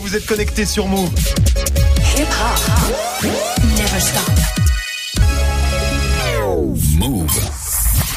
Vous 0.00 0.14
êtes 0.14 0.26
connectés 0.26 0.66
sur 0.66 0.86
Move. 0.86 1.10
Never 3.78 4.00
stop. 4.00 4.35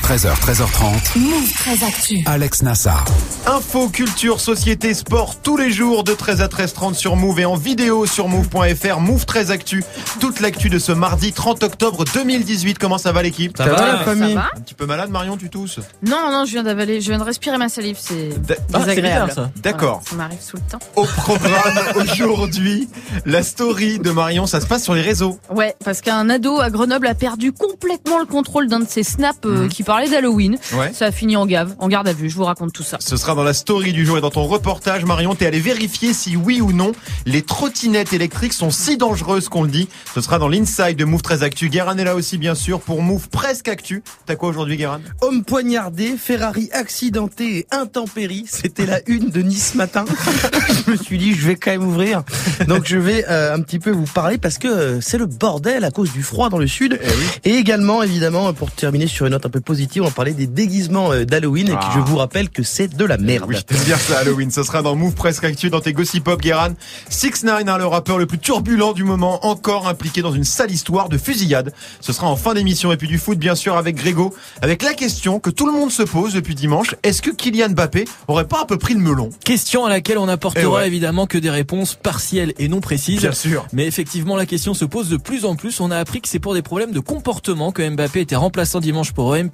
13h, 0.10 0.34
13h30. 0.42 1.20
Move 1.20 1.54
très 1.54 1.86
actu. 1.86 2.24
Alex 2.26 2.64
Nassar. 2.64 3.06
Info, 3.46 3.90
culture, 3.90 4.42
société, 4.42 4.96
sport, 4.96 5.36
tous 5.44 5.56
les 5.56 5.70
jours 5.72 6.04
de 6.04 6.14
13 6.14 6.42
à 6.42 6.48
13h30 6.48 6.96
sur 6.96 7.16
Move 7.16 7.40
et 7.42 7.46
en 7.46 7.56
vidéo 7.56 8.08
sur 8.08 8.28
Move.fr. 8.28 9.00
Move 9.02 9.26
très 9.28 9.52
actu. 9.52 9.84
Toute 10.20 10.40
l'actu 10.40 10.70
de 10.70 10.80
ce 10.80 10.92
mardi 10.92 11.32
30 11.32 11.62
octobre 11.64 12.06
2018. 12.12 12.80
Comment 12.80 12.98
ça 12.98 13.12
va 13.12 13.22
l'équipe? 13.22 13.56
Ça, 13.56 13.66
va, 13.68 13.86
la 13.86 13.98
famille? 14.00 14.34
Ça 14.34 14.40
va 14.40 14.50
Un 14.58 14.62
petit 14.62 14.74
peu 14.74 14.88
malade 14.88 15.12
Marion, 15.12 15.38
tu 15.38 15.48
tousses? 15.50 15.80
Non, 16.04 16.32
non, 16.32 16.44
je 16.46 16.54
viens 16.54 16.64
d'avaler, 16.64 17.02
je 17.02 17.10
viens 17.10 17.20
de 17.20 17.24
respirer 17.24 17.60
ma 17.60 17.70
salive, 17.70 17.98
c'est 18.00 18.30
Ah, 18.74 18.80
désagréable. 18.80 19.52
D'accord. 19.62 20.02
Voilà, 20.08 20.10
ça 20.10 20.16
m'arrive 20.16 20.42
sous 20.42 20.58
le 20.58 20.64
temps. 20.64 20.80
Au 20.96 21.04
programme 21.06 21.80
aujourd'hui, 22.12 22.90
la 23.28 23.44
story 23.44 24.00
de 24.00 24.10
Marion, 24.10 24.48
ça 24.48 24.60
se 24.60 24.66
passe 24.66 24.84
sur 24.84 24.96
les 24.96 25.04
réseaux. 25.04 25.38
Ouais, 25.54 25.76
parce 25.86 26.02
qu'un 26.02 26.30
ado 26.32 26.60
à 26.60 26.72
Grenoble 26.72 27.06
a 27.06 27.14
perdu 27.14 27.52
complètement 27.52 28.18
le 28.18 28.26
contrôle 28.26 28.68
d'un 28.68 28.80
de 28.80 28.90
ses 28.90 29.04
snaps 29.04 29.38
euh, 29.46 29.68
qui 29.68 29.84
parlait 30.00 30.16
d'Halloween. 30.16 30.58
Ouais. 30.74 30.94
Ça 30.94 31.08
a 31.08 31.12
fini 31.12 31.36
en 31.36 31.46
gave, 31.46 31.76
en 31.78 31.90
garde 31.90 32.08
à 32.08 32.14
vue. 32.14 32.30
Je 32.30 32.36
vous 32.36 32.46
raconte 32.46 32.72
tout 32.72 32.84
ça. 32.84 32.98
Ce 33.02 33.18
sera 33.18 33.36
dans 33.36 33.44
la 33.44 33.54
story 33.54 33.92
du 33.92 34.06
jour 34.06 34.18
et 34.18 34.22
dans 34.22 34.30
ton 34.30 34.46
reportage, 34.46 35.04
Marion, 35.04 35.36
t'es 35.36 35.46
allé 35.46 35.60
vérifier 35.60 36.14
si 36.14 36.38
oui 36.38 36.62
ou 36.62 36.72
non 36.72 36.94
les 37.26 37.42
trottinettes 37.42 38.14
électriques 38.14 38.54
sont 38.54 38.72
si 38.72 38.96
dangereuses 38.96 39.50
qu'on 39.50 39.64
le 39.64 39.70
dit. 39.70 39.90
Ce 40.14 40.22
sera 40.22 40.40
dans 40.40 40.48
l'inside 40.48 40.96
de 40.96 41.04
Move 41.04 41.22
13 41.22 41.44
Actu. 41.44 41.68
Guérin 41.68 41.98
est 41.98 42.04
là 42.06 42.16
aussi, 42.16 42.38
bien 42.38 42.56
sûr, 42.56 42.80
pour 42.80 43.02
Move 43.02 43.28
presque 43.28 43.68
Actu. 43.68 44.02
T'as 44.26 44.36
quoi 44.38 44.48
aujourd'hui, 44.48 44.78
Guérin? 44.78 45.02
Homme 45.22 45.44
poignardé, 45.44 46.16
Ferrari 46.18 46.70
accidenté 46.72 47.58
et 47.58 47.68
intempérie. 47.72 48.46
C'était 48.48 48.86
la 48.86 49.02
une 49.06 49.30
de 49.30 49.42
Nice 49.42 49.76
matin. 49.76 50.06
je 50.86 50.92
me 50.92 50.96
suis 50.96 51.18
dit, 51.18 51.34
je 51.34 51.46
vais 51.46 51.56
quand 51.56 51.72
même 51.72 51.86
ouvrir. 51.86 52.24
Donc 52.68 52.86
je 52.86 52.98
vais 52.98 53.26
euh, 53.28 53.54
un 53.54 53.60
petit 53.60 53.80
peu 53.80 53.92
vous 53.92 54.06
parler 54.06 54.38
parce 54.38 54.60
que 54.60 54.68
euh, 54.68 55.02
c'est 55.02 55.18
le 55.18 55.26
bordel 55.26 55.84
à 55.84 55.92
cause 55.92 56.14
du 56.14 56.24
froid 56.24 56.50
dans 56.50 56.58
le 56.58 56.68
sud. 56.68 57.00
Et 57.44 57.56
également, 57.56 58.02
évidemment, 58.02 58.54
pour 58.54 58.72
terminer 58.72 59.08
sur 59.08 59.26
une 59.26 59.34
note 59.34 59.46
un 59.46 59.50
peu 59.50 59.60
positive, 59.60 59.89
on 60.00 60.06
va 60.06 60.12
parler 60.12 60.34
des 60.34 60.48
déguisements 60.48 61.12
euh, 61.12 61.26
d'Halloween. 61.26 61.70
Et 61.70 61.74
Ah. 61.76 61.92
je 61.96 62.00
vous 62.00 62.18
rappelle 62.18 62.50
que 62.50 62.64
c'est 62.64 62.88
de 62.96 63.06
la 63.06 63.18
merde. 63.18 63.46
Oui, 63.48 63.56
t'aimes 63.66 63.84
bien 63.86 63.98
ça, 63.98 64.20
Halloween. 64.20 64.52
Ce 64.52 64.64
sera 64.64 64.82
dans 64.82 64.96
Move 64.96 65.14
presque 65.16 65.44
Actu, 65.44 65.70
dans 65.70 65.80
tes 65.80 65.94
Gossip 65.94 66.24
Pop, 66.24 66.42
Guérin. 66.42 66.74
6 67.10 67.44
9 67.44 67.64
hein, 67.68 67.78
le 67.78 67.86
rappeur 67.86 68.18
le 68.18 68.26
plus 68.26 68.38
turbulent 68.40 68.94
du 68.94 69.04
moment, 69.04 69.46
encore 69.46 69.88
impliqué 69.88 70.22
dans 70.22 70.32
une 70.34 70.44
sale 70.44 70.72
histoire 70.72 71.10
de 71.10 71.18
fusillade. 71.18 71.74
Ce 72.02 72.14
sera 72.14 72.28
en 72.28 72.36
fin 72.36 72.54
d'émission. 72.54 72.92
Et 72.92 72.98
puis 72.98 73.08
du 73.08 73.18
foot, 73.18 73.38
bien 73.40 73.56
sûr, 73.56 73.78
avec 73.78 73.96
Grégo. 73.96 74.34
Avec 74.62 74.84
la 74.84 74.94
question 74.94 75.40
que 75.40 75.50
tout 75.50 75.66
le 75.66 75.72
monde 75.72 75.92
se 75.92 76.04
pose 76.04 76.34
depuis 76.34 76.56
dimanche. 76.56 76.96
Est-ce 77.04 77.22
que 77.22 77.32
Kylian 77.32 77.70
Mbappé 77.70 78.06
aurait 78.28 78.48
pas 78.48 78.62
un 78.62 78.66
peu 78.66 78.78
pris 78.78 78.94
le 78.94 79.00
melon? 79.00 79.30
Question 79.44 79.86
à 79.86 79.90
laquelle 79.90 80.18
on 80.18 80.26
n'apportera 80.26 80.64
Eh 80.64 80.68
ouais. 80.68 80.88
évidemment 80.88 81.26
que 81.28 81.38
des 81.38 81.50
réponses 81.50 81.96
partielles 81.96 82.54
et 82.58 82.68
non 82.68 82.82
précises. 82.82 83.22
Bien 83.22 83.32
sûr. 83.32 83.66
Mais 83.74 83.86
effectivement, 83.88 84.36
la 84.36 84.46
question 84.46 84.74
se 84.74 84.86
pose 84.86 85.10
de 85.10 85.18
plus 85.18 85.46
en 85.46 85.56
plus. 85.56 85.80
On 85.80 85.92
a 85.92 85.98
appris 85.98 86.20
que 86.22 86.28
c'est 86.28 86.40
pour 86.40 86.54
des 86.54 86.62
problèmes 86.62 86.92
de 86.92 87.00
comportement 87.00 87.72
que 87.72 87.88
Mbappé 87.88 88.22
était 88.22 88.36
remplaçant 88.36 88.80
dimanche 88.80 89.12
pour 89.14 89.28
OM 89.28 89.50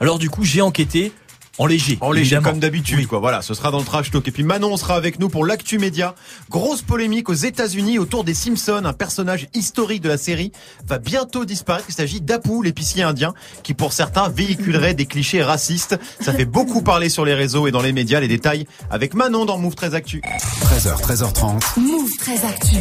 Alors 0.00 0.18
du 0.18 0.30
coup, 0.30 0.44
j'ai 0.44 0.60
enquêté 0.60 1.12
en 1.58 1.66
léger. 1.66 1.98
En 2.00 2.12
léger, 2.12 2.36
évidemment. 2.36 2.50
comme 2.50 2.60
d'habitude, 2.60 3.06
quoi. 3.06 3.18
Voilà, 3.18 3.42
ce 3.42 3.52
sera 3.54 3.70
dans 3.70 3.78
le 3.78 3.84
trash 3.84 4.10
talk. 4.10 4.26
Et 4.26 4.30
puis 4.30 4.42
Manon 4.42 4.76
sera 4.76 4.94
avec 4.94 5.18
nous 5.18 5.28
pour 5.28 5.44
l'actu 5.44 5.78
média. 5.78 6.14
Grosse 6.50 6.82
polémique 6.82 7.28
aux 7.28 7.34
États-Unis 7.34 7.98
autour 7.98 8.24
des 8.24 8.34
Simpsons. 8.34 8.84
Un 8.84 8.92
personnage 8.92 9.48
historique 9.54 10.02
de 10.02 10.08
la 10.08 10.16
série 10.16 10.52
va 10.86 10.98
bientôt 10.98 11.44
disparaître. 11.44 11.86
Il 11.88 11.94
s'agit 11.94 12.20
d'Apu, 12.20 12.62
l'épicier 12.62 13.02
indien, 13.02 13.34
qui 13.62 13.74
pour 13.74 13.92
certains 13.92 14.28
véhiculerait 14.28 14.94
des 14.94 15.06
clichés 15.06 15.42
racistes. 15.42 15.98
Ça 16.20 16.32
fait 16.32 16.46
beaucoup 16.46 16.82
parler 16.82 17.08
sur 17.08 17.24
les 17.24 17.34
réseaux 17.34 17.66
et 17.66 17.70
dans 17.70 17.82
les 17.82 17.92
médias. 17.92 18.20
Les 18.20 18.28
détails 18.28 18.66
avec 18.90 19.14
Manon 19.14 19.44
dans 19.44 19.58
Move 19.58 19.74
13 19.74 19.94
Actu. 19.94 20.22
13h, 20.64 21.02
13h30. 21.02 21.80
Move 21.80 22.16
très 22.18 22.44
actu. 22.46 22.76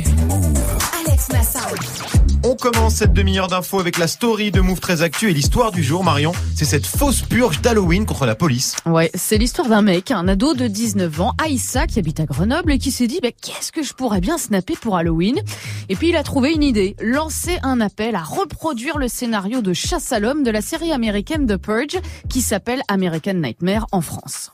Alex 1.05 1.29
Nassar. 1.29 1.71
On 2.43 2.55
commence 2.55 2.95
cette 2.95 3.13
demi-heure 3.13 3.47
d'infos 3.47 3.79
avec 3.79 3.97
la 3.97 4.07
story 4.07 4.51
de 4.51 4.61
Move 4.61 4.79
13 4.79 5.03
Actu 5.03 5.29
et 5.29 5.33
l'histoire 5.33 5.71
du 5.71 5.83
jour, 5.83 6.03
Marion. 6.03 6.31
C'est 6.55 6.65
cette 6.65 6.87
fausse 6.87 7.21
purge 7.21 7.61
d'Halloween 7.61 8.05
contre 8.05 8.25
la 8.25 8.33
police. 8.35 8.60
Ouais, 8.85 9.11
c'est 9.13 9.37
l'histoire 9.37 9.67
d'un 9.67 9.81
mec, 9.81 10.11
un 10.11 10.27
ado 10.27 10.53
de 10.53 10.67
19 10.67 11.21
ans, 11.21 11.33
Aïssa, 11.43 11.87
qui 11.87 11.99
habite 11.99 12.19
à 12.19 12.25
Grenoble 12.25 12.71
et 12.71 12.79
qui 12.79 12.91
s'est 12.91 13.07
dit, 13.07 13.19
bah, 13.21 13.29
qu'est-ce 13.41 13.71
que 13.71 13.83
je 13.83 13.93
pourrais 13.93 14.21
bien 14.21 14.37
snapper 14.37 14.75
pour 14.79 14.97
Halloween? 14.97 15.39
Et 15.89 15.95
puis 15.95 16.09
il 16.09 16.15
a 16.15 16.23
trouvé 16.23 16.51
une 16.51 16.63
idée, 16.63 16.95
lancer 17.01 17.59
un 17.63 17.81
appel 17.81 18.15
à 18.15 18.23
reproduire 18.23 18.97
le 18.97 19.07
scénario 19.07 19.61
de 19.61 19.73
Chasse 19.73 20.11
à 20.11 20.19
l'homme 20.19 20.43
de 20.43 20.51
la 20.51 20.61
série 20.61 20.91
américaine 20.91 21.45
The 21.47 21.57
Purge, 21.57 21.99
qui 22.29 22.41
s'appelle 22.41 22.81
American 22.87 23.35
Nightmare 23.35 23.87
en 23.91 24.01
France. 24.01 24.51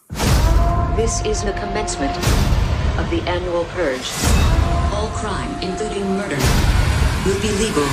This 0.95 1.21
is 1.25 1.43
the 1.43 1.53
commencement 1.59 2.15
of 2.97 3.09
the 3.11 3.21
annual 3.27 3.65
purge. 3.75 4.09
All 4.93 5.09
crime, 5.09 5.51
including 5.61 6.03
murder, 6.15 6.37
will 7.25 7.39
be 7.41 7.51
legal. 7.59 7.85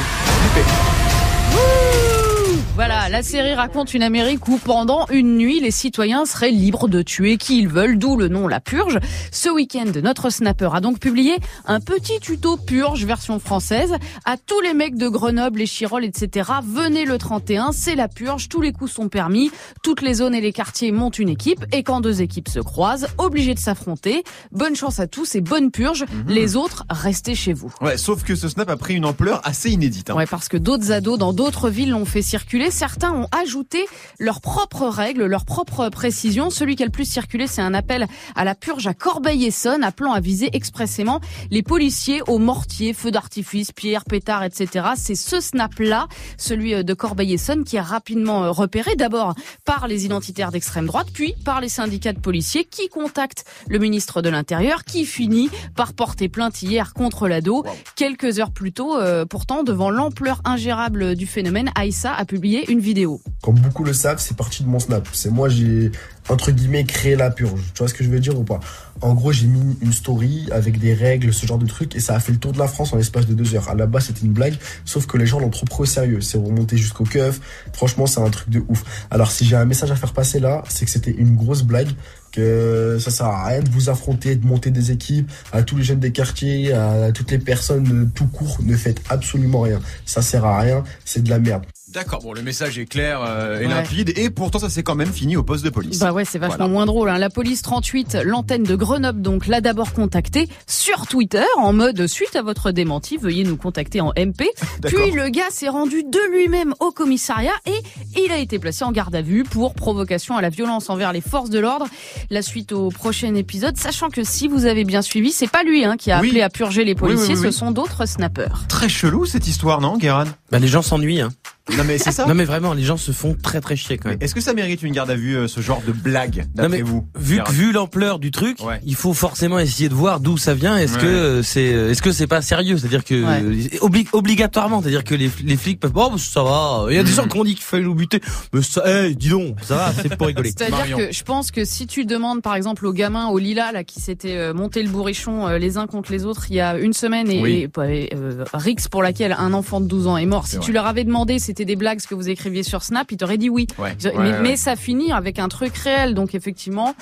Voilà, 2.77 3.09
la 3.09 3.23
série 3.23 3.55
raconte 3.55 3.95
une 3.95 4.03
Amérique 4.03 4.49
où 4.49 4.59
pendant 4.59 5.07
une 5.11 5.37
nuit, 5.37 5.61
les 5.61 5.71
citoyens 5.71 6.25
seraient 6.27 6.51
libres 6.51 6.89
de 6.89 7.03
tuer 7.03 7.37
qui 7.37 7.61
ils 7.61 7.69
veulent, 7.69 7.97
d'où 7.99 8.17
le 8.17 8.27
nom 8.27 8.49
La 8.49 8.59
Purge. 8.59 8.99
Ce 9.31 9.49
week-end, 9.49 9.93
notre 10.03 10.29
snapper 10.29 10.71
a 10.75 10.81
donc 10.81 10.99
publié 10.99 11.37
un 11.67 11.79
petit 11.79 12.19
tuto 12.19 12.57
Purge 12.57 13.05
version 13.05 13.39
française 13.39 13.93
à 14.25 14.37
tous 14.37 14.61
les 14.61 14.75
mecs 14.75 14.97
de 14.97 15.07
Grenoble, 15.07 15.61
les 15.61 15.67
Chirolles, 15.67 16.05
etc. 16.05 16.51
Venez 16.67 17.05
le 17.05 17.17
31, 17.17 17.71
c'est 17.71 17.95
la 17.95 18.09
Purge, 18.09 18.49
tous 18.49 18.61
les 18.61 18.73
coups 18.73 18.91
sont 18.91 19.09
permis, 19.09 19.53
toutes 19.85 20.03
les 20.03 20.15
zones 20.15 20.35
et 20.35 20.41
les 20.41 20.53
quartiers 20.53 20.91
montent 20.91 21.21
une 21.21 21.29
équipe 21.29 21.65
et 21.71 21.85
quand 21.85 22.01
deux 22.01 22.23
équipes 22.23 22.49
se 22.49 22.59
croisent, 22.59 23.06
obligés 23.19 23.55
de 23.55 23.61
s'affronter. 23.61 24.25
Bonne 24.51 24.75
chance 24.75 24.99
à 24.99 25.06
tous 25.06 25.37
et 25.37 25.41
bonne 25.41 25.71
purge. 25.71 26.06
Les 26.27 26.56
autres, 26.56 26.85
restez 26.91 27.37
chez 27.37 27.53
vous. 27.53 27.73
Ouais, 27.81 27.97
sauf 27.97 28.25
que 28.25 28.35
ce 28.35 28.49
snap 28.49 28.69
a 28.69 28.77
pris 28.77 28.95
une 28.95 29.05
ampleur 29.05 29.41
assez 29.45 29.71
inédite. 29.71 30.11
hein. 30.11 30.15
Ouais, 30.17 30.27
parce 30.27 30.49
que 30.49 30.56
d'autres 30.56 30.91
ados 30.91 31.19
dans 31.21 31.33
d'autres 31.33 31.71
villes 31.71 31.91
l'ont 31.91 32.05
fait 32.05 32.21
circuler. 32.23 32.64
Certains 32.71 33.13
ont 33.13 33.29
ajouté 33.33 33.85
leurs 34.19 34.41
propres 34.41 34.87
règles, 34.87 35.27
leurs 35.27 35.45
propres 35.45 35.89
précisions. 35.89 36.51
Celui 36.51 36.77
qui 36.77 36.83
a 36.83 36.87
le 36.87 36.93
plus 36.93 37.09
circulé, 37.11 37.47
c'est 37.47 37.63
un 37.63 37.75
appel 37.75 38.07
à 38.35 38.45
la 38.45 38.55
purge 38.55 38.87
à 38.87 38.95
Corbeil-Essonne, 38.95 39.83
appelant 39.83 40.13
à 40.13 40.21
viser 40.21 40.51
expressément 40.53 41.21
les 41.51 41.63
policiers 41.63 42.23
aux 42.27 42.39
mortiers, 42.39 42.93
feux 42.93 43.11
d'artifice, 43.11 43.73
pierres, 43.73 44.05
pétards, 44.05 44.45
etc. 44.45 44.89
C'est 44.97 45.15
ce 45.15 45.41
snap-là, 45.41 46.09
celui 46.37 46.75
euh, 46.75 46.83
de 46.83 46.95
Corbeil-Essonne, 46.95 47.65
qui 47.65 47.77
est 47.77 47.81
rapidement 47.81 48.45
euh, 48.45 48.51
repéré 48.51 48.97
d'abord 48.97 49.35
par 49.65 49.89
les 49.89 50.05
identitaires 50.05 50.53
d'extrême 50.53 50.87
droite, 50.87 51.09
puis 51.13 51.35
par 51.45 51.61
les 51.61 51.69
syndicats 51.69 52.13
de 52.13 52.21
policiers 52.21 52.65
qui 52.65 52.89
contactent 52.89 53.45
le 53.69 53.79
ministre 53.79 54.23
de 54.23 54.29
l'Intérieur, 54.29 54.85
qui 54.85 55.05
finit 55.05 55.51
par 55.77 55.93
porter 55.93 56.29
plainte 56.29 56.63
hier 56.63 56.95
contre 56.95 57.29
l'ado. 57.29 57.65
Quelques 57.97 58.39
heures 58.39 58.53
plus 58.53 58.73
tôt, 58.73 58.97
euh, 58.97 59.25
pourtant, 59.25 59.63
devant 59.63 59.91
l'ampleur 59.91 60.41
ingérable 60.45 61.17
du 61.17 61.27
phénomène, 61.27 61.71
Aïssa 61.75 62.15
a 62.15 62.25
publié 62.25 62.54
une 62.63 62.81
vidéo. 62.81 63.21
Comme 63.43 63.57
beaucoup 63.57 63.85
le 63.85 63.93
savent, 63.93 64.21
c'est 64.21 64.37
parti 64.37 64.63
de 64.63 64.69
mon 64.69 64.79
snap. 64.79 65.09
C'est 65.13 65.31
moi, 65.31 65.49
j'ai, 65.49 65.91
entre 66.29 66.53
guillemets, 66.53 66.85
créé 66.85 67.17
la 67.17 67.31
purge. 67.31 67.61
Tu 67.75 67.79
vois 67.79 67.89
ce 67.89 67.95
que 67.95 68.05
je 68.05 68.11
veux 68.11 68.21
dire 68.21 68.39
ou 68.39 68.45
pas? 68.45 68.61
En 69.01 69.15
gros, 69.15 69.33
j'ai 69.33 69.47
mis 69.47 69.77
une 69.81 69.93
story 69.93 70.47
avec 70.53 70.79
des 70.79 70.95
règles, 70.95 71.33
ce 71.33 71.47
genre 71.47 71.59
de 71.59 71.67
trucs, 71.67 71.97
et 71.97 72.01
ça 72.01 72.15
a 72.15 72.21
fait 72.21 72.33
le 72.33 72.39
tour 72.39 72.53
de 72.53 72.59
la 72.59 72.69
France 72.69 72.93
en 72.93 72.97
l'espace 72.97 73.27
de 73.27 73.35
deux 73.35 73.55
heures. 73.55 73.69
À 73.69 73.75
la 73.75 73.87
base, 73.87 74.07
c'était 74.07 74.25
une 74.25 74.33
blague, 74.33 74.55
sauf 74.85 75.07
que 75.07 75.19
les 75.19 75.27
gens 75.27 75.41
l'ont 75.41 75.51
trop 75.51 75.67
pris 75.67 75.83
au 75.83 75.87
sérieux. 75.87 76.21
C'est 76.21 76.39
remonté 76.39 76.77
jusqu'au 76.77 77.05
keuf. 77.05 77.41
Franchement, 77.73 78.07
c'est 78.07 78.21
un 78.21 78.31
truc 78.31 78.51
de 78.51 78.63
ouf. 78.69 78.85
Alors, 79.11 79.31
si 79.31 79.45
j'ai 79.45 79.57
un 79.57 79.65
message 79.65 79.91
à 79.91 79.97
faire 79.97 80.13
passer 80.13 80.39
là, 80.39 80.63
c'est 80.69 80.85
que 80.85 80.91
c'était 80.91 81.11
une 81.11 81.35
grosse 81.35 81.63
blague, 81.63 81.91
que 82.33 82.99
ça 83.01 83.11
sert 83.11 83.27
à 83.27 83.47
rien 83.47 83.63
de 83.63 83.71
vous 83.71 83.89
affronter, 83.91 84.37
de 84.37 84.47
monter 84.47 84.71
des 84.71 84.91
équipes, 84.91 85.31
à 85.53 85.63
tous 85.63 85.77
les 85.77 85.85
jeunes 85.85 86.01
des 86.01 86.13
quartiers, 86.13 86.73
à 86.73 87.13
toutes 87.13 87.31
les 87.31 87.39
personnes 87.39 88.11
tout 88.15 88.27
court, 88.27 88.59
ne 88.63 88.77
faites 88.77 89.01
absolument 89.09 89.61
rien. 89.61 89.81
Ça 90.05 90.23
sert 90.23 90.45
à 90.45 90.61
rien, 90.61 90.85
c'est 91.05 91.23
de 91.23 91.31
la 91.31 91.39
merde. 91.39 91.65
D'accord, 91.94 92.21
bon, 92.22 92.32
le 92.32 92.43
message 92.43 92.76
est 92.81 92.87
clair 92.87 93.20
euh, 93.25 93.61
et 93.61 93.67
Ouais. 93.67 93.73
limpide, 93.73 94.12
et 94.19 94.29
pourtant 94.29 94.58
ça 94.58 94.69
s'est 94.69 94.82
quand 94.82 94.96
même 94.96 95.12
fini 95.12 95.37
au 95.37 95.44
poste 95.44 95.64
de 95.64 95.70
police. 95.70 96.00
Bah 96.00 96.12
ouais, 96.12 96.25
c'est 96.25 96.38
vachement 96.41 96.56
Voilà. 96.56 96.73
moins 96.73 96.87
drôle. 96.87 97.08
hein. 97.08 97.19
La 97.19 97.31
police 97.31 97.62
38, 97.62 98.19
l'antenne 98.25 98.64
de 98.64 98.75
Grenoble, 98.75 99.23
donc, 99.23 99.46
l'a 99.46 99.61
d'abord 99.61 99.93
contacté 99.93 100.49
sur 100.67 101.06
Twitter, 101.06 101.44
en 101.56 101.73
mode 101.73 102.08
suite 102.08 102.35
à 102.35 102.43
votre 102.43 102.73
démenti, 102.73 103.17
veuillez 103.17 103.44
nous 103.44 103.56
contacter 103.56 104.00
en 104.00 104.12
MP. 104.17 104.43
Puis 104.82 105.12
le 105.12 105.29
gars 105.29 105.50
s'est 105.50 105.69
rendu 105.69 106.02
de 106.02 106.32
lui-même 106.32 106.75
au 106.81 106.91
commissariat 106.91 107.52
et 107.64 107.76
il 108.25 108.32
a 108.32 108.38
été 108.38 108.58
placé 108.58 108.85
en 108.85 108.90
garde 108.90 109.14
à 109.14 109.23
vue 109.23 109.44
pour 109.44 109.75
provocation 109.75 110.37
à 110.37 110.43
la 110.43 110.49
violence 110.49 110.90
envers 110.90 111.12
les 111.12 111.20
forces 111.20 111.50
de 111.50 111.61
l'ordre. 111.61 111.87
La 112.29 112.43
suite 112.43 112.73
au 112.73 112.88
prochain 112.88 113.37
épisode, 113.37 113.76
sachant 113.76 114.08
que 114.11 114.25
si 114.25 114.49
vous 114.49 114.67
avez 114.67 114.82
bien 114.85 115.00
suivi, 115.02 115.31
c'est 115.31 115.47
pas 115.50 115.62
lui 115.62 115.85
hein, 115.85 115.97
qui 115.97 116.11
a 116.11 116.20
Oui. 116.20 116.26
appelé 116.31 116.43
à 116.43 116.49
purger 116.50 116.85
les 116.85 116.97
policiers, 116.97 117.35
oui, 117.35 117.40
oui, 117.40 117.47
oui. 117.47 117.52
ce 117.52 117.56
sont 117.56 117.70
d'autres 117.70 118.05
snappers. 118.06 118.64
Très 118.69 118.88
chelou 118.88 119.26
cette 119.26 119.47
histoire, 119.47 119.81
non, 119.81 119.97
Guérin? 119.97 120.25
Bah, 120.50 120.58
les 120.58 120.67
gens 120.69 120.82
s'ennuient. 120.82 121.20
Hein. 121.20 121.29
Non 121.78 121.82
mais 121.84 121.96
c'est 121.96 122.12
ça. 122.12 122.26
Non 122.26 122.34
mais 122.34 122.44
vraiment, 122.44 122.75
les 122.75 122.82
gens 122.82 122.99
se 122.99 123.11
font 123.11 123.34
très 123.43 123.61
très 123.62 123.75
chier 123.75 123.96
quand 123.96 124.11
même. 124.11 124.19
Est-ce 124.20 124.34
que 124.34 124.40
ça 124.43 124.52
mérite 124.52 124.82
une 124.82 124.93
garde 124.93 125.08
à 125.11 125.14
vue, 125.14 125.34
euh, 125.37 125.49
ce 125.49 125.61
genre 125.62 125.82
de 125.87 125.93
blague, 125.93 126.44
d'après 126.55 126.82
vous 126.82 127.06
Vu, 127.19 127.40
vu 127.52 127.72
l'ampleur 127.72 128.19
du 128.19 128.31
truc, 128.31 128.62
Ouais. 128.62 128.81
il 128.84 128.94
faut 128.94 129.14
forcément 129.14 129.58
essayer 129.58 129.88
de 129.88 129.94
voir 129.94 130.20
d'où 130.20 130.37
ça 130.37 130.52
vient. 130.52 130.76
Est-ce 130.76 130.96
Ouais. 130.96 131.00
que 131.00 131.06
euh, 131.06 131.43
c'est, 131.43 131.64
est-ce 131.64 132.02
que 132.02 132.12
c'est 132.12 132.26
pas 132.26 132.43
sérieux? 132.43 132.76
C'est-à-dire 132.76 133.02
que 133.02 133.14
Ouais. 133.14 133.78
obli- 133.81 134.06
obligatoirement, 134.12 134.82
c'est-à-dire 134.82 135.05
que 135.05 135.14
les, 135.14 135.31
les 135.43 135.56
flics 135.56 135.81
peuvent. 135.81 135.93
Oh, 135.94 136.11
bah, 136.11 136.16
ça 136.19 136.43
va. 136.43 136.84
Il 136.90 136.96
y 136.96 136.99
a 136.99 137.02
des 137.02 137.11
Mhm. 137.11 137.16
gens 137.16 137.28
qui 137.28 137.38
ont 137.38 137.44
dit 137.44 137.55
qu'il 137.55 137.64
fallait 137.64 137.82
nous 137.84 137.94
buter. 137.94 138.20
Mais 138.52 138.61
ça, 138.62 138.82
hey, 138.84 139.16
dis 139.16 139.31
donc, 139.31 139.56
ça 139.62 139.76
va, 139.76 139.93
c'est 139.94 140.14
pour 140.19 140.26
rigoler. 140.26 140.50
C'est-à-dire 140.56 140.96
que 140.99 141.12
je 141.12 141.22
pense 141.22 141.50
que 141.50 141.64
si 141.64 141.87
tu 141.87 142.05
demandes 142.05 142.43
par 142.43 142.56
exemple 142.56 142.84
aux 142.87 142.93
gamins 142.93 143.28
au 143.28 143.38
Lila 143.38 143.72
là 143.72 143.84
qui 143.84 144.00
s'étaient 144.02 144.37
euh, 144.37 144.52
monté 144.52 144.82
le 144.82 144.90
bourrichon 144.90 145.49
euh, 145.49 145.56
les 145.58 145.78
uns 145.78 145.87
contre 145.87 146.12
les 146.12 146.26
autres 146.26 146.44
il 146.50 146.56
y 146.56 146.61
a 146.61 146.76
une 146.76 146.93
semaine 146.93 147.31
et, 147.31 147.40
Oui. 147.40 147.69
et, 147.78 148.05
et, 148.05 148.14
euh, 148.14 148.44
Rix 148.52 148.76
pour 148.90 149.02
laquelle 149.02 149.34
un 149.38 149.55
enfant 149.55 149.81
de 149.81 149.87
12 149.87 150.06
ans 150.08 150.19
est 150.19 150.26
mort. 150.26 150.44
Si 150.46 150.52
C'est 150.52 150.58
tu 150.58 150.64
vrai. 150.66 150.72
leur 150.75 150.87
avais 150.87 151.05
demandé 151.05 151.38
c'était 151.55 151.65
des 151.65 151.77
blagues 151.77 152.01
ce 152.01 152.09
que 152.09 152.17
vous 152.17 152.29
écriviez 152.29 152.65
sur 152.65 152.83
Snap, 152.83 153.12
ils 153.12 153.17
t'auraient 153.17 153.39
dit 153.39 153.49
oui. 153.49 153.69
Ouais. 153.79 153.97
mais, 154.03 154.17
ouais. 154.17 154.41
mais 154.41 154.56
ça 154.56 154.75
finit 154.75 155.12
avec 155.12 155.39
un 155.39 155.49
truc 155.49 155.77
réel 155.77 156.15
donc 156.15 156.35
effectivement 156.35 156.97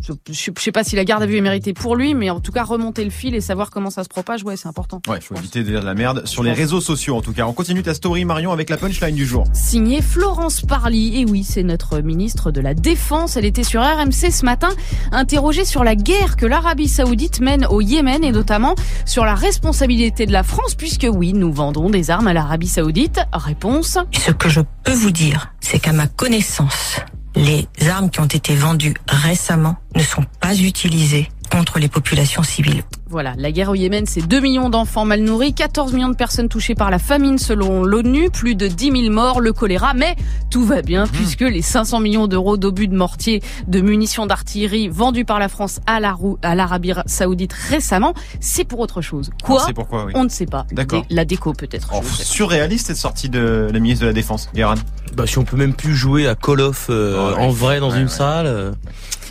je, 0.00 0.12
je, 0.28 0.50
je 0.56 0.60
sais 0.60 0.72
pas 0.72 0.84
si 0.84 0.96
la 0.96 1.04
garde 1.04 1.22
à 1.22 1.26
vue 1.26 1.36
est 1.36 1.40
méritée 1.40 1.72
pour 1.72 1.96
lui, 1.96 2.14
mais 2.14 2.28
en 2.30 2.40
tout 2.40 2.52
cas 2.52 2.64
remonter 2.64 3.04
le 3.04 3.10
fil 3.10 3.34
et 3.34 3.40
savoir 3.40 3.70
comment 3.70 3.90
ça 3.90 4.02
se 4.02 4.08
propage, 4.08 4.42
ouais, 4.44 4.56
c'est 4.56 4.68
important. 4.68 5.00
Ouais, 5.08 5.20
faut 5.20 5.36
éviter 5.36 5.60
de 5.62 5.70
dire 5.70 5.80
de 5.80 5.86
la 5.86 5.94
merde 5.94 6.26
sur 6.26 6.42
les 6.42 6.52
réseaux 6.52 6.80
sociaux 6.80 7.16
en 7.16 7.22
tout 7.22 7.32
cas. 7.32 7.46
On 7.46 7.52
continue 7.52 7.82
ta 7.82 7.94
story 7.94 8.24
Marion 8.24 8.52
avec 8.52 8.70
la 8.70 8.76
punchline 8.76 9.14
du 9.14 9.24
jour. 9.24 9.44
Signé 9.52 10.02
Florence 10.02 10.62
Parly. 10.62 11.20
Et 11.20 11.24
oui, 11.24 11.44
c'est 11.44 11.62
notre 11.62 12.00
ministre 12.00 12.50
de 12.50 12.60
la 12.60 12.74
Défense. 12.74 13.36
Elle 13.36 13.44
était 13.44 13.62
sur 13.62 13.82
RMC 13.82 14.30
ce 14.30 14.44
matin, 14.44 14.70
interrogée 15.12 15.64
sur 15.64 15.84
la 15.84 15.94
guerre 15.94 16.36
que 16.36 16.46
l'Arabie 16.46 16.88
Saoudite 16.88 17.40
mène 17.40 17.66
au 17.66 17.80
Yémen 17.80 18.24
et 18.24 18.32
notamment 18.32 18.74
sur 19.06 19.24
la 19.24 19.34
responsabilité 19.34 20.26
de 20.26 20.32
la 20.32 20.42
France, 20.42 20.74
puisque 20.74 21.06
oui, 21.10 21.32
nous 21.32 21.52
vendons 21.52 21.88
des 21.88 22.10
armes 22.10 22.26
à 22.26 22.32
l'Arabie 22.32 22.68
Saoudite. 22.68 23.20
Réponse. 23.32 23.98
Ce 24.12 24.32
que 24.32 24.48
je 24.48 24.60
peux 24.82 24.92
vous 24.92 25.10
dire, 25.10 25.52
c'est 25.60 25.78
qu'à 25.78 25.92
ma 25.92 26.06
connaissance, 26.06 26.98
les 27.36 27.66
armes 27.88 28.10
qui 28.10 28.20
ont 28.20 28.26
été 28.26 28.54
vendues 28.54 28.94
récemment 29.08 29.76
ne 29.94 30.02
sont 30.02 30.24
pas 30.40 30.54
utilisées 30.54 31.28
contre 31.50 31.78
les 31.78 31.88
populations 31.88 32.42
civiles. 32.42 32.82
Voilà, 33.14 33.34
la 33.38 33.52
guerre 33.52 33.70
au 33.70 33.76
Yémen, 33.76 34.06
c'est 34.06 34.26
2 34.26 34.40
millions 34.40 34.70
d'enfants 34.70 35.04
mal 35.04 35.20
nourris, 35.20 35.54
14 35.54 35.92
millions 35.92 36.08
de 36.08 36.16
personnes 36.16 36.48
touchées 36.48 36.74
par 36.74 36.90
la 36.90 36.98
famine 36.98 37.38
selon 37.38 37.84
l'ONU, 37.84 38.28
plus 38.28 38.56
de 38.56 38.66
10 38.66 38.90
000 39.04 39.14
morts, 39.14 39.40
le 39.40 39.52
choléra, 39.52 39.94
mais 39.94 40.16
tout 40.50 40.64
va 40.64 40.82
bien 40.82 41.06
puisque 41.06 41.42
les 41.42 41.62
500 41.62 42.00
millions 42.00 42.26
d'euros 42.26 42.56
d'obus 42.56 42.88
de 42.88 42.96
mortier, 42.96 43.40
de 43.68 43.80
munitions 43.80 44.26
d'artillerie 44.26 44.88
vendus 44.88 45.24
par 45.24 45.38
la 45.38 45.48
France 45.48 45.78
à 45.86 46.00
la 46.00 46.12
rou- 46.12 46.38
à 46.42 46.56
l'Arabie 46.56 46.92
Saoudite 47.06 47.52
récemment, 47.52 48.14
c'est 48.40 48.64
pour 48.64 48.80
autre 48.80 49.00
chose. 49.00 49.30
Quoi 49.44 49.62
C'est 49.64 49.72
pourquoi 49.74 50.06
oui. 50.06 50.12
On 50.16 50.24
ne 50.24 50.28
sait 50.28 50.46
pas. 50.46 50.66
D'accord. 50.72 51.04
La 51.08 51.24
déco 51.24 51.52
peut-être. 51.52 51.90
Oh, 51.94 52.00
surréaliste 52.04 52.88
cette 52.88 52.96
sortie 52.96 53.28
de 53.28 53.68
la 53.72 53.78
ministre 53.78 54.02
de 54.02 54.08
la 54.08 54.12
Défense, 54.12 54.48
Guérin? 54.56 54.74
Bah 55.14 55.28
si 55.28 55.38
on 55.38 55.44
peut 55.44 55.56
même 55.56 55.74
plus 55.74 55.94
jouer 55.94 56.26
à 56.26 56.34
Call 56.34 56.60
of 56.60 56.88
euh, 56.90 57.34
Ouais. 57.36 57.40
en 57.44 57.50
vrai 57.50 57.78
dans 57.78 57.90
Ouais, 57.92 57.98
une 57.98 58.04
ouais. 58.04 58.08
salle. 58.08 58.46
euh, 58.46 58.72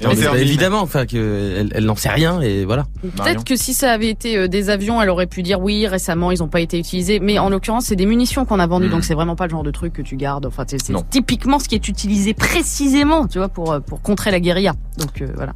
non, 0.03 0.09
mais 0.18 0.24
bah, 0.25 0.38
évidemment, 0.38 0.81
enfin 0.81 1.06
que 1.06 1.68
elle, 1.74 1.85
n'en 1.85 1.95
sait 1.95 2.09
rien 2.09 2.41
et 2.41 2.65
voilà. 2.65 2.85
Peut-être 3.15 3.44
que 3.45 3.56
si 3.56 3.73
ça 3.74 3.92
avait 3.92 4.10
été 4.10 4.38
euh, 4.38 4.48
des 4.48 4.70
avions, 4.70 5.02
elle 5.02 5.10
aurait 5.10 5.28
pu 5.28 5.44
dire 5.44 5.60
oui, 5.62 5.88
récemment 5.88 6.31
ils 6.31 6.40
n'ont 6.40 6.48
pas 6.48 6.62
été 6.62 6.78
utilisés. 6.80 7.20
Mais 7.20 7.40
en 7.40 7.50
l'occurrence, 7.50 7.86
c'est 7.86 7.96
des 7.96 8.06
munitions 8.06 8.46
qu'on 8.46 8.60
a 8.60 8.68
vendues, 8.68 8.88
Mm. 8.88 8.92
donc 8.92 9.04
c'est 9.04 9.14
vraiment 9.14 9.36
pas 9.36 9.46
le 9.46 9.52
genre 9.52 9.64
de 9.64 9.72
truc 9.72 9.94
que 9.94 10.02
tu 10.02 10.16
gardes. 10.16 10.46
Enfin, 10.46 10.64
c'est 10.68 10.78
typiquement 11.10 11.60
ce 11.60 11.68
qui 11.68 11.75
est 11.75 11.88
utilisé 11.88 12.34
précisément, 12.34 13.28
tu 13.28 13.38
vois, 13.38 13.50
pour 13.50 13.72
euh, 13.72 13.80
pour 13.80 14.02
contrer 14.02 14.31
la 14.31 14.40
guérilla. 14.40 14.74
Donc 14.98 15.22
euh, 15.22 15.28
voilà. 15.36 15.54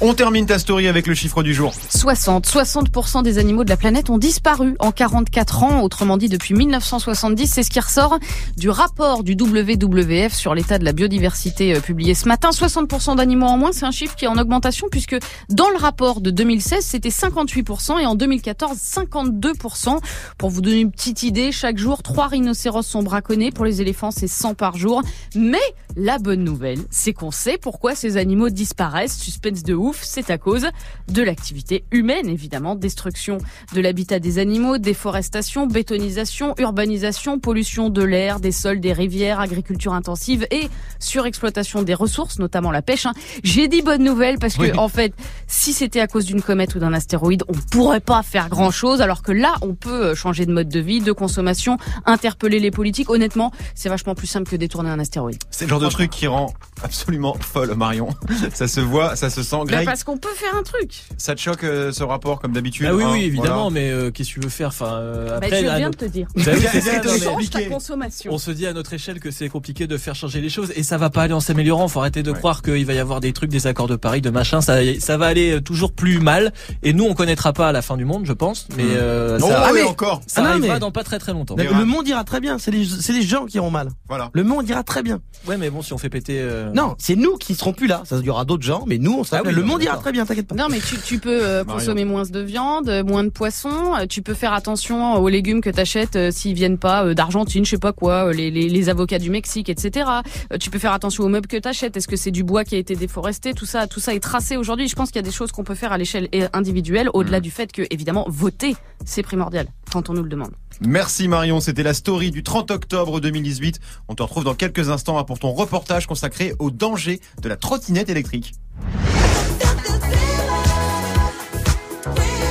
On 0.00 0.14
termine 0.14 0.46
ta 0.46 0.58
story 0.58 0.88
avec 0.88 1.06
le 1.06 1.14
chiffre 1.14 1.42
du 1.42 1.54
jour. 1.54 1.72
60, 1.90 2.46
60% 2.46 3.22
des 3.22 3.38
animaux 3.38 3.64
de 3.64 3.70
la 3.70 3.76
planète 3.76 4.10
ont 4.10 4.18
disparu 4.18 4.76
en 4.78 4.92
44 4.92 5.62
ans, 5.62 5.80
autrement 5.82 6.16
dit 6.16 6.28
depuis 6.28 6.54
1970. 6.54 7.46
C'est 7.46 7.62
ce 7.62 7.70
qui 7.70 7.80
ressort 7.80 8.18
du 8.56 8.68
rapport 8.70 9.24
du 9.24 9.34
WWF 9.38 10.32
sur 10.34 10.54
l'état 10.54 10.78
de 10.78 10.84
la 10.84 10.92
biodiversité 10.92 11.74
euh, 11.74 11.80
publié 11.80 12.14
ce 12.14 12.28
matin. 12.28 12.50
60% 12.50 13.16
d'animaux 13.16 13.46
en 13.46 13.56
moins, 13.58 13.72
c'est 13.72 13.86
un 13.86 13.90
chiffre 13.90 14.14
qui 14.16 14.24
est 14.24 14.28
en 14.28 14.38
augmentation 14.38 14.86
puisque 14.90 15.16
dans 15.50 15.70
le 15.70 15.76
rapport 15.76 16.20
de 16.20 16.30
2016, 16.30 16.84
c'était 16.84 17.10
58% 17.46 18.00
et 18.00 18.06
en 18.06 18.14
2014, 18.14 18.76
52%. 18.76 19.98
Pour 20.38 20.50
vous 20.50 20.60
donner 20.60 20.80
une 20.80 20.90
petite 20.90 21.22
idée, 21.22 21.52
chaque 21.52 21.78
jour, 21.78 22.02
trois 22.02 22.28
rhinocéros 22.28 22.82
sont 22.86 23.02
braconnés. 23.02 23.50
Pour 23.50 23.64
les 23.64 23.80
éléphants, 23.80 24.10
c'est 24.10 24.26
100 24.28 24.54
par 24.54 24.76
jour. 24.76 25.02
Mais 25.36 25.58
la 25.96 26.18
bonne 26.18 26.42
nouvelle, 26.44 26.78
c'est 26.90 27.12
qu'on 27.12 27.30
sait 27.30 27.58
pourquoi 27.58 27.94
ces 27.94 28.16
animaux 28.16 28.48
disparaissent. 28.48 29.16
Suspense 29.16 29.62
de 29.62 29.74
ouf, 29.74 30.00
c'est 30.02 30.30
à 30.30 30.38
cause 30.38 30.66
de 31.08 31.22
l'activité 31.22 31.84
humaine, 31.90 32.28
évidemment. 32.28 32.74
Destruction 32.74 33.38
de 33.74 33.80
l'habitat 33.80 34.18
des 34.18 34.38
animaux, 34.38 34.78
déforestation, 34.78 35.66
bétonisation, 35.66 36.54
urbanisation, 36.58 37.38
pollution 37.38 37.90
de 37.90 38.02
l'air, 38.02 38.40
des 38.40 38.52
sols, 38.52 38.80
des 38.80 38.92
rivières, 38.92 39.40
agriculture 39.40 39.92
intensive 39.94 40.46
et 40.50 40.68
surexploitation 40.98 41.82
des 41.82 41.94
ressources, 41.94 42.38
notamment 42.38 42.70
la 42.70 42.82
pêche. 42.82 43.06
hein. 43.06 43.12
J'ai 43.42 43.68
dit 43.68 43.82
bonne 43.82 44.02
nouvelle 44.02 44.38
parce 44.38 44.54
que, 44.56 44.62
Oui. 44.62 44.72
en 44.76 44.88
fait, 44.88 45.12
si 45.46 45.72
c'était 45.72 46.00
à 46.00 46.06
cause 46.06 46.24
d'une 46.24 46.42
comète 46.42 46.74
ou 46.74 46.78
d'un 46.78 46.92
astéroïde, 46.92 47.33
on 47.48 47.54
pourrait 47.70 48.00
pas 48.00 48.22
faire 48.22 48.48
grand 48.48 48.70
chose, 48.70 49.00
alors 49.00 49.22
que 49.22 49.32
là, 49.32 49.54
on 49.62 49.74
peut 49.74 49.90
euh, 50.06 50.14
changer 50.14 50.46
de 50.46 50.52
mode 50.52 50.68
de 50.68 50.80
vie, 50.80 51.00
de 51.00 51.12
consommation, 51.12 51.76
interpeller 52.06 52.58
les 52.60 52.70
politiques. 52.70 53.10
Honnêtement, 53.10 53.52
c'est 53.74 53.88
vachement 53.88 54.14
plus 54.14 54.26
simple 54.26 54.50
que 54.50 54.56
détourner 54.56 54.90
un 54.90 54.98
astéroïde. 54.98 55.38
C'est 55.50 55.64
le 55.64 55.70
genre 55.70 55.80
de 55.80 55.88
truc 55.88 56.10
qui 56.10 56.26
rend 56.26 56.52
absolument 56.82 57.36
folle 57.40 57.74
Marion. 57.74 58.08
Ça 58.54 58.68
se 58.68 58.80
voit, 58.80 59.16
ça 59.16 59.30
se 59.30 59.42
sent. 59.42 59.56
Bah, 59.60 59.64
Greg, 59.66 59.84
parce 59.86 60.04
qu'on 60.04 60.16
peut 60.18 60.28
faire 60.34 60.54
un 60.54 60.62
truc. 60.62 61.02
ça 61.16 61.34
te 61.34 61.40
choque 61.40 61.64
euh, 61.64 61.92
ce 61.92 62.02
rapport 62.04 62.40
comme 62.40 62.52
d'habitude 62.52 62.86
Ah 62.88 62.94
oui, 62.94 63.04
hein, 63.04 63.10
oui, 63.12 63.22
évidemment, 63.24 63.68
voilà. 63.68 63.70
mais 63.70 63.90
euh, 63.90 64.10
qu'est-ce 64.10 64.28
que 64.30 64.34
tu 64.34 64.40
veux 64.40 64.48
faire 64.48 64.68
Enfin, 64.68 64.92
euh, 64.94 65.28
Bah, 65.28 65.36
après, 65.42 65.60
je 65.64 65.76
viens 65.76 65.90
de 65.90 65.96
te 65.96 66.04
dire. 66.04 66.26
Bah 66.36 66.42
oui, 66.54 66.62
ça, 66.80 67.30
non, 67.30 67.38
ta 67.50 67.62
consommation. 67.64 68.32
On 68.32 68.38
se 68.38 68.50
dit 68.50 68.66
à 68.66 68.72
notre 68.72 68.92
échelle 68.92 69.20
que 69.20 69.30
c'est 69.30 69.48
compliqué 69.48 69.86
de 69.86 69.96
faire 69.96 70.14
changer 70.14 70.40
les 70.40 70.48
choses 70.48 70.72
et 70.76 70.82
ça 70.82 70.98
va 70.98 71.10
pas 71.10 71.22
aller 71.22 71.32
en 71.34 71.40
s'améliorant. 71.40 71.88
Faut 71.88 72.00
arrêter 72.00 72.22
de 72.22 72.30
Ouais. 72.32 72.38
croire 72.38 72.62
qu'il 72.62 72.84
va 72.86 72.92
y 72.94 72.98
avoir 72.98 73.20
des 73.20 73.32
trucs, 73.32 73.50
des 73.50 73.66
accords 73.66 73.86
de 73.88 73.96
Paris, 73.96 74.20
de 74.20 74.30
machin. 74.30 74.60
Ça, 74.60 74.78
ça 75.00 75.16
va 75.16 75.26
aller 75.26 75.60
toujours 75.62 75.92
plus 75.92 76.18
mal. 76.20 76.52
Et 76.82 76.92
nous, 76.92 77.04
on 77.04 77.14
connaîtra 77.24 77.52
pas 77.52 77.68
à 77.68 77.72
la 77.72 77.80
fin 77.82 77.96
du 77.96 78.04
monde, 78.04 78.26
je 78.26 78.32
pense. 78.32 78.66
Mais 78.76 78.84
Mm. 78.84 78.88
euh, 78.96 79.38
Oh, 79.42 79.46
ça, 79.48 79.68
oui, 79.72 79.80
mais- 79.82 79.88
encore. 79.88 80.20
ça 80.26 80.40
Ah 80.40 80.44
non, 80.44 80.50
arrivera 80.50 80.74
mais- 80.74 80.80
dans 80.80 80.90
pas 80.90 81.04
très 81.04 81.18
très 81.18 81.32
longtemps. 81.32 81.54
Mais- 81.56 81.64
Le 81.64 81.84
monde 81.84 82.06
ira 82.06 82.22
très 82.24 82.40
bien. 82.40 82.58
C'est 82.58 82.70
les, 82.70 82.84
c'est 82.84 83.12
les 83.12 83.22
gens 83.22 83.46
qui 83.46 83.56
iront 83.56 83.70
mal. 83.70 83.88
Voilà. 84.08 84.30
Le 84.34 84.44
monde 84.44 84.68
ira 84.68 84.82
très 84.82 85.02
bien. 85.02 85.20
Ouais, 85.46 85.56
mais 85.56 85.70
bon, 85.70 85.80
si 85.82 85.92
on 85.92 85.98
fait 85.98 86.10
péter. 86.10 86.38
euh, 86.40 86.70
Non, 86.74 86.94
c'est 86.98 87.16
nous 87.16 87.36
qui 87.36 87.54
seront 87.54 87.72
plus 87.72 87.86
là. 87.86 88.02
Ça, 88.04 88.16
il 88.20 88.26
y 88.26 88.30
aura 88.30 88.44
d'autres 88.44 88.62
gens, 88.62 88.84
mais 88.86 88.98
nous, 88.98 89.14
on 89.18 89.24
sera. 89.24 89.38
Ah 89.38 89.42
oui, 89.46 89.52
le 89.54 89.62
non, 89.62 89.68
monde 89.68 89.82
ira 89.82 89.96
très 89.96 90.12
bien. 90.12 90.24
T'inquiète 90.26 90.46
pas. 90.48 90.54
Non, 90.54 90.66
mais 90.70 90.78
tu, 90.80 90.96
tu 90.98 91.18
peux 91.18 91.40
euh, 91.42 91.64
consommer 91.64 92.04
moins 92.04 92.24
de 92.24 92.40
viande, 92.40 92.88
euh, 92.88 93.02
moins 93.02 93.24
de 93.24 93.30
poisson. 93.30 93.70
Tu 94.08 94.22
peux 94.22 94.34
faire 94.34 94.52
attention 94.52 95.14
aux 95.14 95.28
légumes 95.28 95.60
que 95.60 95.70
t'achètes 95.70 96.16
euh, 96.16 96.30
s'ils 96.30 96.54
viennent 96.54 96.78
pas 96.78 97.04
euh, 97.04 97.14
d'Argentine, 97.14 97.64
je 97.64 97.70
sais 97.70 97.78
pas 97.78 97.92
quoi, 97.92 98.26
euh, 98.28 98.32
les, 98.32 98.50
les, 98.50 98.68
les 98.68 98.88
avocats 98.88 99.18
du 99.18 99.30
Mexique, 99.30 99.68
etc. 99.68 100.06
Euh, 100.52 100.58
Tu 100.58 100.70
peux 100.70 100.78
faire 100.78 100.92
attention 100.92 101.24
aux 101.24 101.28
meubles 101.28 101.46
que 101.48 101.56
t'achètes. 101.56 101.96
Est-ce 101.96 102.08
que 102.08 102.16
c'est 102.16 102.30
du 102.30 102.44
bois 102.44 102.64
qui 102.64 102.74
a 102.74 102.78
été 102.78 102.94
déforesté? 102.96 103.54
Tout 103.54 103.66
ça, 103.66 103.86
tout 103.86 104.00
ça 104.00 104.14
est 104.14 104.20
tracé 104.20 104.56
aujourd'hui. 104.56 104.88
Je 104.88 104.94
pense 104.94 105.08
qu'il 105.10 105.16
y 105.16 105.24
a 105.24 105.28
des 105.28 105.32
choses 105.34 105.52
qu'on 105.52 105.64
peut 105.64 105.74
faire 105.74 105.92
à 105.92 105.98
l'échelle 105.98 106.28
individuelle, 106.52 107.08
au-delà 107.14 107.40
du 107.40 107.50
fait 107.50 107.72
que, 107.72 107.82
évidemment, 107.90 108.26
voter, 108.28 108.76
c'est 109.06 109.22
primordial 109.22 109.68
quand 109.90 110.10
on 110.10 110.12
nous 110.12 110.22
le 110.22 110.28
demande. 110.28 110.50
Merci 110.80 111.28
Marion, 111.28 111.60
c'était 111.60 111.84
la 111.84 111.94
story 111.94 112.30
du 112.30 112.42
30 112.42 112.72
octobre 112.72 113.20
2018. 113.20 113.78
On 114.08 114.14
te 114.14 114.22
retrouve 114.22 114.44
dans 114.44 114.54
quelques 114.54 114.90
instants 114.90 115.18
hein, 115.18 115.24
pour 115.24 115.38
ton 115.38 115.52
reportage 115.52 116.06
consacré 116.06 116.52
au 116.58 116.70
danger 116.70 117.20
de 117.40 117.48
la 117.48 117.56
trottinette 117.56 118.10
électrique. 118.10 118.52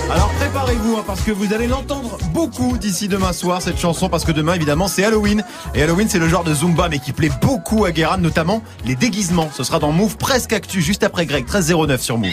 Alors 0.09 0.29
préparez-vous 0.39 0.97
hein, 0.97 1.03
parce 1.05 1.21
que 1.21 1.31
vous 1.31 1.53
allez 1.53 1.67
l'entendre 1.67 2.17
beaucoup 2.33 2.77
d'ici 2.77 3.07
demain 3.07 3.33
soir 3.33 3.61
cette 3.61 3.79
chanson 3.79 4.09
parce 4.09 4.23
que 4.23 4.31
demain 4.31 4.53
évidemment 4.53 4.87
c'est 4.87 5.03
Halloween 5.03 5.43
et 5.73 5.81
Halloween 5.81 6.07
c'est 6.07 6.19
le 6.19 6.27
genre 6.27 6.43
de 6.43 6.53
Zumba 6.53 6.87
mais 6.87 6.99
qui 6.99 7.13
plaît 7.13 7.31
beaucoup 7.41 7.83
à 7.85 7.91
Guérin 7.91 8.17
notamment 8.17 8.61
les 8.85 8.95
déguisements. 8.95 9.49
Ce 9.51 9.63
sera 9.63 9.79
dans 9.79 9.91
Move 9.91 10.17
presque 10.17 10.53
actu 10.53 10.81
juste 10.81 11.03
après 11.03 11.25
Greg 11.25 11.45
1309 11.45 12.01
sur 12.01 12.17
Move. 12.17 12.29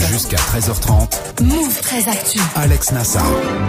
Jusqu'à 0.00 0.36
13h30, 0.36 1.42
Move 1.42 1.80
très 1.80 2.08
actu. 2.08 2.38
Alex 2.56 2.92
Nassar. 2.92 3.24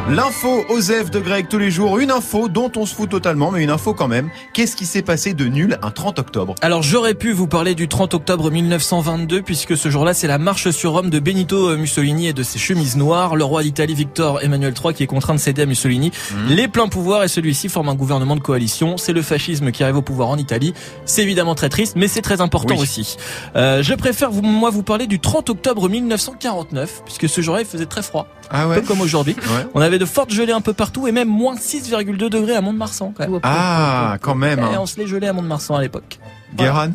L'info 0.10 0.64
Osef 0.70 1.10
de 1.12 1.20
Greg 1.20 1.48
tous 1.50 1.58
les 1.58 1.72
jours, 1.72 1.98
une 2.00 2.12
info 2.12 2.48
dont 2.50 2.72
on 2.78 2.86
se 2.86 2.94
fout 2.96 3.10
totalement 3.10 3.52
mais 3.52 3.64
une 3.64 3.70
info 3.70 3.94
quand 3.94 4.08
même. 4.08 4.30
Qu'est-ce 4.54 4.76
qui 4.76 4.86
s'est 4.86 5.02
passé 5.02 5.34
de 5.34 5.46
nul 5.46 5.78
un 5.82 5.92
30 5.92 6.20
octobre 6.20 6.56
Alors 6.62 6.82
j'aurais 6.84 7.14
pu 7.14 7.32
vous 7.32 7.48
parler 7.48 7.76
du 7.76 7.88
30 7.88 8.14
octobre 8.14 8.52
1922 8.52 9.42
puisque 9.42 9.76
ce 9.76 9.90
jour-là 9.90 10.14
c'est 10.14 10.28
la 10.28 10.38
marche 10.38 10.70
sur 10.72 10.92
Rome 10.94 11.10
de 11.10 11.20
Benito 11.20 11.76
Mussolini 11.78 12.28
et 12.28 12.34
de 12.34 12.44
ses 12.44 12.60
chemises 12.60 12.96
noires. 12.96 13.36
Le 13.36 13.44
roi 13.44 13.64
d'Italie 13.64 13.96
Victor 13.96 14.42
Emmanuel 14.44 14.74
III 14.82 14.94
qui 14.94 15.04
est 15.04 15.08
contraint 15.08 15.34
de 15.36 15.40
céder 15.40 15.64
à 15.64 15.66
Mussolini 15.66 16.12
les 16.48 16.68
pleins 16.68 16.88
pouvoirs 16.88 17.24
et 17.24 17.28
celui-ci 17.28 17.70
forme 17.70 17.90
un 17.90 17.96
gouvernement 17.96 18.36
de 18.36 18.42
coalition. 18.42 18.98
C'est 18.98 19.14
le 19.14 19.22
fascisme 19.22 19.72
qui 19.72 19.84
arrive 19.84 19.98
au 19.98 20.02
pouvoir 20.02 20.30
en 20.30 20.38
Italie. 20.38 20.74
C'est 21.06 21.24
évidemment 21.24 21.56
très 21.56 21.70
triste 21.70 21.96
mais 21.98 22.08
c'est 22.08 22.22
très 22.22 22.40
important 22.42 22.76
Oui. 22.76 22.82
aussi. 22.84 23.18
Euh, 23.56 23.82
je 23.84 23.94
préfère 23.94 24.32
vous, 24.32 24.42
moi 24.42 24.70
vous 24.70 24.84
parler 24.84 25.08
du 25.08 25.20
30 25.20 25.50
octobre 25.50 25.90
1949 26.16 27.02
puisque 27.06 27.30
ce 27.30 27.42
jour-là 27.42 27.62
il 27.62 27.68
faisait 27.68 27.86
très 27.86 28.02
froid, 28.02 28.28
Ah 28.50 28.66
un 28.66 28.76
peu 28.76 28.82
comme 28.82 29.02
aujourd'hui. 29.02 29.36
Ouais. 29.54 29.68
On 29.76 29.82
avait 29.82 30.00
de 30.00 30.06
fortes 30.06 30.32
gelées 30.32 30.54
un 30.54 30.62
peu 30.62 30.74
partout 30.74 31.08
et 31.08 31.12
même 31.12 31.28
moins 31.28 31.56
6,2 31.56 32.30
degrés 32.30 32.56
à 32.56 32.62
Mont-de-Marsan 32.62 33.14
quand 33.16 33.28
même. 33.28 33.40
Ah, 33.44 34.18
quand 34.22 34.36
même. 34.36 34.60
Et 34.60 34.62
hein. 34.62 34.80
on 34.80 34.86
se 34.86 34.98
les 35.00 35.06
gelait 35.06 35.28
à 35.28 35.34
Mont-de-Marsan 35.34 35.76
à 35.76 35.82
l'époque. 35.82 36.20
Guérin 36.56 36.94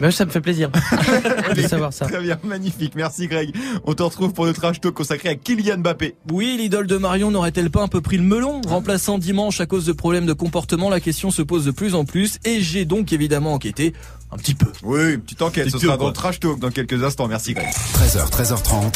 Mais 0.00 0.10
ça 0.10 0.24
me 0.26 0.30
fait 0.30 0.40
plaisir 0.40 0.70
de 1.56 1.62
savoir 1.62 1.92
ça. 1.92 2.06
Très 2.06 2.20
bien, 2.20 2.38
magnifique. 2.44 2.94
Merci 2.94 3.26
Greg. 3.26 3.54
On 3.84 3.94
te 3.94 4.02
retrouve 4.02 4.32
pour 4.32 4.46
notre 4.46 4.60
trash 4.60 4.80
talk 4.80 4.94
consacré 4.94 5.30
à 5.30 5.34
Kylian 5.34 5.78
Mbappé. 5.78 6.14
Oui, 6.30 6.56
l'idole 6.58 6.86
de 6.86 6.96
Marion 6.96 7.30
n'aurait-elle 7.30 7.70
pas 7.70 7.82
un 7.82 7.88
peu 7.88 8.00
pris 8.00 8.18
le 8.18 8.24
melon 8.24 8.60
Remplaçant 8.66 9.18
dimanche 9.18 9.60
à 9.60 9.66
cause 9.66 9.86
de 9.86 9.92
problèmes 9.92 10.26
de 10.26 10.34
comportement, 10.34 10.90
la 10.90 11.00
question 11.00 11.30
se 11.30 11.42
pose 11.42 11.64
de 11.64 11.72
plus 11.72 11.94
en 11.94 12.04
plus 12.04 12.38
et 12.44 12.60
j'ai 12.60 12.84
donc 12.84 13.12
évidemment 13.12 13.54
enquêté 13.54 13.94
un 14.30 14.36
petit 14.36 14.54
peu. 14.54 14.66
Oui, 14.82 15.14
une 15.14 15.20
petite 15.20 15.42
enquête. 15.42 15.64
Petit 15.64 15.72
Ce 15.72 15.78
sera 15.78 15.96
dans 15.96 16.12
trash 16.12 16.40
talk 16.40 16.58
dans 16.58 16.70
quelques 16.70 17.02
instants. 17.02 17.28
Merci 17.28 17.54
Greg. 17.54 17.68
13h, 17.68 18.30
13h30. 18.30 18.94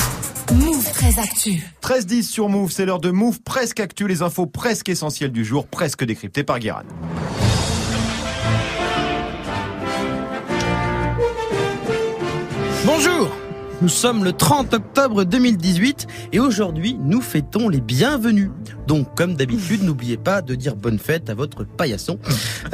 Move 0.54 0.90
très 0.92 1.18
actu. 1.18 1.62
13-10 1.82 2.22
sur 2.22 2.48
Move, 2.48 2.70
c'est 2.70 2.84
l'heure 2.84 3.00
de 3.00 3.10
Move 3.10 3.40
presque 3.40 3.80
actu, 3.80 4.06
les 4.06 4.22
infos 4.22 4.46
presque 4.46 4.88
essentielles 4.88 5.32
du 5.32 5.44
jour, 5.44 5.66
presque 5.66 6.04
décryptées 6.04 6.44
par 6.44 6.58
Guérin. 6.58 6.82
Bonjour 12.84 13.30
nous 13.82 13.88
sommes 13.88 14.22
le 14.22 14.32
30 14.32 14.74
octobre 14.74 15.24
2018 15.24 16.06
et 16.32 16.38
aujourd'hui 16.38 16.96
nous 17.02 17.20
fêtons 17.20 17.68
les 17.68 17.80
bienvenus. 17.80 18.50
Donc 18.86 19.12
comme 19.16 19.34
d'habitude 19.34 19.82
n'oubliez 19.82 20.16
pas 20.16 20.40
de 20.40 20.54
dire 20.54 20.76
bonne 20.76 21.00
fête 21.00 21.28
à 21.28 21.34
votre 21.34 21.64
paillasson 21.64 22.20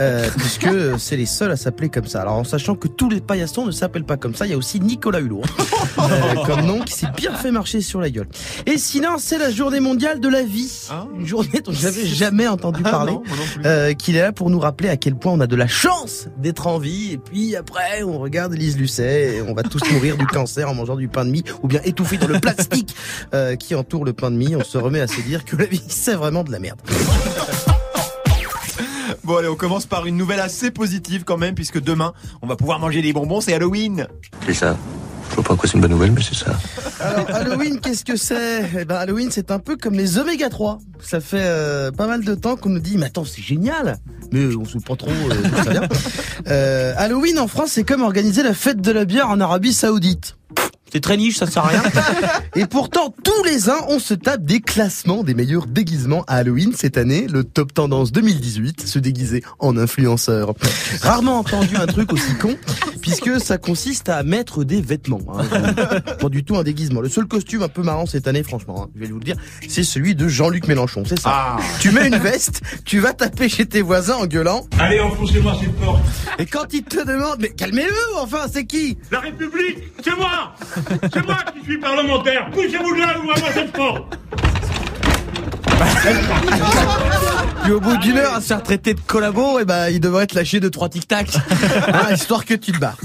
euh, 0.00 0.28
puisque 0.36 0.68
c'est 0.98 1.16
les 1.16 1.24
seuls 1.24 1.50
à 1.50 1.56
s'appeler 1.56 1.88
comme 1.88 2.06
ça. 2.06 2.20
Alors 2.20 2.34
en 2.34 2.44
sachant 2.44 2.74
que 2.74 2.88
tous 2.88 3.08
les 3.08 3.22
paillassons 3.22 3.64
ne 3.64 3.70
s'appellent 3.70 4.04
pas 4.04 4.18
comme 4.18 4.34
ça, 4.34 4.44
il 4.44 4.50
y 4.50 4.52
a 4.52 4.58
aussi 4.58 4.80
Nicolas 4.80 5.20
Hulot 5.20 5.40
hein, 5.96 6.08
euh, 6.10 6.44
comme 6.44 6.66
nom 6.66 6.80
qui 6.80 6.92
s'est 6.92 7.10
bien 7.16 7.32
fait 7.32 7.52
marcher 7.52 7.80
sur 7.80 8.02
la 8.02 8.10
gueule. 8.10 8.28
Et 8.66 8.76
sinon 8.76 9.16
c'est 9.16 9.38
la 9.38 9.50
journée 9.50 9.80
mondiale 9.80 10.20
de 10.20 10.28
la 10.28 10.42
vie. 10.42 10.88
Ah. 10.90 11.06
Une 11.18 11.26
journée 11.26 11.62
dont 11.64 11.72
je 11.72 11.84
n'avais 11.84 12.04
jamais 12.06 12.48
entendu 12.48 12.82
Ah 12.84 12.90
parler. 12.90 13.16
Euh, 13.64 13.94
qu'il 13.94 14.16
est 14.16 14.22
là 14.22 14.32
pour 14.32 14.50
nous 14.50 14.60
rappeler 14.60 14.90
à 14.90 14.98
quel 14.98 15.14
point 15.14 15.32
on 15.32 15.40
a 15.40 15.46
de 15.46 15.56
la 15.56 15.68
chance 15.68 16.28
d'être 16.36 16.66
en 16.66 16.78
vie. 16.78 17.12
Et 17.12 17.18
puis 17.18 17.56
après, 17.56 18.02
on 18.02 18.18
regarde 18.18 18.52
Lise 18.52 18.76
Lucet 18.76 19.36
et 19.36 19.42
on 19.42 19.54
va 19.54 19.62
tous 19.62 19.80
mourir 19.90 20.18
du 20.18 20.26
cancer 20.26 20.68
en 20.68 20.74
mangeant 20.74 20.97
du 20.98 21.08
pain 21.08 21.24
de 21.24 21.30
mie 21.30 21.44
ou 21.62 21.68
bien 21.68 21.80
étouffé 21.84 22.18
dans 22.18 22.28
le 22.28 22.38
plastique 22.40 22.94
euh, 23.34 23.56
qui 23.56 23.74
entoure 23.74 24.04
le 24.04 24.12
pain 24.12 24.30
de 24.30 24.36
mie. 24.36 24.56
On 24.56 24.64
se 24.64 24.78
remet 24.78 25.00
à 25.00 25.06
se 25.06 25.20
dire 25.20 25.44
que 25.44 25.56
la 25.56 25.66
vie, 25.66 25.82
c'est 25.88 26.14
vraiment 26.14 26.44
de 26.44 26.52
la 26.52 26.58
merde. 26.58 26.80
Bon 29.24 29.36
allez, 29.36 29.48
on 29.48 29.56
commence 29.56 29.84
par 29.84 30.06
une 30.06 30.16
nouvelle 30.16 30.40
assez 30.40 30.70
positive 30.70 31.24
quand 31.24 31.36
même, 31.36 31.54
puisque 31.54 31.78
demain, 31.78 32.14
on 32.40 32.46
va 32.46 32.56
pouvoir 32.56 32.78
manger 32.78 33.02
des 33.02 33.12
bonbons, 33.12 33.42
c'est 33.42 33.52
Halloween. 33.52 34.06
C'est 34.46 34.54
ça. 34.54 34.74
Je 35.28 35.34
vois 35.34 35.44
pas 35.44 35.54
quoi 35.54 35.68
c'est 35.68 35.74
une 35.74 35.82
bonne 35.82 35.90
nouvelle, 35.90 36.12
mais 36.12 36.22
c'est 36.22 36.34
ça. 36.34 36.58
Alors 37.00 37.28
Halloween, 37.28 37.78
qu'est-ce 37.78 38.06
que 38.06 38.16
c'est? 38.16 38.64
Eh 38.80 38.84
ben, 38.86 38.96
Halloween, 38.96 39.28
c'est 39.30 39.50
un 39.50 39.58
peu 39.58 39.76
comme 39.76 39.92
les 39.92 40.16
oméga 40.18 40.48
3. 40.48 40.78
Ça 41.00 41.20
fait 41.20 41.42
euh, 41.42 41.90
pas 41.92 42.06
mal 42.06 42.24
de 42.24 42.34
temps 42.34 42.56
qu'on 42.56 42.70
nous 42.70 42.80
dit, 42.80 42.96
mais 42.96 43.06
attends, 43.06 43.26
c'est 43.26 43.42
génial. 43.42 43.98
Mais 44.32 44.46
on 44.56 44.64
sait 44.64 44.78
pas 44.78 44.96
trop 44.96 45.10
euh, 45.10 45.34
d'où 45.42 45.56
ça 45.62 45.70
vient. 45.70 45.88
Euh, 46.48 46.94
Halloween 46.96 47.38
en 47.38 47.48
France, 47.48 47.72
c'est 47.72 47.84
comme 47.84 48.00
organiser 48.00 48.42
la 48.42 48.54
fête 48.54 48.80
de 48.80 48.90
la 48.90 49.04
bière 49.04 49.28
en 49.28 49.40
Arabie 49.40 49.74
Saoudite. 49.74 50.37
C'est 50.92 51.00
très 51.00 51.16
niche, 51.16 51.36
ça 51.36 51.46
sert 51.46 51.64
à 51.64 51.68
rien. 51.68 51.82
Et 52.56 52.66
pourtant, 52.66 53.14
tous 53.22 53.42
les 53.44 53.68
ans, 53.68 53.84
on 53.88 53.98
se 53.98 54.14
tape 54.14 54.42
des 54.44 54.60
classements 54.60 55.22
des 55.22 55.34
meilleurs 55.34 55.66
déguisements 55.66 56.24
à 56.26 56.36
Halloween. 56.36 56.72
Cette 56.74 56.96
année, 56.96 57.26
le 57.30 57.44
top 57.44 57.74
tendance 57.74 58.10
2018 58.12 58.86
se 58.86 58.98
déguisait 58.98 59.42
en 59.58 59.76
influenceur. 59.76 60.54
Rarement 61.02 61.40
entendu 61.40 61.76
un 61.76 61.86
truc 61.86 62.12
aussi 62.12 62.34
con, 62.40 62.56
puisque 63.02 63.38
ça 63.40 63.58
consiste 63.58 64.08
à 64.08 64.22
mettre 64.22 64.64
des 64.64 64.80
vêtements. 64.80 65.20
hein. 65.34 65.44
Pas 66.18 66.28
du 66.30 66.42
tout 66.44 66.56
un 66.56 66.62
déguisement. 66.62 67.00
Le 67.00 67.08
seul 67.08 67.26
costume 67.26 67.62
un 67.62 67.68
peu 67.68 67.82
marrant 67.82 68.06
cette 68.06 68.26
année, 68.26 68.42
franchement, 68.42 68.84
hein, 68.84 68.90
je 68.94 69.00
vais 69.00 69.06
vous 69.08 69.18
le 69.18 69.24
dire, 69.24 69.36
c'est 69.68 69.84
celui 69.84 70.14
de 70.14 70.26
Jean-Luc 70.28 70.68
Mélenchon. 70.68 71.02
C'est 71.06 71.18
ça. 71.20 71.30
Ah. 71.30 71.56
Tu 71.80 71.90
mets 71.90 72.06
une 72.08 72.16
veste, 72.18 72.62
tu 72.84 72.98
vas 72.98 73.12
taper 73.12 73.48
chez 73.48 73.66
tes 73.66 73.82
voisins 73.82 74.16
en 74.16 74.26
gueulant. 74.26 74.66
Allez, 74.78 75.00
enfoncez-moi 75.00 75.54
cette 75.60 75.74
porte. 75.76 76.00
Et 76.38 76.46
quand 76.46 76.72
ils 76.72 76.82
te 76.82 77.04
demandent, 77.06 77.38
mais 77.40 77.50
calmez-le, 77.50 77.92
enfin, 78.20 78.46
c'est 78.52 78.64
qui? 78.64 78.96
La 79.10 79.20
République, 79.20 79.78
c'est 80.02 80.16
moi 80.16 80.54
C'est 81.12 81.26
moi 81.26 81.36
qui 81.56 81.64
suis 81.64 81.78
parlementaire 81.78 82.48
Poussez-vous 82.52 82.94
de 82.94 83.00
là, 83.00 83.14
ouvrez-moi 83.18 83.48
cette 83.54 83.72
porte 83.72 84.18
Puis 87.62 87.72
au 87.72 87.80
bout 87.80 87.96
d'une 87.98 88.16
heure 88.18 88.34
à 88.34 88.40
se 88.40 88.46
faire 88.48 88.62
traiter 88.62 88.94
de 88.94 89.00
collabo, 89.00 89.58
et 89.58 89.64
ben 89.64 89.88
il 89.88 90.00
devrait 90.00 90.24
être 90.24 90.34
lâché 90.34 90.60
de 90.60 90.68
trois 90.68 90.88
tic-tac, 90.88 91.28
Hein, 91.92 92.14
histoire 92.14 92.44
que 92.44 92.54
tu 92.54 92.72
te 92.72 92.78
barres. 92.78 92.96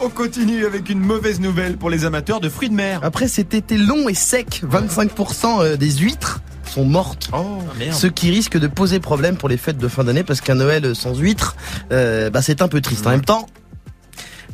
On 0.00 0.08
continue 0.08 0.64
avec 0.66 0.88
une 0.88 1.00
mauvaise 1.00 1.40
nouvelle 1.40 1.76
pour 1.76 1.90
les 1.90 2.04
amateurs 2.04 2.40
de 2.40 2.48
fruits 2.48 2.68
de 2.70 2.74
mer. 2.74 3.00
Après 3.02 3.28
cet 3.28 3.54
été 3.54 3.76
long 3.76 4.08
et 4.08 4.14
sec, 4.14 4.62
25% 4.70 5.62
euh, 5.62 5.76
des 5.76 5.90
huîtres 5.90 6.40
sont 6.64 6.84
mortes. 6.84 7.30
Oh, 7.32 7.58
Ce 7.92 8.06
qui 8.06 8.30
risque 8.30 8.58
de 8.58 8.66
poser 8.66 9.00
problème 9.00 9.36
pour 9.36 9.48
les 9.48 9.56
fêtes 9.56 9.78
de 9.78 9.88
fin 9.88 10.04
d'année 10.04 10.22
parce 10.22 10.40
qu'un 10.40 10.54
Noël 10.56 10.94
sans 10.94 11.14
huîtres, 11.18 11.56
euh, 11.92 12.28
bah 12.30 12.42
c'est 12.42 12.60
un 12.62 12.68
peu 12.68 12.80
triste. 12.80 13.06
En 13.06 13.10
même 13.10 13.24
temps, 13.24 13.46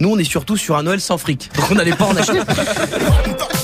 nous 0.00 0.10
on 0.10 0.18
est 0.18 0.24
surtout 0.24 0.56
sur 0.56 0.76
un 0.76 0.82
Noël 0.82 1.00
sans 1.00 1.18
fric, 1.18 1.50
donc 1.56 1.70
on 1.70 1.74
n'allait 1.74 1.92
pas 1.94 2.06
en 2.06 2.16
acheter. 2.16 2.40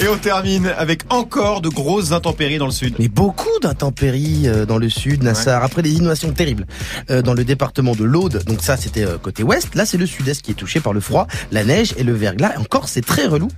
Et 0.00 0.06
on 0.06 0.16
termine 0.16 0.72
avec 0.78 1.02
encore 1.08 1.60
de 1.60 1.68
grosses 1.68 2.12
intempéries 2.12 2.58
dans 2.58 2.66
le 2.66 2.72
sud. 2.72 2.94
Mais 3.00 3.08
beaucoup 3.08 3.48
d'intempéries 3.62 4.46
euh, 4.46 4.64
dans 4.64 4.78
le 4.78 4.88
sud, 4.88 5.24
Nassar, 5.24 5.64
après 5.64 5.82
des 5.82 5.92
inondations 5.92 6.32
terribles 6.32 6.66
euh, 7.10 7.20
dans 7.20 7.34
le 7.34 7.44
département 7.44 7.96
de 7.96 8.04
l'Aude. 8.04 8.44
Donc 8.46 8.62
ça, 8.62 8.76
c'était 8.76 9.04
euh, 9.04 9.18
côté 9.18 9.42
ouest. 9.42 9.74
Là, 9.74 9.86
c'est 9.86 9.96
le 9.96 10.06
sud-est 10.06 10.42
qui 10.42 10.52
est 10.52 10.54
touché 10.54 10.78
par 10.78 10.92
le 10.92 11.00
froid, 11.00 11.26
la 11.50 11.64
neige 11.64 11.94
et 11.96 12.04
le 12.04 12.12
verglas. 12.12 12.54
Et 12.54 12.58
encore, 12.58 12.88
c'est 12.88 13.04
très 13.04 13.26
relou. 13.26 13.48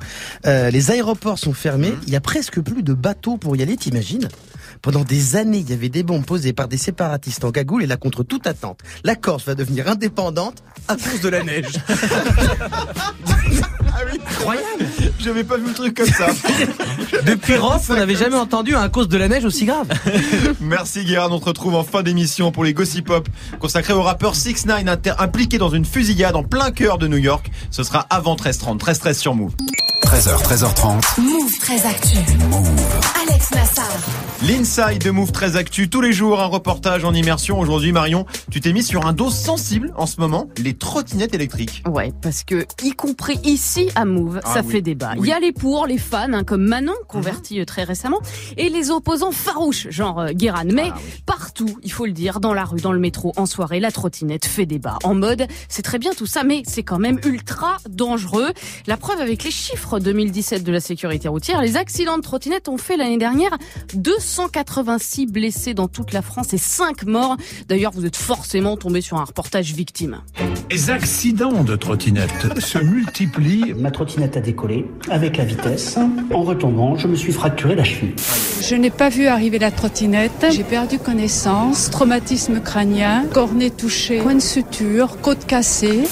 Les 0.45 0.91
aéroports 0.91 1.39
sont 1.39 1.53
fermés. 1.53 1.93
Il 2.07 2.13
y 2.13 2.17
a 2.17 2.21
presque 2.21 2.61
plus 2.61 2.83
de 2.83 2.95
bateaux 2.95 3.37
pour 3.37 3.55
y 3.57 3.63
aller, 3.63 3.77
t'imagines? 3.77 4.29
Pendant 4.81 5.05
des 5.05 5.37
années, 5.37 5.59
il 5.59 5.69
y 5.69 5.75
avait 5.75 5.91
des 5.91 6.03
bombes 6.03 6.25
posées 6.25 6.55
par 6.55 6.69
des 6.69 6.79
séparatistes 6.79 7.45
en 7.45 7.51
cagoule 7.51 7.83
et 7.83 7.87
là, 7.87 7.99
contre 7.99 8.23
toute 8.23 8.47
attente, 8.47 8.81
la 9.05 9.15
Corse 9.15 9.45
va 9.45 9.55
devenir 9.55 9.89
indépendante 9.89 10.63
à 10.89 10.97
cause 10.97 11.21
de 11.21 11.29
la 11.29 11.43
neige. 11.43 11.75
Incroyable 14.11 14.87
J'avais 15.19 15.45
pas 15.45 15.57
vu 15.57 15.69
le 15.69 15.75
truc 15.75 15.97
comme 15.97 16.07
ça. 16.07 16.29
Depuis 17.27 17.57
Rof, 17.57 17.91
on 17.91 17.95
n'avait 17.95 18.17
jamais 18.17 18.37
entendu 18.37 18.75
un 18.75 18.83
à 18.83 18.89
cause 18.89 19.09
de 19.09 19.17
la 19.17 19.29
neige 19.29 19.45
aussi 19.45 19.65
grave. 19.67 19.89
Merci 20.61 21.05
Guérard, 21.05 21.33
on 21.33 21.39
te 21.39 21.45
retrouve 21.47 21.75
en 21.75 21.85
fin 21.85 22.03
d'émission 22.03 22.53
pour 22.53 22.65
les 22.65 22.73
Gossip 22.73 23.07
Pop 23.07 23.29
consacrés 23.59 23.93
au 23.93 24.03
rappeur 24.03 24.35
6 24.35 24.67
9 24.67 24.85
impliqué 25.19 25.59
dans 25.59 25.71
une 25.71 25.85
fusillade 25.85 26.37
en 26.37 26.43
plein 26.43 26.71
cœur 26.71 26.99
de 26.99 27.09
New 27.09 27.19
York. 27.19 27.51
Ce 27.71 27.83
sera 27.83 28.07
avant 28.11 28.37
13h30, 28.37 28.79
13h13 28.79 29.15
sur 29.15 29.35
Move. 29.35 29.53
13h, 30.11 30.43
13h30. 30.43 31.21
Move 31.21 31.59
très 31.61 31.87
actu. 31.87 32.19
Alex 33.23 33.51
Nassar. 33.53 33.87
L'inside 34.43 35.03
de 35.05 35.11
Move 35.11 35.33
très 35.33 35.57
actu, 35.57 35.91
tous 35.91 36.01
les 36.01 36.13
jours 36.15 36.41
un 36.41 36.47
reportage 36.47 37.05
en 37.05 37.13
immersion. 37.13 37.61
Aujourd'hui 37.61 37.93
Marion, 37.93 38.25
tu 38.51 38.61
t'es 38.61 38.73
mis 38.73 38.83
sur 38.83 39.07
un 39.07 39.13
dos 39.13 39.31
sensible 39.31 39.93
en 39.97 40.07
ce 40.07 40.19
moment, 40.19 40.49
les 40.57 40.73
trottinettes 40.75 41.35
électriques. 41.35 41.83
Ouais, 41.87 42.11
parce 42.23 42.43
que 42.43 42.65
y 42.83 42.93
compris 42.93 43.39
ici 43.45 43.91
à 43.95 44.07
Move, 44.07 44.41
Ah 44.45 44.55
ça 44.55 44.63
oui, 44.65 44.73
fait 44.73 44.81
débat. 44.81 45.13
Il 45.17 45.21
oui. 45.21 45.29
y 45.29 45.33
a 45.33 45.39
les 45.41 45.53
pour, 45.53 45.87
les 45.87 45.99
fans, 45.99 46.33
hein, 46.33 46.43
comme 46.43 46.63
Manon, 46.67 46.95
converti 47.07 47.61
euh, 47.61 47.67
très 47.67 47.85
récemment, 47.85 48.21
et 48.57 48.71
les 48.71 48.91
opposants 48.91 49.31
farouches, 49.33 49.89
genre 49.91 50.21
euh, 50.21 50.29
Guéran. 50.33 50.65
Mais 50.73 50.89
Ah 50.91 50.97
oui. 50.97 51.23
partout, 51.27 51.79
il 51.83 51.93
faut 51.93 52.07
le 52.07 52.13
dire, 52.13 52.41
dans 52.41 52.55
la 52.55 52.65
rue, 52.65 52.81
dans 52.81 52.93
le 52.93 52.99
métro, 53.01 53.33
en 53.37 53.45
soirée, 53.45 53.79
la 53.79 53.93
trottinette 53.93 54.47
fait 54.47 54.65
débat. 54.67 54.99
En 55.05 55.15
mode, 55.15 55.47
c'est 55.69 55.83
très 55.83 55.99
bien 55.99 56.13
tout 56.15 56.27
ça, 56.27 56.43
mais 56.45 56.63
c'est 56.67 56.83
quand 56.83 56.99
même 56.99 57.21
ultra 57.27 57.77
dangereux. 57.91 58.49
La 58.87 58.97
preuve 58.97 59.21
avec 59.21 59.45
les 59.45 59.51
chiffres 59.51 60.00
2017 60.03 60.65
de 60.65 60.73
la 60.73 60.81
sécurité 60.81 61.29
routière, 61.29 61.61
les 61.63 61.77
accidents 61.77 62.17
de 62.17 62.23
trottinette 62.23 62.69
ont 62.69 62.79
fait 62.79 62.97
l'année 62.97 63.19
dernière 63.19 63.57
286 63.95 65.27
blessés 65.27 65.75
dans 65.75 65.89
toute 65.89 66.13
la 66.13 66.23
France 66.23 66.53
et 66.53 66.59
5 66.59 67.05
morts. 67.05 67.37
D'ailleurs, 67.69 67.93
vous 67.93 68.07
êtes 68.07 68.17
forcément 68.17 68.77
tombé 68.77 69.01
sur 69.01 69.19
un 69.19 69.25
reportage 69.25 69.73
victime. 69.73 70.21
Les 70.71 70.91
accidents 70.91 71.65
de 71.65 71.77
trottinette 71.77 72.59
se 72.59 72.79
multiplient. 72.79 73.75
Ma 73.79 73.91
trottinette 73.91 74.37
a 74.37 74.41
décollé 74.41 74.87
avec 75.11 75.37
la 75.37 75.45
vitesse. 75.45 75.99
En 76.33 76.43
retombant, 76.43 76.97
je 76.97 77.09
me 77.09 77.17
suis 77.17 77.33
fracturé 77.33 77.75
la 77.75 77.85
cheville. 77.85 78.15
Je 78.63 78.75
n'ai 78.75 78.91
pas 78.91 79.09
vu 79.09 79.27
arriver 79.27 79.59
la 79.59 79.71
trottinette. 79.71 80.47
J'ai 80.51 80.65
perdu 80.65 80.99
connaissance, 80.99 81.91
traumatisme 81.91 82.61
crânien, 82.61 83.25
cornet 83.33 83.71
touché, 83.71 84.21
point 84.21 84.35
de 84.35 84.41
suture, 84.41 85.21
côte 85.21 85.47
cassée. 85.47 86.03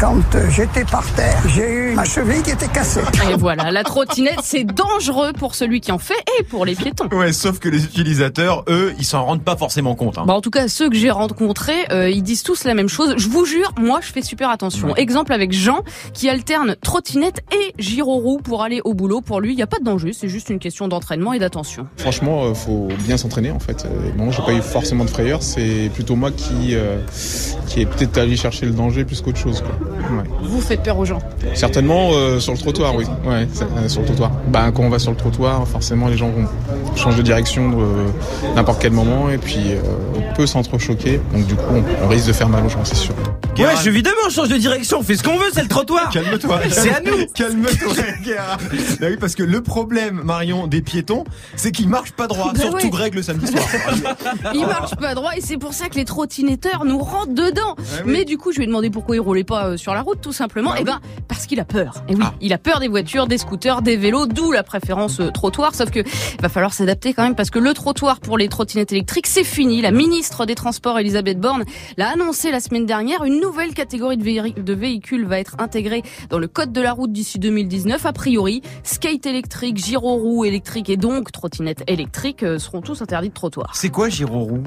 Quand 0.00 0.16
euh, 0.34 0.48
j'étais 0.50 0.84
par 0.84 1.04
terre, 1.14 1.42
j'ai 1.48 1.72
eu 1.72 1.94
ma 1.94 2.04
cheville 2.04 2.42
qui 2.42 2.50
était 2.50 2.68
cassée. 2.68 3.00
Et 3.28 3.34
voilà, 3.38 3.70
la 3.70 3.84
trottinette, 3.84 4.40
c'est 4.42 4.64
dangereux 4.64 5.32
pour 5.32 5.54
celui 5.54 5.80
qui 5.80 5.92
en 5.92 5.98
fait 5.98 6.14
et 6.38 6.42
pour 6.42 6.64
les 6.66 6.74
piétons. 6.74 7.08
Ouais, 7.12 7.32
sauf 7.32 7.58
que 7.60 7.68
les 7.68 7.84
utilisateurs, 7.84 8.64
eux, 8.68 8.92
ils 8.98 9.04
s'en 9.04 9.24
rendent 9.24 9.42
pas 9.44 9.56
forcément 9.56 9.94
compte. 9.94 10.18
hein. 10.18 10.24
Bah 10.26 10.34
en 10.34 10.40
tout 10.40 10.50
cas, 10.50 10.66
ceux 10.68 10.90
que 10.90 10.96
j'ai 10.96 11.10
rencontrés, 11.10 11.86
euh, 11.92 12.10
ils 12.10 12.22
disent 12.22 12.42
tous 12.42 12.64
la 12.64 12.74
même 12.74 12.88
chose. 12.88 13.14
Je 13.16 13.28
vous 13.28 13.44
jure, 13.44 13.72
moi, 13.78 14.00
je 14.02 14.10
fais 14.12 14.22
super 14.22 14.50
attention. 14.50 14.94
Exemple 14.96 15.32
avec 15.32 15.52
Jean, 15.52 15.80
qui 16.12 16.28
alterne 16.28 16.76
trottinette 16.82 17.40
et 17.52 17.74
gyroroue 17.80 18.38
pour 18.38 18.62
aller 18.62 18.80
au 18.84 18.94
boulot. 18.94 19.20
Pour 19.20 19.40
lui, 19.40 19.52
il 19.52 19.56
n'y 19.56 19.62
a 19.62 19.66
pas 19.66 19.78
de 19.78 19.84
danger, 19.84 20.12
c'est 20.12 20.28
juste 20.28 20.50
une 20.50 20.58
question 20.58 20.88
d'entraînement 20.88 21.32
et 21.32 21.38
d'attention. 21.38 21.86
Franchement, 21.96 22.44
euh, 22.44 22.54
faut 22.54 22.88
bien 23.06 23.16
s'entraîner 23.16 23.50
en 23.52 23.60
fait. 23.60 23.84
Euh, 23.84 24.10
Bon, 24.16 24.32
j'ai 24.32 24.42
pas 24.42 24.52
eu 24.52 24.62
forcément 24.62 25.04
de 25.04 25.10
frayeur. 25.10 25.42
C'est 25.42 25.90
plutôt 25.94 26.16
moi 26.16 26.30
qui 26.32 26.74
euh, 26.74 26.98
qui 27.68 27.80
est 27.82 27.86
peut-être 27.86 28.18
allé 28.18 28.36
chercher 28.36 28.66
le 28.66 28.72
danger 28.72 29.04
plus 29.04 29.20
qu'autre 29.20 29.38
chose. 29.38 29.60
Quoi. 29.62 30.22
Vous 30.42 30.60
faites 30.60 30.82
peur 30.82 30.98
aux 30.98 31.04
gens. 31.04 31.18
Certainement 31.54 32.10
euh, 32.12 32.40
sur 32.40 32.52
le 32.52 32.58
trottoir, 32.58 32.94
oui. 32.96 33.04
Ouais, 33.28 33.46
euh, 33.62 33.88
sur 33.88 34.00
le 34.00 34.06
trottoir. 34.06 34.30
Bah, 34.48 34.70
quand 34.74 34.82
on 34.82 34.88
va 34.88 34.98
sur 34.98 35.10
le 35.10 35.16
trottoir, 35.16 35.66
forcément, 35.68 36.08
les 36.08 36.16
gens 36.16 36.30
vont 36.30 36.46
changer 36.96 37.18
de 37.18 37.22
direction 37.22 37.72
euh, 37.80 38.06
n'importe 38.56 38.80
quel 38.80 38.92
moment 38.92 39.28
et 39.28 39.38
puis 39.38 39.58
euh, 39.72 39.80
on 40.16 40.34
peut 40.34 40.46
s'entrechoquer. 40.46 41.20
Donc 41.32 41.46
du 41.46 41.54
coup, 41.54 41.62
on, 41.72 42.04
on 42.04 42.08
risque 42.08 42.26
de 42.28 42.32
faire 42.32 42.48
mal 42.48 42.64
aux 42.64 42.68
gens, 42.68 42.84
c'est 42.84 42.94
sûr. 42.96 43.14
Ouais, 43.58 43.64
je- 43.82 43.88
évidemment, 43.88 44.16
on 44.26 44.30
change 44.30 44.48
de 44.48 44.56
direction, 44.56 44.98
on 45.00 45.02
fait 45.02 45.16
ce 45.16 45.22
qu'on 45.24 45.36
veut, 45.36 45.50
c'est 45.52 45.62
le 45.62 45.68
trottoir. 45.68 46.10
Calme-toi. 46.10 46.60
C'est 46.70 46.90
à 46.94 47.00
nous. 47.00 47.26
Calme-toi. 47.34 47.92
Bah 49.00 49.06
oui, 49.10 49.16
parce 49.20 49.34
que 49.34 49.42
le 49.42 49.62
problème, 49.62 50.20
Marion, 50.24 50.66
des 50.66 50.80
piétons, 50.80 51.24
c'est 51.56 51.72
qu'ils 51.72 51.88
marchent 51.88 52.12
pas 52.12 52.26
droit. 52.28 52.52
Bah 52.54 52.60
surtout 52.60 52.76
ouais. 52.84 52.90
Greg 52.90 53.14
le 53.14 53.22
samedi 53.22 53.46
soir. 53.48 53.64
Il 54.54 54.66
marche 54.66 54.94
pas 54.96 55.14
droit 55.14 55.32
et 55.36 55.40
c'est 55.40 55.56
pour 55.58 55.74
ça 55.74 55.88
que 55.88 55.96
les 55.96 56.04
trottinetteurs 56.04 56.84
nous 56.84 56.98
rentrent 56.98 57.34
dedans. 57.34 57.74
oui. 57.78 58.12
Mais 58.18 58.24
du 58.24 58.38
coup, 58.38 58.52
je 58.52 58.58
lui 58.58 58.64
ai 58.64 58.66
demandé 58.66 58.90
pourquoi 58.90 59.16
il 59.16 59.20
roulait 59.20 59.44
pas 59.44 59.76
sur 59.76 59.92
la 59.94 60.02
route, 60.02 60.20
tout 60.20 60.32
simplement. 60.32 60.70
Bah 60.70 60.76
et 60.76 60.80
oui. 60.80 60.86
ben, 60.86 61.00
parce 61.26 61.46
qu'il 61.46 61.58
a 61.60 61.64
peur. 61.64 61.94
Et 62.08 62.14
oui, 62.14 62.24
il 62.40 62.52
a 62.52 62.58
peur 62.58 62.78
des 62.80 62.88
voitures, 62.88 63.17
des 63.26 63.38
scooters, 63.38 63.82
des 63.82 63.96
vélos, 63.96 64.26
d'où 64.26 64.52
la 64.52 64.62
préférence 64.62 65.20
euh, 65.20 65.30
trottoir. 65.30 65.74
Sauf 65.74 65.90
que 65.90 66.00
va 66.40 66.48
falloir 66.48 66.72
s'adapter 66.72 67.12
quand 67.14 67.22
même 67.22 67.34
parce 67.34 67.50
que 67.50 67.58
le 67.58 67.74
trottoir 67.74 68.20
pour 68.20 68.38
les 68.38 68.48
trottinettes 68.48 68.92
électriques, 68.92 69.26
c'est 69.26 69.44
fini. 69.44 69.80
La 69.80 69.90
ministre 69.90 70.46
des 70.46 70.54
Transports, 70.54 70.98
Elisabeth 70.98 71.38
Borne, 71.40 71.64
l'a 71.96 72.10
annoncé 72.10 72.50
la 72.50 72.60
semaine 72.60 72.86
dernière. 72.86 73.24
Une 73.24 73.40
nouvelle 73.40 73.74
catégorie 73.74 74.16
de, 74.16 74.60
de 74.60 74.72
véhicules 74.74 75.26
va 75.26 75.38
être 75.38 75.56
intégrée 75.58 76.02
dans 76.30 76.38
le 76.38 76.48
code 76.48 76.72
de 76.72 76.80
la 76.80 76.92
route 76.92 77.12
d'ici 77.12 77.38
2019. 77.38 78.04
A 78.06 78.12
priori, 78.12 78.62
skate 78.84 79.26
électrique, 79.26 79.76
gyroroue 79.78 80.44
électrique 80.44 80.90
et 80.90 80.96
donc 80.96 81.32
trottinette 81.32 81.82
électrique 81.86 82.42
euh, 82.42 82.58
seront 82.58 82.80
tous 82.80 83.02
interdits 83.02 83.28
de 83.30 83.34
trottoir. 83.34 83.70
C'est 83.74 83.88
quoi 83.90 84.08
Giroroux 84.08 84.62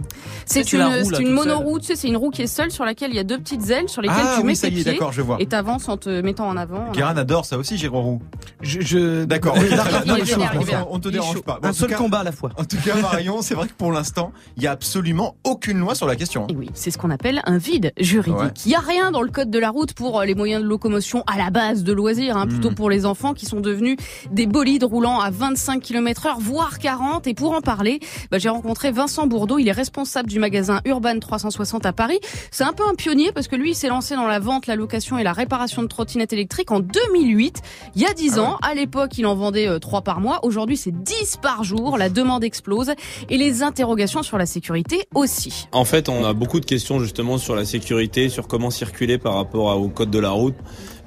C'est 0.46 0.74
une, 0.74 0.82
une 1.20 1.32
monoroue, 1.32 1.80
tu 1.80 1.86
sais, 1.88 1.96
c'est 1.96 2.08
une 2.08 2.18
roue 2.18 2.30
qui 2.30 2.42
est 2.42 2.48
seule 2.48 2.72
sur 2.72 2.86
laquelle 2.86 3.12
il 3.12 3.16
y 3.16 3.20
a 3.20 3.24
deux 3.24 3.38
petites 3.38 3.70
ailes 3.70 3.88
sur 3.90 4.02
lesquelles 4.02 4.18
Ah 4.22 4.34
tu 4.36 4.42
oui, 4.42 4.48
mets 4.48 4.56
ça 4.56 4.68
tes 4.68 4.74
y 4.74 4.80
est, 4.80 4.84
pieds 4.84 4.94
d'accord, 4.94 5.12
je 5.12 5.22
vois. 5.22 5.38
et 5.40 5.46
t'avances 5.46 5.88
en 5.90 5.98
te 5.98 6.22
mettant 6.22 6.48
en 6.48 6.58
avant. 6.58 6.92
Guérin 6.94 7.16
adore 7.18 7.46
ça 7.46 7.58
aussi, 7.58 7.78
Giroroux. 7.78 8.20
Je, 8.62 9.24
D'accord. 9.26 9.56
Oui, 9.58 9.70
d'accord. 9.70 10.88
On- 10.92 10.96
on 10.96 11.00
te 11.00 11.10
dérange 11.10 11.42
pas. 11.42 11.60
Bon, 11.62 11.70
Un 11.70 11.74
seul 11.74 11.90
cas- 11.90 11.98
combat 11.98 12.20
à 12.20 12.24
la 12.24 12.32
fois. 12.32 12.52
En 12.58 12.64
tout 12.66 12.78
cas, 12.78 12.96
Marion, 12.96 13.42
c'est 13.42 13.54
vrai 13.56 13.68
que 13.68 13.74
pour 13.74 13.92
l'instant, 13.92 14.32
il 14.58 14.64
y 14.64 14.68
a 14.68 14.72
absolument 14.72 15.36
aucune 15.44 15.80
loi 15.80 15.96
sur 15.96 16.08
la 16.08 16.16
question. 16.16 16.48
Et 16.50 16.56
oui, 16.56 16.70
c'est 16.74 16.92
ce 16.92 16.98
qu'on 16.98 17.10
appelle 17.10 17.42
un 17.46 17.58
vide 17.58 17.92
juridique. 18.00 18.40
Ouais. 18.40 18.48
Il 18.66 18.70
n'y 18.70 18.76
a 18.76 18.80
rien 18.80 19.12
dans 19.12 19.22
le 19.22 19.30
code 19.30 19.50
de 19.50 19.60
la 19.60 19.70
route 19.70 19.94
pour 19.94 20.20
euh, 20.20 20.26
les 20.26 20.36
moyens 20.36 20.62
de 20.64 20.68
locomotion 20.68 21.24
à 21.28 21.38
la 21.38 21.50
base 21.50 21.84
de 21.84 21.94
loisirs, 21.94 22.38
hein, 22.38 22.48
plutôt 22.48 22.72
Mm. 22.72 22.76
pour 22.76 22.90
les 22.90 23.06
enfants 23.06 23.34
qui 23.34 23.46
sont 23.46 23.60
devenus 23.60 23.98
des 24.32 24.46
bolides 24.48 24.84
roulant 24.84 25.20
à 25.20 25.30
25 25.32 25.82
km 25.82 26.26
heure, 26.28 26.40
voire 26.40 26.80
40. 26.80 27.28
Et 27.28 27.34
pour 27.34 27.54
en 27.54 27.62
parler, 27.62 28.00
bah, 28.32 28.38
j'ai 28.38 28.50
rencontré 28.50 28.92
Vincent 28.92 29.28
Bourdeau, 29.28 29.60
il 29.60 29.68
est 29.68 29.72
responsable 29.74 30.30
du 30.30 30.40
magasin 30.40 30.82
Urban 30.86 31.20
360 31.20 31.86
à 31.86 31.94
Paris. 31.94 32.20
C'est 32.52 32.64
un 32.64 32.74
peu 32.74 32.84
un 32.90 32.96
pionnier 32.96 33.32
parce 33.32 33.48
que 33.48 33.56
lui, 33.56 33.72
il 33.72 33.76
s'est 33.76 33.88
lancé 33.90 34.16
dans 34.16 34.28
la 34.28 34.40
vente, 34.40 34.68
la 34.68 34.76
location 34.76 35.18
et 35.18 35.24
la 35.24 35.34
réparation 35.34 35.82
de 35.82 35.88
trottinettes 35.88 36.34
électriques 36.34 36.72
en 36.72 36.80
2008, 36.80 37.62
il 37.96 38.02
y 38.02 38.06
a 38.06 38.14
10 38.22 38.38
ans. 38.38 38.58
À 38.62 38.76
l'époque, 38.76 39.18
il 39.18 39.26
en 39.26 39.36
vendait 39.36 39.80
3 39.80 40.02
par 40.02 40.20
mois. 40.20 40.40
Aujourd'hui, 40.44 40.78
c'est 40.78 40.92
10 40.92 41.38
par 41.42 41.64
jour. 41.64 41.98
La 41.98 42.10
demande 42.10 42.44
explose 42.44 42.92
et 43.30 43.38
les 43.38 43.64
interrogations 43.64 44.22
sur 44.22 44.38
la 44.38 44.46
sécurité 44.46 45.08
aussi. 45.16 45.68
En 45.72 45.86
fait, 45.86 46.08
on 46.08 46.24
a 46.24 46.34
beaucoup 46.34 46.60
de 46.60 46.66
questions 46.66 47.00
justement 47.00 47.40
sur 47.40 47.56
la 47.56 47.66
sécurité, 47.66 48.30
sur 48.30 48.48
comment 48.48 48.70
circuler 48.70 49.18
par 49.18 49.34
rapport 49.34 49.76
au 49.76 49.90
code 49.90 50.12
de 50.12 50.20
la 50.20 50.30
route. 50.30 50.56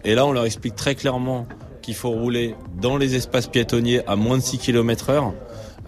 Et 0.04 0.16
là, 0.16 0.26
on 0.26 0.32
leur 0.32 0.44
explique 0.44 0.74
très 0.74 0.96
clairement 0.96 1.46
qu'il 1.82 1.94
faut 1.94 2.10
rouler 2.10 2.56
dans 2.80 2.96
les 2.96 3.14
espaces 3.14 3.46
piétonniers 3.46 4.00
à 4.08 4.16
moins 4.16 4.38
de 4.38 4.42
6 4.42 4.58
km 4.58 5.10
heure, 5.10 5.34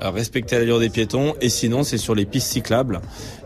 euh, 0.02 0.10
respecter 0.10 0.56
l'allure 0.56 0.78
des 0.78 0.90
piétons, 0.90 1.34
et 1.40 1.48
sinon, 1.48 1.82
c'est 1.82 1.98
sur 1.98 2.14
les 2.14 2.26
pistes 2.26 2.52
cyclables. 2.52 3.00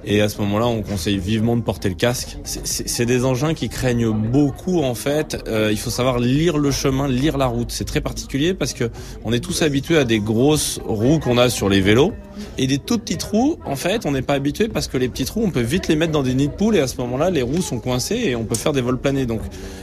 Et 0.04 0.20
à 0.22 0.28
ce 0.28 0.38
moment-là, 0.40 0.66
on 0.66 0.82
conseille 0.82 1.18
vivement 1.18 1.56
de 1.56 1.62
porter 1.62 1.88
le 1.88 1.94
casque. 1.94 2.36
C'est- 2.44 2.66
C'est 2.66 2.88
c'est 2.88 3.06
des 3.06 3.24
engins 3.24 3.54
qui 3.54 3.68
craignent 3.68 4.10
beaucoup 4.10 4.82
en 4.82 4.94
fait. 4.94 5.42
Euh, 5.48 5.68
il 5.70 5.78
faut 5.78 5.90
savoir 5.90 6.18
lire 6.18 6.58
le 6.58 6.70
chemin, 6.70 7.08
lire 7.08 7.38
la 7.38 7.46
route. 7.46 7.70
C'est 7.70 7.84
très 7.84 8.00
particulier 8.00 8.54
parce 8.54 8.72
que 8.74 8.90
on 9.24 9.32
est 9.32 9.40
tous 9.40 9.62
habitués 9.62 9.96
à 9.98 10.04
des 10.04 10.18
grosses 10.20 10.80
roues 10.86 11.18
qu'on 11.18 11.38
a 11.38 11.48
sur 11.50 11.68
les 11.68 11.80
vélos 11.80 12.12
et 12.58 12.66
des 12.66 12.78
tout 12.78 12.98
petits 12.98 13.16
trous. 13.18 13.58
En 13.64 13.76
fait, 13.76 14.06
on 14.06 14.12
n'est 14.12 14.22
pas 14.22 14.34
habitué 14.34 14.68
parce 14.68 14.86
que 14.88 14.96
les 14.98 15.08
petits 15.08 15.24
trous, 15.24 15.42
on 15.44 15.50
peut 15.50 15.60
vite 15.60 15.88
les 15.88 15.96
mettre 15.96 16.12
dans 16.12 16.22
des 16.22 16.34
nids 16.34 16.48
de 16.48 16.52
poules 16.52 16.76
et 16.76 16.80
à 16.80 16.86
ce 16.88 16.96
moment-là, 16.98 17.30
les 17.30 17.42
roues 17.42 17.62
sont 17.62 17.78
coincées 17.78 18.16
et 18.24 18.36
on 18.36 18.44
peut 18.44 18.54
faire 18.54 18.72
des 18.72 18.80
vols 18.80 18.98
planés. 18.98 19.26
Donc, 19.26 19.40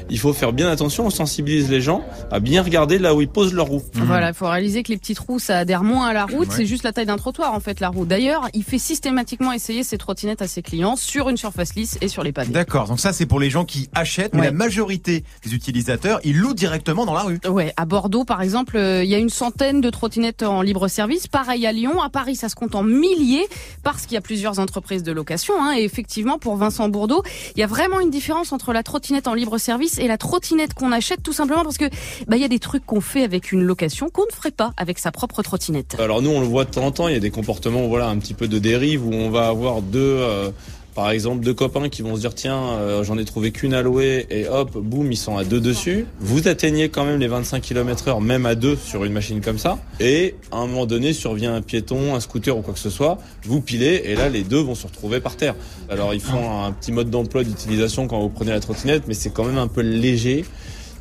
il 0.09 0.19
faut 0.19 0.33
faire 0.33 0.53
bien 0.53 0.69
attention. 0.69 1.05
On 1.05 1.09
sensibilise 1.09 1.69
les 1.69 1.81
gens 1.81 2.01
à 2.31 2.39
bien 2.39 2.61
regarder 2.63 2.97
là 2.99 3.13
où 3.15 3.21
ils 3.21 3.27
posent 3.27 3.53
leurs 3.53 3.67
roues. 3.67 3.81
Voilà, 3.93 4.29
il 4.29 4.33
faut 4.33 4.47
réaliser 4.47 4.83
que 4.83 4.91
les 4.91 4.97
petits 4.97 5.13
trous, 5.15 5.39
ça 5.39 5.59
adhère 5.59 5.83
moins 5.83 6.07
à 6.07 6.13
la 6.13 6.25
route. 6.25 6.47
Ouais. 6.49 6.55
C'est 6.55 6.65
juste 6.65 6.83
la 6.83 6.93
taille 6.93 7.05
d'un 7.05 7.17
trottoir, 7.17 7.53
en 7.53 7.59
fait, 7.59 7.79
la 7.79 7.89
roue. 7.89 8.05
D'ailleurs, 8.05 8.47
il 8.53 8.63
fait 8.63 8.79
systématiquement 8.79 9.51
essayer 9.51 9.83
ses 9.83 9.97
trottinettes 10.07 10.41
à 10.41 10.47
ses 10.47 10.61
clients 10.61 10.95
sur 10.95 11.27
une 11.27 11.35
surface 11.35 11.75
lisse 11.75 11.97
et 11.99 12.07
sur 12.07 12.23
les 12.23 12.31
pavés. 12.31 12.53
D'accord, 12.53 12.87
donc 12.87 12.97
ça 13.01 13.11
c'est 13.11 13.25
pour 13.25 13.41
les 13.41 13.49
gens 13.49 13.65
qui 13.65 13.89
achètent, 13.93 14.33
mais 14.33 14.39
Ouais. 14.39 14.45
la 14.45 14.51
majorité 14.53 15.25
des 15.43 15.53
utilisateurs, 15.53 16.21
ils 16.23 16.37
louent 16.37 16.53
directement 16.53 17.05
dans 17.05 17.13
la 17.13 17.23
rue. 17.23 17.39
Ouais, 17.49 17.73
à 17.75 17.83
Bordeaux, 17.85 18.23
par 18.23 18.41
exemple, 18.41 18.77
euh, 18.77 19.03
il 19.03 19.09
y 19.09 19.15
a 19.15 19.17
une 19.17 19.27
centaine 19.29 19.81
de 19.81 19.89
trottinettes 19.89 20.43
en 20.43 20.61
libre 20.61 20.87
service. 20.87 21.27
Pareil 21.27 21.67
à 21.67 21.73
Lyon, 21.73 22.01
à 22.01 22.09
Paris, 22.09 22.37
ça 22.37 22.47
se 22.47 22.55
compte 22.55 22.73
en 22.73 22.83
milliers 22.83 23.45
parce 23.83 24.03
qu'il 24.03 24.13
y 24.13 24.17
a 24.17 24.21
plusieurs 24.21 24.59
entreprises 24.59 25.03
de 25.03 25.11
location. 25.11 25.55
Hein, 25.61 25.75
et 25.77 25.83
effectivement, 25.83 26.37
pour 26.39 26.55
Vincent 26.55 26.87
Bourdeau, 26.87 27.21
il 27.57 27.59
y 27.59 27.63
a 27.63 27.67
vraiment 27.67 27.99
une 27.99 28.09
différence 28.09 28.53
entre 28.53 28.71
la 28.71 28.83
trottinette 28.83 29.27
en 29.27 29.33
libre 29.33 29.57
service 29.57 29.97
et 29.99 30.07
la 30.07 30.17
trottinette 30.17 30.73
qu'on 30.73 30.93
achète, 30.93 31.21
tout 31.21 31.33
simplement 31.33 31.63
parce 31.63 31.77
que 31.77 31.89
bah 32.29 32.37
il 32.37 32.41
y 32.41 32.45
a 32.45 32.47
des 32.47 32.59
trucs 32.59 32.85
qu'on 32.85 33.01
fait 33.01 33.23
avec 33.23 33.51
une 33.51 33.63
location 33.63 34.07
qu'on 34.07 34.25
ne 34.25 34.33
ferait 34.33 34.51
pas 34.51 34.71
avec 34.77 34.99
sa 34.99 35.11
propre 35.11 35.43
trottinette. 35.43 35.97
Alors 35.99 36.21
nous, 36.21 36.29
on 36.29 36.39
le 36.39 36.47
voit 36.47 36.63
de 36.63 36.69
temps 36.71 36.85
en 36.85 36.91
temps. 36.91 37.09
Il 37.09 37.13
y 37.13 37.17
a 37.17 37.19
des 37.19 37.31
comportements, 37.31 37.87
voilà, 37.87 38.07
un 38.07 38.17
petit 38.19 38.33
peu 38.35 38.47
de 38.47 38.57
dérive 38.59 39.05
où 39.05 39.11
on 39.13 39.29
va 39.29 39.47
avoir 39.49 39.81
deux, 39.81 39.96
euh, 39.97 40.51
par 40.97 41.11
exemple, 41.11 41.45
deux 41.45 41.53
copains 41.53 41.89
qui 41.89 42.01
vont 42.01 42.15
se 42.15 42.21
dire 42.21 42.33
tiens, 42.33 42.57
euh, 42.57 43.03
j'en 43.03 43.19
ai 43.19 43.23
trouvé 43.23 43.51
qu'une 43.51 43.75
à 43.75 43.83
et 44.31 44.47
hop, 44.49 44.75
boum, 44.75 45.11
ils 45.11 45.15
sont 45.15 45.37
à 45.37 45.43
deux 45.43 45.61
dessus. 45.61 46.07
Vous 46.19 46.47
atteignez 46.47 46.89
quand 46.89 47.05
même 47.05 47.19
les 47.19 47.27
25 47.27 47.61
km/h, 47.61 48.19
même 48.19 48.47
à 48.47 48.55
deux 48.55 48.75
sur 48.75 49.05
une 49.05 49.13
machine 49.13 49.39
comme 49.39 49.59
ça. 49.59 49.77
Et 49.99 50.33
à 50.51 50.57
un 50.57 50.65
moment 50.65 50.87
donné, 50.87 51.13
survient 51.13 51.53
un 51.53 51.61
piéton, 51.61 52.15
un 52.15 52.19
scooter 52.19 52.57
ou 52.57 52.63
quoi 52.63 52.73
que 52.73 52.79
ce 52.79 52.89
soit. 52.89 53.19
Vous 53.43 53.61
pilez 53.61 54.01
et 54.05 54.15
là, 54.15 54.27
les 54.27 54.41
deux 54.41 54.59
vont 54.59 54.73
se 54.73 54.87
retrouver 54.87 55.19
par 55.19 55.35
terre. 55.35 55.53
Alors 55.87 56.15
ils 56.15 56.19
font 56.19 56.63
un 56.63 56.71
petit 56.71 56.91
mode 56.91 57.11
d'emploi 57.11 57.43
d'utilisation 57.43 58.07
quand 58.07 58.19
vous 58.19 58.29
prenez 58.29 58.49
la 58.49 58.59
trottinette, 58.59 59.03
mais 59.07 59.13
c'est 59.13 59.29
quand 59.29 59.43
même 59.43 59.59
un 59.59 59.67
peu 59.67 59.81
léger. 59.81 60.45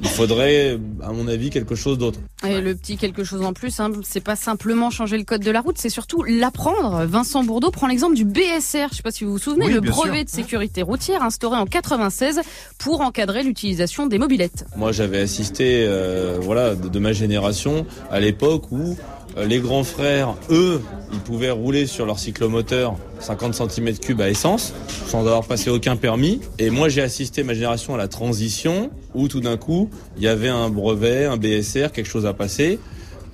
Il 0.02 0.08
faudrait, 0.08 0.78
à 1.02 1.12
mon 1.12 1.26
avis, 1.28 1.50
quelque 1.50 1.74
chose 1.74 1.96
d'autre. 1.98 2.18
Et 2.46 2.60
le 2.60 2.74
petit 2.74 2.96
quelque 2.96 3.24
chose 3.24 3.42
en 3.42 3.52
plus, 3.52 3.80
hein, 3.80 3.90
c'est 4.02 4.20
pas 4.20 4.36
simplement 4.36 4.90
changer 4.90 5.16
le 5.16 5.24
code 5.24 5.42
de 5.42 5.50
la 5.50 5.60
route, 5.60 5.78
c'est 5.78 5.88
surtout 5.88 6.22
l'apprendre. 6.22 7.04
Vincent 7.06 7.42
Bourdeau 7.44 7.70
prend 7.70 7.86
l'exemple 7.86 8.14
du 8.14 8.24
BSR, 8.24 8.88
je 8.90 8.96
sais 8.96 9.02
pas 9.02 9.10
si 9.10 9.24
vous 9.24 9.32
vous 9.32 9.38
souvenez, 9.38 9.66
Oui, 9.66 9.72
le 9.72 9.80
brevet 9.80 10.16
sûr. 10.18 10.24
de 10.26 10.30
sécurité 10.30 10.82
routière 10.82 11.22
instauré 11.22 11.56
en 11.56 11.64
96 11.66 12.40
pour 12.78 13.00
encadrer 13.00 13.42
l'utilisation 13.42 14.06
des 14.06 14.18
mobilettes. 14.18 14.66
Moi, 14.76 14.92
j'avais 14.92 15.20
assisté, 15.20 15.84
euh, 15.86 16.38
voilà, 16.40 16.74
de, 16.74 16.88
de 16.88 16.98
ma 16.98 17.12
génération 17.12 17.86
à 18.10 18.20
l'époque 18.20 18.70
où 18.72 18.96
les 19.44 19.58
grands 19.58 19.84
frères, 19.84 20.34
eux, 20.50 20.80
ils 21.12 21.20
pouvaient 21.20 21.50
rouler 21.50 21.86
sur 21.86 22.06
leur 22.06 22.18
cyclomoteur 22.18 22.96
50 23.20 23.54
cm3 23.54 24.22
à 24.22 24.30
essence 24.30 24.72
sans 25.06 25.20
avoir 25.20 25.44
passé 25.44 25.70
aucun 25.70 25.96
permis. 25.96 26.40
Et 26.58 26.70
moi, 26.70 26.88
j'ai 26.88 27.02
assisté 27.02 27.42
ma 27.42 27.54
génération 27.54 27.94
à 27.94 27.98
la 27.98 28.08
transition 28.08 28.90
où 29.14 29.28
tout 29.28 29.40
d'un 29.40 29.56
coup, 29.56 29.90
il 30.16 30.22
y 30.22 30.28
avait 30.28 30.48
un 30.48 30.70
brevet, 30.70 31.26
un 31.26 31.36
BSR, 31.36 31.92
quelque 31.92 32.08
chose 32.08 32.26
à 32.26 32.32
passer 32.32 32.78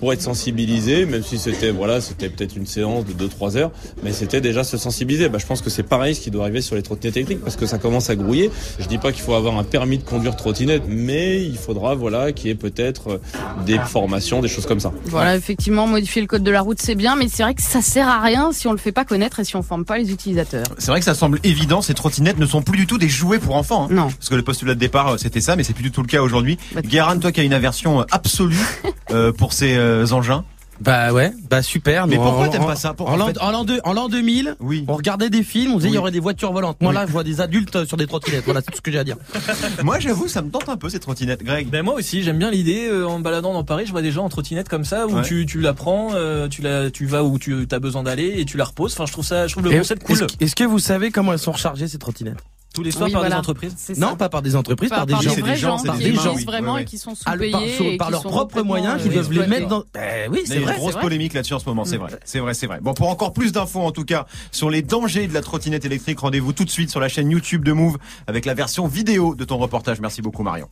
pour 0.03 0.11
être 0.11 0.21
sensibilisé, 0.21 1.05
même 1.05 1.23
si 1.23 1.39
c'était 1.39 1.71
voilà, 1.71 2.01
c'était 2.01 2.27
peut-être 2.27 2.57
une 2.57 2.65
séance 2.65 3.05
de 3.05 3.13
2-3 3.25 3.55
heures, 3.55 3.71
mais 4.03 4.11
c'était 4.11 4.41
déjà 4.41 4.65
se 4.65 4.75
sensibiliser. 4.75 5.29
Bah, 5.29 5.37
je 5.39 5.45
pense 5.45 5.61
que 5.61 5.69
c'est 5.69 5.81
pareil 5.81 6.13
ce 6.13 6.19
qui 6.19 6.29
doit 6.29 6.43
arriver 6.43 6.59
sur 6.59 6.75
les 6.75 6.81
trottinettes 6.81 7.15
électriques 7.15 7.39
parce 7.41 7.55
que 7.55 7.65
ça 7.65 7.77
commence 7.77 8.09
à 8.09 8.17
grouiller. 8.17 8.51
Je 8.79 8.87
dis 8.89 8.97
pas 8.97 9.13
qu'il 9.13 9.21
faut 9.21 9.33
avoir 9.33 9.57
un 9.57 9.63
permis 9.63 9.97
de 9.97 10.03
conduire 10.03 10.35
trottinette, 10.35 10.83
mais 10.89 11.41
il 11.41 11.55
faudra 11.55 11.95
voilà 11.95 12.33
qu'il 12.33 12.47
y 12.47 12.49
ait 12.49 12.55
peut-être 12.55 13.11
euh, 13.11 13.17
des 13.65 13.79
formations, 13.79 14.41
des 14.41 14.49
choses 14.49 14.65
comme 14.65 14.81
ça. 14.81 14.91
Voilà, 15.05 15.37
effectivement, 15.37 15.87
modifier 15.87 16.21
le 16.21 16.27
code 16.27 16.43
de 16.43 16.51
la 16.51 16.59
route, 16.59 16.81
c'est 16.81 16.95
bien, 16.95 17.15
mais 17.15 17.29
c'est 17.29 17.43
vrai 17.43 17.53
que 17.53 17.61
ça 17.61 17.81
sert 17.81 18.09
à 18.09 18.19
rien 18.19 18.51
si 18.51 18.67
on 18.67 18.73
le 18.73 18.79
fait 18.79 18.91
pas 18.91 19.05
connaître 19.05 19.39
et 19.39 19.45
si 19.45 19.55
on 19.55 19.61
forme 19.61 19.85
pas 19.85 19.97
les 19.97 20.11
utilisateurs. 20.11 20.65
C'est 20.79 20.91
vrai 20.91 20.99
que 20.99 21.05
ça 21.05 21.15
semble 21.15 21.39
évident, 21.45 21.81
ces 21.81 21.93
trottinettes 21.93 22.39
ne 22.39 22.45
sont 22.45 22.61
plus 22.61 22.77
du 22.77 22.87
tout 22.87 22.97
des 22.97 23.07
jouets 23.07 23.39
pour 23.39 23.55
enfants. 23.55 23.85
hein. 23.85 23.95
Non. 23.95 24.09
Parce 24.09 24.27
que 24.27 24.35
le 24.35 24.43
postulat 24.43 24.75
de 24.75 24.79
départ, 24.81 25.13
euh, 25.13 25.17
c'était 25.17 25.39
ça, 25.39 25.55
mais 25.55 25.63
c'est 25.63 25.71
plus 25.71 25.83
du 25.83 25.91
tout 25.91 26.01
le 26.01 26.07
cas 26.07 26.21
aujourd'hui. 26.21 26.57
Guérin, 26.83 27.17
toi 27.19 27.31
qui 27.31 27.39
as 27.39 27.43
une 27.43 27.53
aversion 27.53 28.01
euh, 28.01 28.05
absolue 28.11 28.57
euh, 29.11 29.31
pour 29.31 29.53
ces 29.53 29.75
euh, 29.75 29.92
engins. 30.13 30.43
Bah 30.81 31.13
ouais, 31.13 31.31
bah 31.51 31.61
super. 31.61 32.07
Mais 32.07 32.15
pourquoi 32.15 32.47
en- 32.47 32.49
t'aimes 32.49 32.65
pas 32.65 32.75
ça? 32.75 32.93
Pour- 32.95 33.07
en, 33.07 33.19
en 33.19 33.27
fait- 33.27 33.39
en 33.39 33.51
l'an 33.51 33.63
deux- 33.63 33.79
en 33.83 33.93
l'an 33.93 34.09
2000, 34.09 34.57
on 34.87 34.95
regardait 34.95 35.29
des 35.29 35.43
films, 35.43 35.73
on 35.73 35.75
disait 35.77 35.89
il 35.89 35.91
y 35.91 35.93
Oui. 35.93 35.97
aurait 35.99 36.11
des 36.11 36.19
voitures 36.19 36.51
volantes. 36.51 36.77
Moi 36.81 36.89
Oui. 36.89 36.95
là, 36.95 37.05
je 37.05 37.11
vois 37.11 37.23
des 37.23 37.41
adultes 37.41 37.85
sur 37.85 37.95
des 37.95 38.07
trottinettes. 38.07 38.43
Voilà, 38.45 38.59
c'est 38.61 38.71
tout 38.71 38.77
ce 38.77 38.81
que 38.81 38.91
j'ai 38.91 38.97
à 38.97 39.03
dire. 39.03 39.15
Moi, 39.83 39.99
j'avoue, 39.99 40.27
ça 40.27 40.41
me 40.41 40.49
tente 40.49 40.67
un 40.69 40.75
peu 40.75 40.89
ces 40.89 40.99
trottinettes, 40.99 41.43
Greg. 41.43 41.69
Ben 41.69 41.83
moi 41.83 41.93
aussi, 41.93 42.23
j'aime 42.23 42.39
bien 42.39 42.49
l'idée. 42.49 42.87
euh, 42.89 43.07
en 43.07 43.19
me 43.19 43.23
baladant 43.23 43.53
dans 43.53 43.63
Paris, 43.63 43.83
je 43.85 43.91
vois 43.91 44.01
des 44.01 44.11
gens 44.11 44.25
en 44.25 44.29
trottinette 44.29 44.67
comme 44.67 44.83
ça 44.83 45.05
où 45.07 45.11
Ouais. 45.17 45.21
tu, 45.21 45.45
tu 45.45 45.61
la 45.61 45.73
prends, 45.73 46.09
euh, 46.15 46.47
tu 46.47 46.63
la, 46.63 46.89
tu 46.89 47.05
vas 47.05 47.23
où 47.23 47.37
tu 47.37 47.67
as 47.71 47.79
besoin 47.79 48.01
d'aller 48.03 48.33
et 48.37 48.45
tu 48.45 48.57
la 48.57 48.65
reposes. 48.65 48.93
Enfin, 48.93 49.05
je 49.05 49.11
trouve 49.13 49.25
ça, 49.25 49.45
je 49.47 49.53
trouve 49.53 49.65
le 49.65 49.73
Et 49.73 49.77
concept 49.77 50.03
cool. 50.03 50.15
Est-ce, 50.17 50.25
est-ce 50.43 50.55
que 50.55 50.63
vous 50.63 50.79
savez 50.79 51.11
comment 51.11 51.33
elles 51.33 51.39
sont 51.39 51.51
rechargées 51.51 51.87
ces 51.87 51.99
trottinettes? 51.99 52.39
Tous 52.73 52.81
les 52.81 52.89
soirs 52.91 53.05
Oui, 53.05 53.11
par 53.11 53.21
voilà. 53.21 53.35
des 53.35 53.39
entreprises 53.39 53.73
C'est 53.77 53.97
Non, 53.99 54.15
pas 54.15 54.29
par 54.29 54.41
des 54.41 54.55
entreprises, 54.55 54.89
par, 54.89 54.97
Par, 54.99 55.05
des 55.05 55.13
par 55.13 55.21
gens. 55.21 55.35
des 55.35 55.41
vrais 55.41 55.55
gens, 55.55 55.77
par 55.83 55.95
qui 55.97 56.03
des 56.05 56.15
gens. 56.15 56.33
vraiment 56.45 56.73
oui, 56.75 56.81
et 56.81 56.85
qui 56.85 56.97
sont 56.97 57.13
Ah, 57.25 57.33
sous-payés. 57.33 57.97
par 57.97 58.09
leurs 58.09 58.23
propres 58.23 58.63
moyens, 58.63 59.01
qui 59.01 59.09
euh, 59.09 59.13
doivent 59.13 59.31
les 59.31 59.45
mettre 59.47 59.67
dans. 59.67 59.83
Ben 59.93 60.29
oui, 60.31 60.39
Il 60.41 60.43
y 60.43 60.47
c'est 60.47 60.53
a 60.53 60.57
une 60.57 60.63
vrai. 60.63 60.73
grosse 60.75 60.87
c'est 60.87 60.93
vrai. 60.93 61.01
polémique 61.03 61.33
là-dessus 61.33 61.53
en 61.53 61.59
ce 61.59 61.65
moment, 61.69 61.85
c'est 61.85 61.97
vrai. 61.97 62.09
C'est 62.25 62.39
vrai, 62.39 62.53
c'est 62.55 62.65
vrai. 62.65 62.79
Bon, 62.81 62.93
pour 62.95 63.09
encore 63.09 63.31
plus 63.31 63.51
d'infos 63.51 63.81
en 63.81 63.91
tout 63.91 64.05
cas 64.05 64.25
sur 64.51 64.69
les 64.71 64.81
dangers 64.81 65.27
de 65.27 65.33
la 65.35 65.41
trottinette 65.41 65.85
électrique, 65.85 66.19
rendez-vous 66.19 66.51
tout 66.53 66.65
de 66.65 66.69
suite 66.71 66.89
sur 66.89 66.99
la 66.99 67.09
chaîne 67.09 67.29
YouTube 67.29 67.63
de 67.63 67.71
Move 67.73 67.97
avec 68.27 68.45
la 68.45 68.55
version 68.55 68.87
vidéo 68.87 69.35
de 69.35 69.45
ton 69.45 69.57
reportage. 69.59 69.99
Merci 70.01 70.21
beaucoup 70.23 70.41
Marion. 70.43 70.67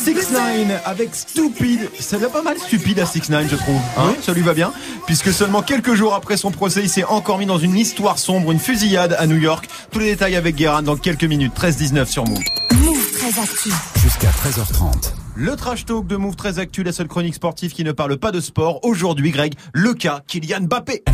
6 0.00 0.30
9 0.32 0.82
avec 0.84 1.14
Stupid. 1.14 1.90
Ça 1.98 2.18
va 2.18 2.28
pas 2.28 2.42
mal 2.42 2.56
Stupid 2.58 2.98
à 3.00 3.06
6 3.06 3.30
9 3.30 3.48
je 3.50 3.56
trouve. 3.56 3.80
Hein 3.96 4.14
ça 4.22 4.32
lui 4.32 4.42
va 4.42 4.54
bien. 4.54 4.72
Puisque 5.06 5.32
seulement 5.32 5.62
quelques 5.62 5.94
jours 5.94 6.14
après 6.14 6.36
son 6.36 6.50
procès, 6.50 6.82
il 6.82 6.88
s'est 6.88 7.04
encore 7.04 7.38
mis 7.38 7.46
dans 7.46 7.58
une 7.58 7.76
histoire 7.76 8.18
sombre, 8.18 8.52
une 8.52 8.58
fusillade 8.60 9.16
à 9.18 9.26
New 9.26 9.38
York. 9.38 9.68
Tous 9.90 9.98
les 9.98 10.06
détails 10.06 10.36
avec 10.36 10.56
Guérin 10.56 10.82
dans 10.82 10.96
quelques 10.96 11.24
minutes. 11.24 11.52
13-19 11.58 12.06
sur 12.06 12.24
Move. 12.26 12.38
Move 12.84 13.12
très 13.12 13.40
actu. 13.40 13.70
Jusqu'à 14.00 14.28
13h30. 14.28 15.12
Le 15.34 15.56
trash 15.56 15.84
talk 15.84 16.06
de 16.06 16.16
Move 16.16 16.36
très 16.36 16.58
actu, 16.58 16.82
la 16.82 16.92
seule 16.92 17.08
chronique 17.08 17.34
sportive 17.34 17.72
qui 17.72 17.84
ne 17.84 17.92
parle 17.92 18.16
pas 18.18 18.32
de 18.32 18.40
sport. 18.40 18.84
Aujourd'hui, 18.84 19.30
Greg, 19.30 19.54
le 19.72 19.94
cas 19.94 20.22
Kylian 20.26 20.62
Mbappé. 20.62 21.04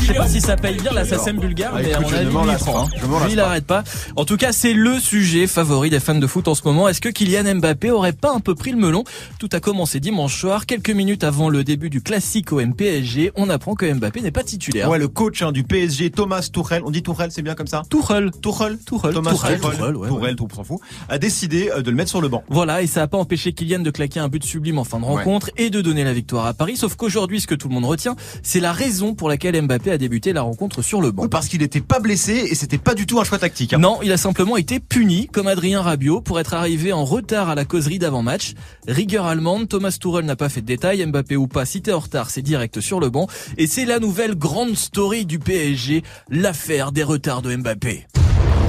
Je 0.00 0.06
sais 0.06 0.14
pas 0.14 0.28
si 0.28 0.40
ça 0.40 0.56
paye 0.56 0.76
bien 0.76 0.92
l'assassin 0.92 1.32
bulgare, 1.34 1.72
Ah, 1.76 1.80
mais 1.82 1.92
à 1.92 2.00
mon 2.00 2.08
avis, 2.12 2.28
il 2.30 2.36
hein. 2.36 2.86
Lui, 3.26 3.32
il 3.32 3.36
pas. 3.36 3.44
arrête 3.46 3.66
pas. 3.66 3.82
En 4.16 4.24
tout 4.24 4.36
cas, 4.36 4.52
c'est 4.52 4.72
le 4.72 4.98
sujet 5.00 5.46
favori 5.46 5.90
des 5.90 5.98
fans 6.00 6.14
de 6.14 6.26
foot 6.26 6.46
en 6.48 6.54
ce 6.54 6.62
moment. 6.64 6.88
Est-ce 6.88 7.00
que 7.00 7.08
Kylian 7.08 7.56
Mbappé 7.56 7.90
aurait 7.90 8.12
pas 8.12 8.32
un 8.32 8.40
peu 8.40 8.54
pris 8.54 8.70
le 8.70 8.76
melon? 8.76 9.04
Tout 9.38 9.48
a 9.52 9.60
commencé 9.60 9.98
dimanche 10.00 10.38
soir, 10.38 10.66
quelques 10.66 10.90
minutes 10.90 11.24
avant 11.24 11.48
le 11.48 11.64
début 11.64 11.90
du 11.90 12.02
classique 12.02 12.52
au 12.52 12.60
MPSG. 12.60 13.32
On 13.34 13.50
apprend 13.50 13.74
que 13.74 13.90
Mbappé 13.92 14.20
n'est 14.20 14.30
pas 14.30 14.44
titulaire. 14.44 14.88
Ouais, 14.88 14.98
le 14.98 15.08
coach 15.08 15.42
hein, 15.42 15.50
du 15.52 15.64
PSG, 15.64 16.10
Thomas 16.10 16.48
Tuchel, 16.52 16.82
on 16.86 16.90
dit 16.90 17.02
Tuchel, 17.02 17.30
c'est 17.32 17.42
bien 17.42 17.54
comme 17.54 17.66
ça? 17.66 17.82
Tuchel. 17.90 18.30
Tuchel, 18.42 18.78
Tuchel. 18.86 19.12
Thomas 19.14 19.32
Tuchel, 19.32 19.60
Tuchel, 19.60 19.76
Tuchel, 19.76 19.96
ouais, 19.96 20.08
Tuchel, 20.08 20.36
tout, 20.36 20.48
s'en 20.54 20.64
fout, 20.64 20.78
a 21.08 21.18
décidé 21.18 21.70
euh, 21.74 21.82
de 21.82 21.90
le 21.90 21.96
mettre 21.96 22.10
sur 22.10 22.20
le 22.20 22.28
banc. 22.28 22.44
Voilà, 22.48 22.82
et 22.82 22.86
ça 22.86 23.00
n'a 23.00 23.08
pas 23.08 23.18
empêché 23.18 23.52
Kylian 23.52 23.80
de 23.80 23.90
claquer 23.90 24.20
un 24.20 24.28
but 24.28 24.44
sublime 24.44 24.78
en 24.78 24.84
fin 24.84 24.98
de 25.00 25.04
Ouais. 25.04 25.10
rencontre 25.16 25.50
et 25.56 25.70
de 25.70 25.80
donner 25.80 26.04
la 26.04 26.12
victoire 26.12 26.46
à 26.46 26.54
Paris. 26.54 26.76
Sauf 26.76 26.94
qu'aujourd'hui, 26.96 27.40
ce 27.40 27.46
que 27.46 27.54
tout 27.54 27.68
le 27.68 27.74
monde 27.74 27.84
retient, 27.86 28.14
c'est 28.42 28.60
la 28.60 28.72
raison 28.72 29.14
pour 29.14 29.28
laquelle 29.28 29.56
Mbappé 29.64 29.90
a 29.90 29.98
débuté 29.98 30.32
la 30.32 30.42
rencontre 30.42 30.82
sur 30.82 31.00
le 31.00 31.10
banc. 31.10 31.28
Parce 31.28 31.48
qu'il 31.48 31.62
était 31.62 31.80
pas 31.80 32.00
blessé 32.00 32.32
et 32.50 32.54
c'était 32.54 32.78
pas 32.78 32.94
du 32.94 33.06
tout 33.06 33.20
un 33.20 33.24
choix 33.24 33.38
tactique. 33.38 33.72
hein. 33.72 33.78
Non, 33.78 33.98
il 34.02 34.12
a 34.12 34.16
simplement 34.16 34.56
été 34.56 34.80
puni, 34.80 35.26
comme 35.26 35.46
Adrien 35.46 35.82
Rabiot, 35.82 36.20
pour 36.20 36.38
être 36.40 36.54
arrivé 36.54 36.92
en 36.92 37.04
retard 37.04 37.48
à 37.48 37.54
la 37.54 37.64
causerie 37.64 37.98
d'avant-match. 37.98 38.54
Rigueur 38.86 39.26
allemande, 39.26 39.68
Thomas 39.68 39.96
Tuchel 40.00 40.24
n'a 40.24 40.36
pas 40.36 40.48
fait 40.48 40.60
de 40.60 40.66
détails, 40.66 41.04
Mbappé 41.06 41.36
ou 41.36 41.46
pas, 41.46 41.64
si 41.66 41.82
t'es 41.82 41.92
en 41.92 41.98
retard, 42.00 42.30
c'est 42.30 42.42
direct 42.42 42.80
sur 42.80 43.00
le 43.00 43.10
banc. 43.10 43.26
Et 43.58 43.66
c'est 43.66 43.84
la 43.84 43.98
nouvelle 43.98 44.34
grande 44.36 44.76
story 44.76 45.26
du 45.26 45.38
PSG, 45.38 46.02
l'affaire 46.30 46.92
des 46.92 47.02
retards 47.02 47.42
de 47.42 47.56
Mbappé. 47.56 48.06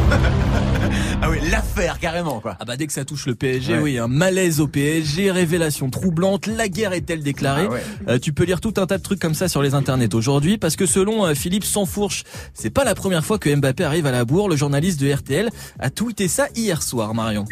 Ah 1.21 1.29
oui, 1.29 1.37
l'affaire 1.49 1.97
carrément 1.99 2.39
quoi. 2.39 2.55
Ah 2.59 2.65
bah 2.65 2.77
dès 2.77 2.85
que 2.85 2.93
ça 2.93 3.03
touche 3.05 3.25
le 3.25 3.35
PSG, 3.35 3.73
Ouais. 3.75 3.79
oui, 3.79 3.97
un 3.97 4.07
malaise 4.07 4.59
au 4.59 4.67
PSG, 4.67 5.31
révélation 5.31 5.89
troublante, 5.89 6.45
la 6.45 6.67
guerre 6.67 6.93
est-elle 6.93 7.23
déclarée 7.23 7.65
Ah 7.67 7.71
ouais. 7.71 7.83
Euh, 8.09 8.19
Tu 8.19 8.31
peux 8.33 8.43
lire 8.43 8.61
tout 8.61 8.73
un 8.77 8.85
tas 8.85 8.97
de 8.97 9.03
trucs 9.03 9.19
comme 9.19 9.33
ça 9.33 9.47
sur 9.47 9.63
les 9.63 9.73
internets 9.73 10.13
aujourd'hui, 10.13 10.57
parce 10.57 10.75
que 10.75 10.85
selon 10.85 11.25
euh, 11.25 11.33
Philippe 11.33 11.63
Sansfourche, 11.63 12.23
c'est 12.53 12.69
pas 12.69 12.83
la 12.83 12.93
première 12.95 13.25
fois 13.25 13.39
que 13.39 13.53
Mbappé 13.53 13.83
arrive 13.83 14.05
à 14.05 14.11
la 14.11 14.23
bourre. 14.25 14.49
Le 14.49 14.55
journaliste 14.55 14.99
de 14.99 15.11
RTL 15.11 15.49
a 15.79 15.89
tweeté 15.89 16.27
ça 16.27 16.47
hier 16.55 16.83
soir, 16.83 17.13
Marion. 17.15 17.45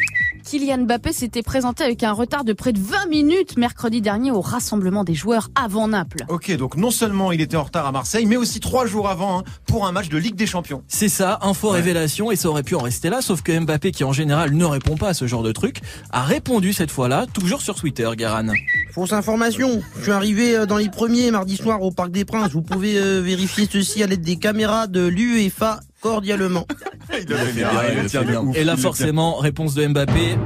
Kylian 0.44 0.84
Mbappé 0.84 1.12
s'était 1.14 1.42
présenté 1.42 1.84
avec 1.84 2.02
un 2.02 2.12
retard 2.12 2.44
de 2.44 2.52
près 2.52 2.74
de 2.74 2.78
20 2.78 3.06
minutes 3.06 3.56
mercredi 3.56 4.02
dernier 4.02 4.30
au 4.30 4.42
rassemblement 4.42 5.02
des 5.02 5.14
joueurs 5.14 5.48
avant 5.54 5.88
Naples. 5.88 6.24
Ok, 6.28 6.54
donc 6.56 6.76
non 6.76 6.90
seulement 6.90 7.32
il 7.32 7.40
était 7.40 7.56
en 7.56 7.62
retard 7.62 7.86
à 7.86 7.92
Marseille, 7.92 8.26
mais 8.26 8.36
aussi 8.36 8.60
trois 8.60 8.84
jours 8.84 9.08
avant 9.08 9.38
hein, 9.38 9.44
pour 9.66 9.86
un 9.86 9.92
match 9.92 10.10
de 10.10 10.18
Ligue 10.18 10.34
des 10.34 10.46
Champions. 10.46 10.82
C'est 10.86 11.08
ça, 11.08 11.38
info 11.40 11.70
révélation, 11.70 12.30
et 12.30 12.36
ça 12.36 12.50
aurait 12.50 12.62
pu 12.62 12.74
en 12.74 12.82
rester 12.82 13.08
là, 13.08 13.22
sauf 13.22 13.40
que 13.40 13.58
Mbappé, 13.58 13.90
qui 13.90 14.04
en 14.04 14.12
général 14.12 14.52
ne 14.52 14.64
répond 14.66 14.96
pas 14.96 15.08
à 15.08 15.14
ce 15.14 15.26
genre 15.26 15.42
de 15.42 15.52
truc, 15.52 15.78
a 16.10 16.22
répondu 16.22 16.74
cette 16.74 16.90
fois-là, 16.90 17.24
toujours 17.32 17.62
sur 17.62 17.74
Twitter, 17.74 18.08
Garan. 18.14 18.48
Fausse 18.92 19.14
information. 19.14 19.82
Je 19.96 20.02
suis 20.02 20.12
arrivé 20.12 20.56
euh, 20.56 20.66
dans 20.66 20.76
les 20.76 20.90
premiers 20.90 21.30
mardi 21.30 21.56
soir 21.56 21.82
au 21.82 21.90
Parc 21.90 22.10
des 22.10 22.26
Princes. 22.26 22.52
Vous 22.52 22.62
pouvez 22.62 22.98
euh, 22.98 23.22
vérifier 23.22 23.66
ceci 23.70 24.02
à 24.02 24.06
l'aide 24.06 24.22
des 24.22 24.36
caméras 24.36 24.88
de 24.88 25.06
l'UEFA 25.06 25.80
cordialement. 26.04 26.66
Il 27.18 27.26
le 27.28 27.36
fait 27.36 27.52
bien, 27.52 27.68
il 27.86 27.90
il 27.92 27.96
le 27.96 28.02
le 28.02 28.08
tient 28.08 28.20
fait 28.20 28.26
de 28.26 28.30
bien. 28.32 28.40
ouf, 28.40 28.56
Et 28.56 28.64
là, 28.64 28.76
forcément, 28.76 29.36
réponse 29.36 29.74
de 29.74 29.86
Mbappé. 29.86 30.36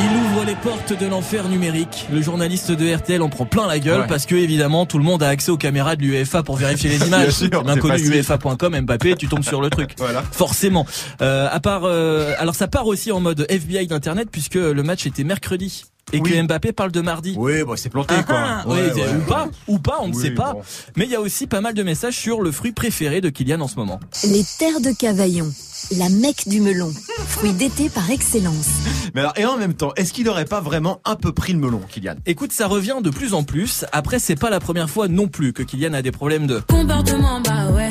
Il 0.00 0.16
ouvre 0.16 0.44
les 0.46 0.54
portes 0.54 0.98
de 0.98 1.06
l'enfer 1.06 1.48
numérique. 1.48 2.06
Le 2.12 2.22
journaliste 2.22 2.70
de 2.70 2.94
RTL 2.94 3.20
en 3.20 3.28
prend 3.28 3.46
plein 3.46 3.66
la 3.66 3.80
gueule 3.80 4.02
Ouais. 4.02 4.06
parce 4.06 4.26
que 4.26 4.36
évidemment 4.36 4.86
tout 4.86 4.96
le 4.98 5.02
monde 5.04 5.22
a 5.24 5.28
accès 5.28 5.50
aux 5.50 5.56
caméras 5.56 5.96
de 5.96 6.02
l'UEFA 6.02 6.42
pour 6.44 6.56
vérifier 6.56 6.88
les 6.90 6.98
images. 7.06 7.22
Bien 7.24 7.30
sûr, 7.32 7.48
C'est 7.58 7.64
bien 7.64 7.74
c'est 7.74 7.80
connu 7.80 7.92
facile. 7.98 8.14
UEFA.com, 8.14 8.80
Mbappé, 8.82 9.16
tu 9.16 9.26
tombes 9.26 9.42
sur 9.42 9.60
le 9.60 9.70
truc. 9.70 9.90
Voilà. 9.98 10.22
Forcément. 10.30 10.86
Euh, 11.20 11.48
à 11.50 11.58
part, 11.60 11.82
euh, 11.84 12.32
alors 12.38 12.54
ça 12.54 12.68
part 12.68 12.86
aussi 12.86 13.10
en 13.10 13.18
mode 13.20 13.44
FBI 13.48 13.88
d'internet 13.88 14.28
puisque 14.30 14.54
le 14.54 14.82
match 14.84 15.04
était 15.06 15.24
mercredi 15.24 15.84
et 16.12 16.20
Oui. 16.20 16.30
que 16.30 16.42
Mbappé 16.42 16.72
parle 16.72 16.92
de 16.92 17.00
mardi. 17.00 17.34
Oui, 17.36 17.62
bon, 17.64 17.76
c'est 17.76 17.88
planté 17.90 18.14
Ah, 18.18 18.22
quoi. 18.22 18.36
ah, 18.38 18.68
Ouais, 18.68 18.90
oui, 18.94 19.00
ouais. 19.02 19.08
ou 19.16 19.20
pas, 19.26 19.48
ou 19.66 19.78
pas, 19.78 19.98
on 20.00 20.08
ne 20.08 20.14
Oui, 20.14 20.22
sait 20.22 20.30
pas. 20.30 20.52
bon. 20.54 20.62
Mais 20.96 21.04
il 21.04 21.10
y 21.10 21.14
a 21.16 21.20
aussi 21.20 21.46
pas 21.46 21.60
mal 21.60 21.74
de 21.74 21.82
messages 21.82 22.16
sur 22.16 22.40
le 22.40 22.50
fruit 22.52 22.72
préféré 22.72 23.20
de 23.20 23.28
Kylian 23.28 23.60
en 23.60 23.68
ce 23.68 23.76
moment. 23.76 24.00
Les 24.24 24.44
terres 24.58 24.80
de 24.80 24.90
Cavaillon, 24.92 25.50
la 25.96 26.08
Mecque 26.08 26.48
du 26.48 26.60
melon, 26.60 26.92
fruit 27.26 27.52
d'été 27.52 27.88
par 27.88 28.10
excellence. 28.10 28.68
Mais 29.14 29.20
alors, 29.20 29.32
et 29.36 29.44
en 29.44 29.56
même 29.56 29.74
temps, 29.74 29.92
est-ce 29.96 30.12
qu'il 30.12 30.28
aurait 30.28 30.44
pas 30.44 30.60
vraiment 30.60 31.00
un 31.04 31.16
peu 31.16 31.32
pris 31.32 31.52
le 31.52 31.58
melon, 31.58 31.80
Kylian? 31.88 32.14
Écoute, 32.26 32.52
ça 32.52 32.66
revient 32.66 32.96
de 33.02 33.10
plus 33.10 33.34
en 33.34 33.42
plus. 33.44 33.84
Après, 33.92 34.18
c'est 34.18 34.36
pas 34.36 34.50
la 34.50 34.60
première 34.60 34.90
fois 34.90 35.08
non 35.08 35.28
plus 35.28 35.52
que 35.52 35.62
Kylian 35.62 35.94
a 35.94 36.02
des 36.02 36.12
problèmes 36.12 36.46
de. 36.46 36.60
Comportement, 36.68 37.40
bah 37.40 37.70
ouais. 37.72 37.90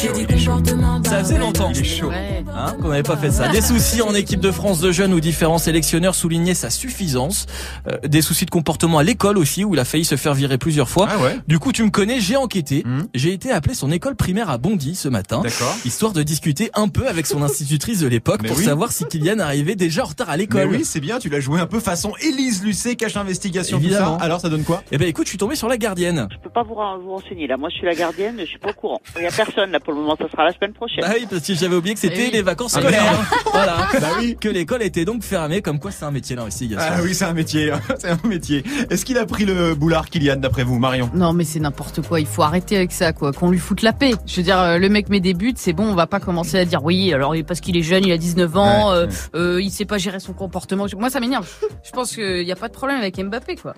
J'ai 0.00 0.12
dit 0.12 0.44
comportement, 0.44 1.00
bah 1.00 1.10
Ça 1.10 1.18
faisait 1.20 1.38
longtemps. 1.38 1.70
Il 1.74 1.80
est 1.80 1.84
chaud. 1.84 2.10
Hein, 2.10 2.74
qu'on 2.80 2.88
n'avait 2.88 3.02
pas 3.02 3.16
fait 3.16 3.30
ça. 3.30 3.48
Des 3.48 3.60
soucis 3.60 4.02
en 4.02 4.14
équipe 4.14 4.40
de 4.40 4.50
France 4.50 4.80
de 4.80 4.92
jeunes 4.92 5.14
où 5.14 5.20
différents 5.20 5.58
sélectionneurs 5.58 6.14
soulignaient 6.14 6.54
sa 6.54 6.70
suffisance. 6.70 7.46
Euh, 7.90 7.96
des 8.06 8.22
soucis 8.22 8.44
de 8.44 8.50
comportement 8.50 8.98
à 8.98 9.02
l'école 9.02 9.38
aussi 9.38 9.64
où 9.64 9.74
il 9.74 9.80
a 9.80 9.84
failli 9.84 10.04
se 10.04 10.16
faire 10.16 10.34
virer 10.34 10.58
plusieurs 10.58 10.88
fois. 10.88 11.08
Ah 11.10 11.18
ouais 11.18 11.38
Du 11.46 11.58
coup, 11.58 11.72
tu 11.72 11.82
me 11.84 11.90
connais, 11.90 12.20
j'ai 12.20 12.36
enquêté. 12.36 12.82
Mhm. 12.84 13.06
J'ai 13.14 13.32
été 13.32 13.50
appelé 13.50 13.74
son 13.74 13.90
école 13.90 14.16
primaire 14.16 14.50
à 14.50 14.58
Bondy 14.58 14.94
ce 14.94 15.08
matin. 15.08 15.40
D'accord. 15.42 15.76
Histoire 15.84 16.12
de 16.12 16.22
discuter 16.22 16.70
un 16.74 16.88
peu 16.88 17.06
avec 17.06 17.26
son 17.28 17.42
institutrice 17.42 18.00
de 18.00 18.08
l'époque 18.08 18.46
pour 18.46 18.56
oui. 18.56 18.64
savoir 18.64 18.92
si 18.92 19.04
Kylian 19.04 19.38
arrivait 19.38 19.74
déjà 19.76 20.02
en 20.04 20.06
retard 20.06 20.28
à 20.28 20.32
Mais 20.32 20.38
l'école. 20.38 20.68
oui, 20.68 20.84
c'est 20.84 21.00
bien, 21.00 21.18
tu 21.18 21.28
l'as 21.28 21.40
joué 21.40 21.60
un 21.60 21.66
peu 21.66 21.80
façon 21.80 22.12
Élise 22.20 22.62
Lucet, 22.64 22.96
cache 22.96 23.16
investigation, 23.16 23.80
tout 23.80 23.90
ça. 23.90 24.16
Alors, 24.20 24.40
ça 24.40 24.48
donne 24.48 24.64
quoi? 24.64 24.82
Eh 24.92 24.98
ben 24.98 25.06
écoute, 25.08 25.26
je 25.26 25.30
suis 25.30 25.38
tombé 25.38 25.54
sur 25.54 25.68
la 25.68 25.76
gardienne. 25.76 26.26
Je 26.30 26.38
peux 26.42 26.50
pas 26.50 26.62
vous, 26.62 26.74
vous 26.74 27.10
renseigner 27.12 27.46
là. 27.46 27.56
Moi, 27.56 27.68
je 27.70 27.76
suis 27.76 27.86
la 27.86 27.94
gardienne, 27.94 28.36
je 28.38 28.44
suis 28.46 28.58
pas 28.58 28.70
au 28.70 28.74
courant. 28.74 29.00
Il 29.16 29.22
y 29.22 29.26
a 29.26 29.30
personne 29.30 29.70
là 29.70 29.80
pour 29.80 29.92
le 29.92 30.00
moment. 30.00 30.16
Ça 30.18 30.28
sera 30.30 30.44
la 30.44 30.52
semaine 30.52 30.72
prochaine. 30.72 31.00
Bah 31.02 31.12
oui, 31.18 31.26
parce 31.30 31.46
que 31.46 31.54
j'avais 31.54 31.76
oublié 31.76 31.94
que 31.94 32.00
c'était 32.00 32.16
Eh 32.18 32.24
oui. 32.26 32.30
les 32.32 32.42
vacances 32.42 32.74
Ah, 32.76 32.80
scolaires. 32.80 33.02
hein. 33.12 33.24
Voilà. 33.52 33.88
Bah 34.00 34.08
oui. 34.20 34.36
Que 34.40 34.48
l'école 34.48 34.82
était 34.82 35.04
donc 35.04 35.22
fermée, 35.22 35.62
comme 35.62 35.78
quoi 35.78 35.90
c'est 35.90 36.04
un 36.04 36.10
métier 36.10 36.36
l'investigation. 36.36 36.88
Ah 36.90 37.00
oui, 37.02 37.14
c'est 37.14 37.24
un 37.24 37.32
métier, 37.34 37.72
c'est 37.98 38.08
un 38.10 38.18
métier. 38.24 38.62
Est-ce 38.90 39.04
qu'il 39.04 39.18
a 39.18 39.26
pris 39.26 39.44
le 39.44 39.74
boulard, 39.74 40.08
Kylian, 40.10 40.36
d'après 40.36 40.64
vous, 40.64 40.78
Marion? 40.78 41.10
Non 41.14 41.32
mais 41.32 41.44
c'est 41.44 41.60
n'importe 41.60 42.00
quoi, 42.06 42.20
il 42.20 42.26
faut 42.26 42.42
arrêter 42.42 42.76
avec 42.76 42.92
ça 42.92 43.12
quoi, 43.12 43.32
qu'on 43.32 43.50
lui 43.50 43.58
foute 43.58 43.82
la 43.82 43.92
paix. 43.92 44.14
Je 44.26 44.36
veux 44.36 44.42
dire, 44.42 44.58
euh, 44.58 44.78
le 44.78 44.88
mec 44.88 45.08
met 45.08 45.20
des 45.20 45.34
buts, 45.34 45.54
c'est 45.56 45.72
bon, 45.72 45.84
on 45.84 45.94
va 45.94 46.06
pas 46.06 46.20
commencer 46.20 46.58
à 46.58 46.64
dire 46.64 46.84
oui, 46.84 47.12
alors 47.18 47.34
parce 47.46 47.60
qu'il 47.60 47.76
est 47.76 47.82
jeune, 47.82 48.04
il 48.04 48.12
a 48.12 48.16
19 48.18 48.56
ans, 48.56 48.90
Ouais, 48.90 48.96
euh, 48.96 49.06
ouais. 49.06 49.12
euh, 49.34 49.62
il 49.62 49.70
sait 49.70 49.84
pas 49.84 49.98
gérer 49.98 50.20
son 50.20 50.32
comportement. 50.32 50.86
Moi 50.96 51.10
ça 51.10 51.20
m'énerve. 51.20 51.48
Je 51.84 51.90
pense 51.90 52.14
qu'il 52.14 52.42
y 52.46 52.52
a 52.52 52.56
pas 52.56 52.68
de 52.68 52.72
problème 52.72 52.98
avec 52.98 53.16
Mbappé 53.22 53.56
quoi. 53.56 53.74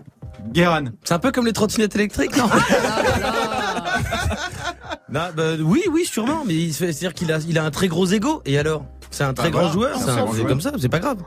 Guéran 0.53 0.85
C'est 1.05 1.15
un 1.15 1.19
peu 1.19 1.33
comme 1.33 1.47
les 1.47 1.53
trottinettes 1.53 1.95
électriques, 1.97 2.37
non? 2.37 2.49
Non, 5.11 5.21
bah, 5.37 5.43
Oui, 5.61 5.83
oui, 5.91 6.05
sûrement, 6.05 6.45
mais 6.47 6.71
c'est-à-dire 6.71 7.15
qu'il 7.15 7.33
a, 7.33 7.39
il 7.47 7.59
a 7.59 7.65
un 7.65 7.71
très 7.71 7.89
gros 7.89 8.07
ego. 8.07 8.43
Et 8.47 8.59
alors? 8.59 8.85
C'est 9.11 9.25
un 9.25 9.35
très 9.35 9.51
Bah, 9.51 9.61
grand 9.61 9.73
joueur, 9.73 9.99
c'est 10.35 10.45
comme 10.47 10.61
ça, 10.61 10.73
c'est 10.79 10.89
pas 10.89 11.01
grave. 11.01 11.19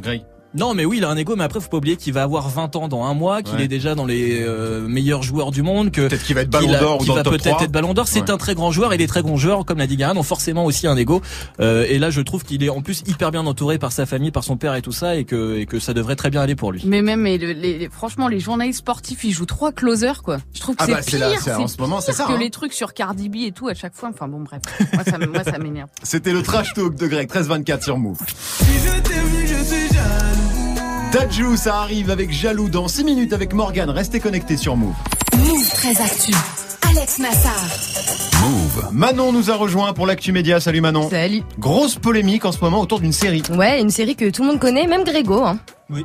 Greg 0.00 0.22
Non, 0.58 0.74
mais 0.74 0.84
oui, 0.84 0.98
il 0.98 1.04
a 1.04 1.08
un 1.08 1.16
ego, 1.16 1.36
mais 1.36 1.44
après, 1.44 1.60
faut 1.60 1.68
pas 1.68 1.76
oublier 1.76 1.96
qu'il 1.96 2.12
va 2.12 2.22
avoir 2.24 2.48
20 2.48 2.74
ans 2.76 2.88
dans 2.88 3.04
un 3.04 3.14
mois, 3.14 3.42
qu'il 3.42 3.56
Ouais. 3.56 3.64
est 3.64 3.68
déjà 3.68 3.94
dans 3.94 4.06
les 4.06 4.42
euh, 4.42 4.86
meilleurs 4.88 5.22
joueurs 5.22 5.50
du 5.52 5.62
monde, 5.62 5.90
que 5.92 6.08
Peut-être 6.08 6.24
qu'il 6.24 6.34
va 6.34 6.42
être 6.42 6.50
ballon 6.50 6.72
d'or 6.72 6.96
ou 7.00 7.04
qu'il 7.04 7.12
va 7.14 7.22
peut-être 7.22 7.44
3. 7.50 7.62
être 7.62 7.70
ballon 7.72 7.94
d'or. 7.94 8.08
C'est 8.08 8.22
Ouais. 8.22 8.30
un 8.30 8.36
très 8.36 8.54
grand 8.54 8.70
joueur 8.72 8.92
et 8.92 8.96
les 8.96 9.06
très 9.06 9.22
grands 9.22 9.36
joueurs, 9.36 9.64
comme 9.64 9.78
l'a 9.78 9.86
dit 9.86 9.96
Garan, 9.96 10.16
ont 10.16 10.22
forcément 10.22 10.64
aussi 10.64 10.86
un 10.86 10.96
ego. 10.96 11.22
Euh, 11.60 11.86
et 11.88 11.98
là, 11.98 12.10
je 12.10 12.20
trouve 12.20 12.42
qu'il 12.44 12.62
est 12.64 12.68
en 12.68 12.82
plus 12.82 13.02
hyper 13.06 13.30
bien 13.30 13.46
entouré 13.46 13.78
par 13.78 13.92
sa 13.92 14.04
famille, 14.06 14.30
par 14.32 14.42
son 14.44 14.56
père 14.56 14.74
et 14.74 14.82
tout 14.82 14.92
ça, 14.92 15.16
et 15.16 15.24
que, 15.24 15.56
et 15.58 15.66
que 15.66 15.78
ça 15.78 15.94
devrait 15.94 16.16
très 16.16 16.30
bien 16.30 16.40
aller 16.42 16.56
pour 16.56 16.72
lui. 16.72 16.82
Mais 16.86 17.02
même, 17.02 17.20
mais 17.20 17.38
le- 17.38 17.52
les, 17.52 17.78
les- 17.78 17.88
franchement, 17.88 18.26
les 18.28 18.40
journalistes 18.40 18.80
sportifs, 18.80 19.22
ils 19.24 19.32
jouent 19.32 19.46
trois 19.46 19.70
closers 19.72 20.22
quoi. 20.22 20.38
Je 20.54 20.60
trouve 20.60 20.74
que 20.76 20.82
Ah 20.82 20.86
c'est 20.86 20.92
bah, 20.92 20.98
c'est 21.02 21.16
pire, 21.18 21.28
là, 21.28 21.34
c'est- 21.40 21.54
en 21.54 21.68
ce 21.68 21.76
moment, 21.78 22.00
c'est 22.00 22.06
pire 22.12 22.14
ça, 22.16 22.24
que 22.24 22.32
hein. 22.32 22.38
les 22.40 22.50
trucs 22.50 22.72
sur 22.72 22.94
Cardi 22.94 23.28
B 23.28 23.36
et 23.46 23.52
tout 23.52 23.68
à 23.68 23.74
chaque 23.74 23.94
fois. 23.94 24.10
Enfin 24.12 24.26
bon, 24.28 24.40
bref, 24.40 24.60
moi 24.92 25.04
ça, 25.04 25.16
m- 25.20 25.30
moi 25.32 25.44
ça 25.44 25.58
m'énerve. 25.58 25.88
C'était 26.02 26.32
le 26.32 26.42
trash 26.42 26.74
talk 26.74 26.96
de 26.96 27.06
Greg, 27.06 27.28
13-24 27.28 27.82
sur 27.84 27.96
Move. 27.98 28.18
Dajou, 31.12 31.56
ça 31.56 31.76
arrive 31.76 32.10
avec 32.10 32.30
Jaloux 32.30 32.68
dans 32.68 32.86
6 32.86 33.04
minutes 33.04 33.32
avec 33.32 33.54
Morgan. 33.54 33.88
Restez 33.88 34.20
connectés 34.20 34.58
sur 34.58 34.76
Move. 34.76 34.94
Move 35.38 35.68
très 35.70 35.98
actu. 36.02 36.32
Alex 36.90 37.18
Nassar. 37.18 37.54
Move. 38.42 38.88
Manon 38.92 39.32
nous 39.32 39.50
a 39.50 39.54
rejoint 39.54 39.92
pour 39.94 40.06
l'actu 40.06 40.32
média. 40.32 40.60
Salut 40.60 40.82
Manon. 40.82 41.08
Salut. 41.08 41.42
Grosse 41.58 41.96
polémique 41.96 42.44
en 42.44 42.52
ce 42.52 42.60
moment 42.60 42.80
autour 42.80 43.00
d'une 43.00 43.12
série. 43.12 43.42
Ouais, 43.56 43.80
une 43.80 43.90
série 43.90 44.16
que 44.16 44.28
tout 44.28 44.42
le 44.42 44.48
monde 44.48 44.60
connaît, 44.60 44.86
même 44.86 45.04
Grégo. 45.04 45.44
Hein. 45.44 45.58
Oui. 45.88 46.04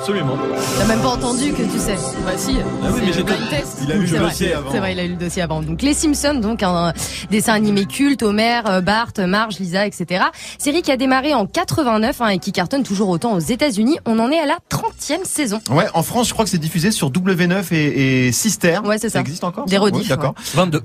Absolument. 0.00 0.38
T'as 0.78 0.86
même 0.86 1.02
pas 1.02 1.08
entendu 1.08 1.52
que 1.52 1.62
tu 1.62 1.78
sais. 1.78 1.94
Bah 2.24 2.32
si. 2.34 2.56
Ah 2.82 2.86
oui, 2.90 3.00
mais 3.04 3.12
c'est 3.12 3.18
j'ai 3.18 3.48
test. 3.50 3.78
Il 3.82 3.92
a 3.92 3.96
eu 3.96 4.00
le 4.00 4.06
vrai. 4.06 4.18
dossier 4.20 4.54
avant. 4.54 4.70
C'est 4.72 4.78
vrai, 4.78 4.92
il 4.94 4.98
a 4.98 5.04
eu 5.04 5.08
le 5.10 5.16
dossier 5.16 5.42
avant. 5.42 5.60
Donc 5.60 5.82
les 5.82 5.92
Simpsons, 5.92 6.36
donc 6.40 6.62
un 6.62 6.94
dessin 7.30 7.52
animé 7.52 7.84
culte, 7.84 8.22
Homer, 8.22 8.62
euh, 8.66 8.80
Bart, 8.80 9.12
Marge, 9.18 9.58
Lisa, 9.58 9.86
etc. 9.86 10.24
Série 10.56 10.80
qui 10.80 10.90
a 10.90 10.96
démarré 10.96 11.34
en 11.34 11.44
89 11.44 12.18
hein, 12.22 12.28
et 12.28 12.38
qui 12.38 12.50
cartonne 12.50 12.82
toujours 12.82 13.10
autant 13.10 13.34
aux 13.34 13.40
États-Unis. 13.40 13.98
On 14.06 14.18
en 14.20 14.30
est 14.30 14.38
à 14.38 14.46
la 14.46 14.56
30e 14.70 15.24
saison. 15.24 15.60
Ouais, 15.68 15.86
en 15.92 16.02
France, 16.02 16.28
je 16.28 16.32
crois 16.32 16.46
que 16.46 16.50
c'est 16.50 16.56
diffusé 16.56 16.92
sur 16.92 17.10
W9 17.10 17.74
et, 17.74 18.28
et 18.28 18.32
Sister. 18.32 18.78
Ouais, 18.82 18.96
c'est 18.96 19.10
ça. 19.10 19.18
Ça 19.18 19.20
existe 19.20 19.44
encore 19.44 19.66
Des 19.66 19.76
rediffs, 19.76 20.04
Ouais, 20.04 20.08
D'accord. 20.08 20.34
22. 20.54 20.80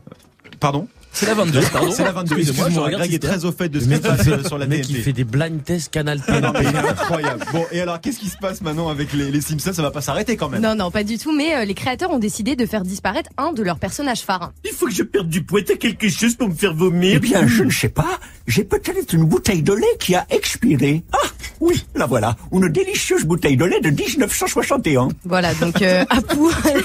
Pardon? 0.60 0.88
C'est 1.16 1.28
la 1.28 1.34
22, 1.34 1.62
pardon. 1.72 1.92
C'est 1.92 2.04
la 2.04 2.12
22. 2.12 2.36
Excusez-moi, 2.36 2.46
je 2.46 2.52
Excuse-moi, 2.68 2.86
regarde 2.86 3.02
Greg 3.04 3.14
est 3.14 3.20
très 3.20 3.46
au 3.46 3.52
fait 3.54 3.70
de 3.70 3.80
ce 3.80 3.86
qui 3.88 3.96
se 3.96 4.00
passe 4.02 4.28
euh, 4.28 4.44
sur 4.44 4.58
la 4.58 4.66
le 4.66 4.70
mec, 4.70 4.82
TNT. 4.82 4.94
il 4.98 5.02
fait 5.02 5.14
des 5.14 5.24
blind 5.24 5.64
tests 5.64 5.90
Canal 5.90 6.18
non, 6.28 6.52
mais 6.54 6.60
il 6.64 6.76
est 6.76 6.78
incroyable. 6.78 7.46
Bon, 7.54 7.66
et 7.72 7.80
alors, 7.80 8.02
qu'est-ce 8.02 8.20
qui 8.20 8.28
se 8.28 8.38
passe 8.38 8.60
maintenant 8.62 8.90
avec 8.90 9.14
les, 9.14 9.32
les 9.32 9.40
Simpsons? 9.42 9.72
Ça 9.74 9.82
va 9.82 9.92
pas 9.92 10.02
s'arrêter 10.02 10.36
quand 10.36 10.50
même. 10.50 10.62
Non, 10.62 10.76
non, 10.76 10.92
pas 10.92 11.06
du 11.06 11.18
tout. 11.18 11.34
Mais 11.36 11.56
euh, 11.56 11.64
les 11.66 11.74
créateurs 11.74 12.12
ont 12.12 12.20
décidé 12.20 12.58
de 12.58 12.66
faire 12.66 12.82
disparaître 12.84 13.30
un 13.38 13.54
de 13.54 13.64
leurs 13.64 13.80
personnages 13.80 14.22
phares. 14.24 14.52
Il 14.66 14.72
faut 14.72 14.88
que 14.88 14.94
je 14.94 15.04
perde 15.04 15.30
du 15.30 15.42
poids. 15.44 15.62
T'as 15.66 15.76
quelque 15.78 16.10
chose 16.10 16.36
pour 16.36 16.50
me 16.50 16.54
faire 16.54 16.74
vomir 16.74 17.14
Eh 17.16 17.20
bien, 17.20 17.48
je 17.48 17.64
ne 17.64 17.72
sais 17.72 17.90
pas. 17.90 18.20
J'ai 18.48 18.64
peut-être 18.64 19.14
une 19.14 19.24
bouteille 19.24 19.64
de 19.64 19.74
lait 19.74 19.98
qui 20.00 20.14
a 20.14 20.26
expiré. 20.30 21.04
Ah, 21.12 21.18
oui, 21.62 21.84
la 21.96 22.06
voilà. 22.06 22.36
Une 22.52 22.70
délicieuse 22.70 23.24
bouteille 23.24 23.58
de 23.58 23.66
lait 23.66 23.80
de 23.80 23.90
1961. 23.90 25.08
Voilà, 25.24 25.54
donc 25.56 25.82
euh, 25.82 26.06
Apu, 26.10 26.38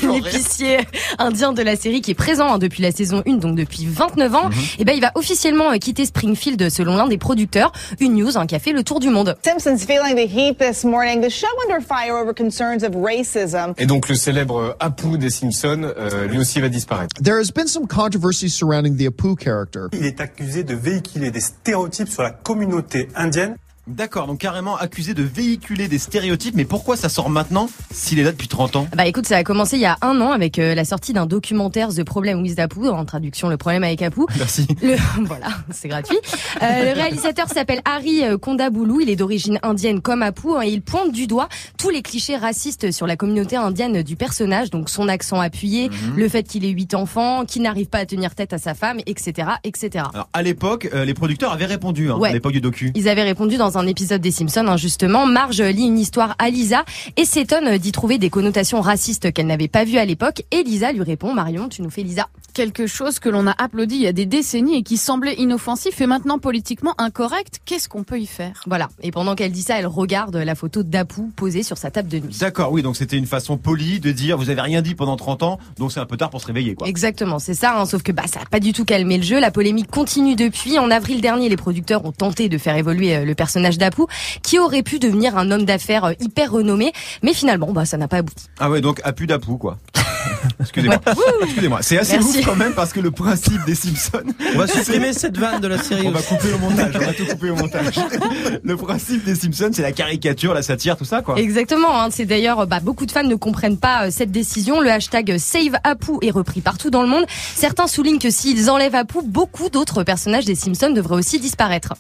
l'épicier 0.07 0.79
indien 1.19 1.53
de 1.53 1.63
la 1.63 1.77
série 1.77 2.01
qui 2.01 2.13
est 2.13 2.15
présent 2.15 2.55
hein, 2.55 2.59
depuis 2.59 2.83
la 2.83 2.93
saison 2.93 3.23
1, 3.27 3.35
donc 3.35 3.57
depuis 3.57 3.87
29 3.87 4.35
ans, 4.35 4.51
et 4.79 4.85
ben 4.85 4.95
il 4.95 5.01
va 5.01 5.13
officiellement 5.17 5.71
euh, 5.73 5.77
quitter 5.77 6.07
Springfield 6.07 6.71
selon 6.71 6.97
l'un 6.97 7.09
des 7.09 7.19
producteurs. 7.19 7.73
Une 8.01 8.15
news 8.15 8.39
hein, 8.39 8.47
qui 8.47 8.55
a 8.55 8.59
fait 8.59 8.73
le 8.73 8.83
tour 8.83 9.01
du 9.01 9.11
monde. 9.11 9.37
Simpsons 9.45 9.79
feeling 9.79 10.15
the 10.15 10.31
heat 10.31 10.59
this 10.59 10.85
morning. 10.85 11.21
The 11.21 11.31
show 11.31 11.47
under 11.69 11.85
fire 11.85 12.15
over 12.15 12.33
concerns 12.33 12.83
of 12.83 12.95
racism. 12.95 13.75
Et 13.77 13.87
donc 13.87 14.09
le 14.09 14.15
célèbre 14.15 14.77
Apu 14.81 15.19
des 15.19 15.31
Simpsons, 15.31 15.83
euh, 15.83 16.27
lui 16.27 16.39
aussi 16.39 16.61
va 16.61 16.69
disparaître. 16.69 17.15
There 17.23 17.39
has 17.39 17.51
been 17.55 17.67
some 17.67 17.87
controversy 17.87 18.49
surrounding 18.49 18.97
the 18.97 19.09
Apu 19.09 19.35
character. 19.37 19.89
Il 19.93 20.07
est 20.07 20.21
accusé 20.21 20.65
de 20.65 20.75
véhiculer 20.75 21.31
des 21.31 21.41
stéréotypes 21.51 22.09
sur 22.09 22.23
la 22.23 22.31
communauté 22.31 23.09
indienne. 23.15 23.57
D'accord, 23.91 24.27
donc 24.27 24.39
carrément 24.39 24.77
accusé 24.77 25.15
de 25.15 25.23
véhiculer 25.23 25.89
des 25.89 25.99
stéréotypes, 25.99 26.55
mais 26.55 26.65
pourquoi 26.65 26.97
ça 26.97 27.09
sort 27.09 27.29
maintenant 27.29 27.69
s'il 27.93 28.19
est 28.19 28.23
là 28.23 28.33
depuis 28.33 28.49
30 28.49 28.77
ans? 28.77 28.89
Bah 28.97 29.07
écoute, 29.07 29.27
ça 29.27 29.37
a 29.37 29.45
commencé 29.45 29.77
il 29.77 29.83
y 29.83 29.87
a 29.87 29.97
un 30.03 30.21
an 30.21 30.31
avec 30.33 30.59
euh, 30.59 30.75
la 30.75 30.85
sortie 30.85 31.13
d'un 31.13 31.27
documentaire 31.27 31.89
The 31.89 32.05
Problem 32.05 32.41
with 32.43 32.59
Apu, 32.59 32.89
en 32.89 33.05
traduction 33.05 33.49
Le 33.49 33.57
problème 33.57 33.85
avec 33.85 34.01
Apu. 34.03 34.21
Merci. 34.39 34.67
Le, 34.83 34.97
voilà, 35.27 35.49
c'est 35.71 35.89
gratuit. 35.89 36.19
Euh, 36.63 36.85
le 36.85 36.93
réalisateur 37.01 37.49
s'appelle 37.49 37.81
Harry 37.85 38.25
euh, 38.25 38.39
Kondaboulou, 38.39 39.01
il 39.01 39.11
est 39.11 39.17
d'origine 39.17 39.59
indienne 39.63 40.01
comme 40.01 40.23
Apu 40.23 40.49
hein, 40.57 40.63
et 40.63 40.69
il 40.71 40.83
pointe 40.83 41.13
du 41.13 41.27
doigt 41.27 41.49
tous 41.77 41.91
les 41.91 42.03
clichés 42.03 42.37
racistes 42.37 42.93
sur 42.93 43.07
la 43.07 43.17
communauté 43.17 43.57
indienne 43.57 44.03
du 44.03 44.17
personnage, 44.17 44.71
donc 44.71 44.89
son 44.89 45.09
accent 45.09 45.41
appuyé, 45.41 45.89
Mhm. 45.91 46.17
le 46.17 46.29
fait 46.29 46.43
qu'il 46.45 46.65
ait 46.65 46.69
huit 46.71 46.95
enfants, 46.95 47.45
qu'il 47.45 47.63
n'arrive 47.63 47.87
pas 47.89 47.99
à 47.99 48.07
tenir 48.07 48.35
tête 48.35 48.53
à 48.53 48.59
sa 48.59 48.75
femme, 48.75 48.99
etc., 49.07 49.49
etc. 49.65 50.05
Alors 50.15 50.29
à 50.33 50.43
l'époque, 50.43 50.89
euh, 50.95 51.05
les 51.05 51.15
producteurs 51.15 51.53
avaient 51.53 51.67
répondu, 51.67 52.11
hein, 52.11 52.17
Ouais. 52.17 52.31
à 52.31 52.33
l'époque 52.33 52.53
du 52.53 52.61
docu. 52.61 52.93
Ils 52.95 53.09
avaient 53.09 53.23
répondu 53.23 53.57
dans 53.57 53.79
un 53.79 53.80
épisode 53.87 54.21
des 54.21 54.31
Simpsons, 54.31 54.67
hein, 54.69 54.77
justement. 54.77 55.27
Marge 55.27 55.61
lit 55.61 55.87
une 55.87 55.99
histoire 55.99 56.35
à 56.39 56.51
Lisa 56.51 56.85
et 57.17 57.25
s'étonne 57.25 57.79
d'y 57.79 57.93
trouver 57.93 58.19
des 58.19 58.31
connotations 58.31 58.81
racistes 58.81 59.33
qu'elle 59.33 59.47
n'avait 59.47 59.69
pas 59.69 59.85
vues 59.85 59.99
à 59.99 60.05
l'époque. 60.05 60.43
Et 60.51 60.63
Lisa 60.63 60.93
lui 60.93 61.03
répond, 61.03 61.35
Marion, 61.35 61.69
tu 61.69 61.83
nous 61.83 61.91
fais 61.91 62.03
Lisa. 62.03 62.29
Quelque 62.53 62.87
chose 62.87 63.19
que 63.21 63.29
l'on 63.29 63.47
a 63.47 63.55
applaudi 63.59 63.95
il 63.97 64.03
y 64.03 64.07
a 64.07 64.13
des 64.13 64.27
décennies 64.27 64.77
et 64.79 64.83
qui 64.83 64.97
semblait 64.97 65.35
inoffensif 65.35 66.01
et 66.01 66.07
maintenant 66.07 66.39
politiquement 66.39 66.95
incorrect. 66.99 67.61
Qu'est-ce 67.65 67.89
qu'on 67.89 68.03
peut 68.03 68.19
y 68.19 68.27
faire? 68.27 68.63
Voilà. 68.67 68.89
Et 69.03 69.13
pendant 69.13 69.35
qu'elle 69.37 69.53
dit 69.53 69.63
ça, 69.63 69.79
elle 69.79 69.87
regarde 69.87 70.37
la 70.37 70.55
photo 70.55 70.83
d'Apu 70.83 71.23
posée 71.37 71.63
sur 71.63 71.79
sa 71.79 71.91
table 71.91 72.09
de 72.09 72.19
nuit. 72.19 72.37
D'accord, 72.41 72.73
oui, 72.73 72.83
donc 72.83 72.97
c'était 72.97 73.17
une 73.17 73.27
façon 73.27 73.57
polie 73.57 74.01
de 74.01 74.11
dire 74.11 74.37
vous 74.37 74.51
avez 74.51 74.61
rien 74.61 74.83
dit 74.83 74.95
pendant 74.95 75.17
30 75.17 75.43
ans, 75.45 75.59
donc 75.79 75.93
c'est 75.93 76.01
un 76.01 76.07
peu 76.07 76.17
tard 76.17 76.31
pour 76.31 76.41
se 76.41 76.47
réveiller, 76.47 76.75
quoi. 76.75 76.89
Exactement, 76.89 77.39
c'est 77.39 77.55
ça. 77.55 77.79
hein, 77.79 77.87
sauf 77.87 78.03
que 78.03 78.13
bah 78.13 78.25
ça 78.27 78.41
a 78.41 78.47
pas 78.47 78.59
du 78.61 78.73
tout 78.73 78.85
calmé 78.85 79.17
le 79.17 79.23
jeu. 79.23 79.39
La 79.39 79.51
polémique 79.53 79.89
continue 79.91 80.35
depuis. 80.35 80.79
En 80.79 80.91
avril 80.91 81.21
dernier, 81.21 81.49
les 81.49 81.57
producteurs 81.57 82.05
ont 82.05 82.13
tenté 82.13 82.49
de 82.49 82.59
faire 82.59 82.77
évoluer 82.77 83.17
euh, 83.17 83.25
le 83.25 83.35
personnage 83.35 83.70
d'Apu, 83.79 84.03
qui 84.43 84.59
aurait 84.59 84.83
pu 84.83 84.99
devenir 84.99 85.37
un 85.37 85.51
homme 85.51 85.65
d'affaires 85.65 86.05
euh, 86.05 86.13
hyper 86.21 86.53
renommé, 86.53 86.93
mais 87.23 87.35
finalement, 87.35 87.73
bah 87.73 87.85
ça 87.85 87.97
n'a 87.97 88.09
pas 88.09 88.19
abouti. 88.19 88.47
Ah 88.59 88.71
ouais, 88.71 88.81
donc 88.81 89.01
appu 89.05 89.27
d'apou, 89.27 89.57
quoi. 89.57 89.79
Excusez-moi. 90.61 91.01
Excusez-moi. 91.43 91.79
C'est 91.83 91.99
assez 91.99 92.19
Merci. 92.19 92.39
ouf 92.41 92.45
quand 92.45 92.57
même 92.57 92.75
parce 92.75 92.93
que 92.93 93.01
le 93.01 93.11
principe 93.11 93.65
des 93.65 93.75
Simpsons. 93.75 94.23
On 94.55 94.59
va 94.59 94.67
supprimer 94.67 95.13
cette 95.15 95.39
vanne 95.39 95.61
de 95.61 95.69
la 95.69 95.79
série. 95.79 96.07
On 96.07 96.11
va 96.11 96.21
couper 96.21 96.53
au 96.53 96.59
montage. 96.59 96.93
On 96.95 96.99
va 96.99 97.13
tout 97.15 97.25
couper 97.27 97.51
au 97.51 97.57
montage. 97.57 97.95
Le 98.63 98.77
principe 98.77 99.25
des 99.25 99.35
Simpsons, 99.35 99.71
c'est 99.73 99.83
la 99.83 99.93
caricature, 99.93 100.53
la 100.53 100.63
satire, 100.63 100.97
tout 100.97 101.05
ça, 101.07 101.23
quoi. 101.23 101.39
Exactement. 101.39 101.99
hein. 102.03 102.09
C'est 102.11 102.27
d'ailleurs, 102.27 102.67
bah, 102.67 102.81
beaucoup 102.81 103.07
de 103.07 103.13
fans 103.13 103.23
ne 103.25 103.35
comprennent 103.35 103.79
pas 103.79 104.07
euh, 104.07 104.11
cette 104.11 104.31
décision. 104.31 104.81
Le 104.81 104.91
hashtag 104.91 105.39
Save 105.39 105.79
Apu 105.85 106.13
est 106.23 106.31
repris 106.31 106.61
partout 106.61 106.91
dans 106.91 107.03
le 107.03 107.09
monde. 107.09 107.25
Certains 107.57 107.87
soulignent 107.87 108.19
que 108.19 108.31
s'ils 108.31 108.71
enlèvent 108.71 108.95
Apu, 108.95 109.19
beaucoup 109.25 109.71
d'autres 109.71 110.05
personnages 110.05 110.45
des 110.45 110.55
Simpsons 110.55 110.91
devraient 110.91 111.17
aussi 111.17 111.41
disparaître. 111.41 111.95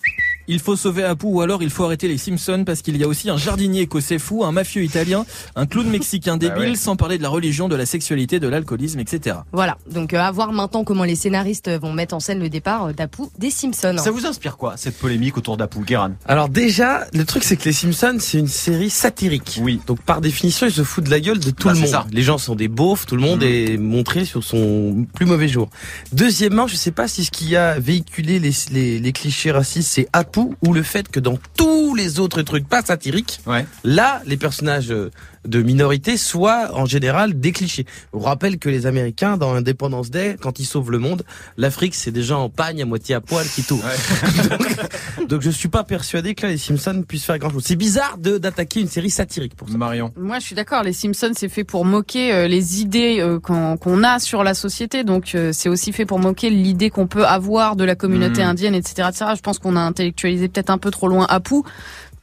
Il 0.52 0.58
faut 0.58 0.74
sauver 0.74 1.04
Apu 1.04 1.26
ou 1.26 1.40
alors 1.42 1.62
il 1.62 1.70
faut 1.70 1.84
arrêter 1.84 2.08
les 2.08 2.18
Simpsons 2.18 2.64
parce 2.66 2.82
qu'il 2.82 2.96
y 2.96 3.04
a 3.04 3.06
aussi 3.08 3.30
un 3.30 3.36
jardinier 3.36 3.82
écossais 3.82 4.18
fou, 4.18 4.44
un 4.44 4.50
mafieux 4.50 4.82
italien, 4.82 5.24
un 5.54 5.64
clown 5.64 5.86
mexicain 5.90 6.36
débile, 6.36 6.70
ouais. 6.70 6.74
sans 6.74 6.96
parler 6.96 7.18
de 7.18 7.22
la 7.22 7.28
religion, 7.28 7.68
de 7.68 7.76
la 7.76 7.86
sexualité, 7.86 8.40
de 8.40 8.48
l'alcoolisme, 8.48 8.98
etc. 8.98 9.36
Voilà. 9.52 9.78
Donc, 9.92 10.12
euh, 10.12 10.18
à 10.18 10.30
voir 10.32 10.52
maintenant 10.52 10.82
comment 10.82 11.04
les 11.04 11.14
scénaristes 11.14 11.70
vont 11.80 11.92
mettre 11.92 12.14
en 12.16 12.20
scène 12.20 12.40
le 12.40 12.48
départ 12.48 12.86
euh, 12.86 12.92
d'Apu 12.92 13.22
des 13.38 13.50
Simpsons. 13.50 13.96
Ça 13.98 14.10
vous 14.10 14.26
inspire 14.26 14.56
quoi, 14.56 14.74
cette 14.76 14.98
polémique 14.98 15.36
autour 15.36 15.56
d'Apu, 15.56 15.80
Guéran 15.84 16.10
Alors 16.26 16.48
déjà, 16.48 17.06
le 17.14 17.24
truc 17.24 17.44
c'est 17.44 17.56
que 17.56 17.64
les 17.66 17.72
Simpsons 17.72 18.16
c'est 18.18 18.38
une 18.38 18.48
série 18.48 18.90
satirique. 18.90 19.60
Oui. 19.62 19.80
Donc 19.86 20.00
par 20.02 20.20
définition, 20.20 20.66
ils 20.66 20.72
se 20.72 20.82
foutent 20.82 21.04
de 21.04 21.10
la 21.10 21.20
gueule 21.20 21.38
de 21.38 21.50
tout 21.52 21.68
Bah, 21.68 21.74
le 21.74 21.76
c'est 21.76 21.82
monde. 21.82 21.90
ça. 21.92 22.06
Les 22.10 22.22
gens 22.22 22.38
sont 22.38 22.56
des 22.56 22.66
beaufs, 22.68 23.06
tout 23.06 23.14
le 23.14 23.22
monde 23.22 23.44
Mhm. 23.44 23.48
est 23.48 23.76
montré 23.76 24.24
sur 24.24 24.42
son 24.42 25.06
plus 25.14 25.26
mauvais 25.26 25.46
jour. 25.48 25.68
Deuxièmement, 26.12 26.66
je 26.66 26.74
sais 26.74 26.90
pas 26.90 27.06
si 27.06 27.24
ce 27.24 27.30
qui 27.30 27.54
a 27.54 27.78
véhiculé 27.78 28.40
les, 28.40 28.50
les, 28.72 28.98
les 28.98 29.12
clichés 29.12 29.52
racistes 29.52 29.90
c'est 29.92 30.08
Apu 30.12 30.39
ou 30.66 30.72
le 30.72 30.83
fait 30.83 31.09
que 31.09 31.20
dans 31.20 31.38
tous 31.57 31.94
les 31.94 32.18
autres 32.20 32.42
trucs 32.42 32.68
pas 32.68 32.83
satiriques, 32.83 33.40
Ouais. 33.46 33.66
là 33.85 34.22
les 34.26 34.37
personnages 34.37 34.90
euh, 34.90 35.11
de 35.46 35.62
minorité 35.62 36.16
soient 36.16 36.70
en 36.74 36.87
général 36.87 37.38
des 37.38 37.53
clichés. 37.53 37.87
Je 38.12 38.18
vous 38.18 38.24
rappelle 38.24 38.59
que 38.59 38.68
les 38.68 38.87
Américains 38.87 39.37
dans 39.37 39.55
Independence 39.55 40.11
Day, 40.11 40.37
quand 40.40 40.59
ils 40.59 40.64
sauvent 40.66 40.90
le 40.90 40.98
monde, 40.98 41.22
l'Afrique 41.57 41.94
c'est 41.94 42.11
des 42.11 42.22
gens 42.22 42.42
en 42.44 42.48
pagne 42.50 42.83
à 42.83 42.85
moitié 42.85 43.14
à 43.14 43.20
poil 43.20 43.46
qui 43.46 43.62
tournent. 43.62 43.81
donc, 44.50 45.29
donc 45.29 45.42
je 45.42 45.50
suis 45.50 45.68
pas 45.68 45.85
persuadé 45.85 46.35
que 46.35 46.42
là 46.46 46.53
les 46.53 46.59
Simpsons 46.59 47.03
puissent 47.07 47.24
faire 47.24 47.38
grand 47.38 47.50
chose. 47.50 47.64
C'est 47.66 47.76
bizarre 47.76 48.16
de 48.18 48.38
d'attaquer 48.38 48.81
une 48.81 48.88
série 48.88 49.11
satirique 49.11 49.55
pour 49.57 49.68
ça. 49.68 49.76
Marion. 49.76 50.12
Moi, 50.16 50.38
je 50.38 50.44
suis 50.46 50.55
d'accord. 50.55 50.83
Les 50.83 50.92
Simpsons, 50.92 51.33
c'est 51.35 51.48
fait 51.48 51.64
pour 51.64 51.85
moquer 51.85 52.33
euh, 52.33 52.48
les 52.48 52.81
idées 52.81 53.18
euh, 53.20 53.38
qu'on 53.40 53.76
qu'on 53.76 54.03
a 54.05 54.18
sur 54.18 54.44
la 54.44 54.55
société. 54.55 55.05
Donc, 55.05 55.35
euh, 55.35 55.53
c'est 55.53 55.68
aussi 55.68 55.92
fait 55.92 56.05
pour 56.07 56.18
moquer 56.18 56.50
l'idée 56.50 56.90
qu'on 56.90 57.07
peut 57.07 57.24
avoir 57.24 57.76
de 57.76 57.85
la 57.85 57.94
communauté 57.94 58.42
Mhm. 58.42 58.48
indienne, 58.48 58.74
etc., 58.74 59.09
etc. 59.09 59.33
Je 59.37 59.40
pense 59.40 59.59
qu'on 59.59 59.76
a 59.76 59.81
intellectualisé 59.81 60.48
peut-être 60.48 60.70
un 60.70 60.79
peu 60.79 60.90
trop 60.90 61.09
loin 61.09 61.26
Apu. 61.29 61.62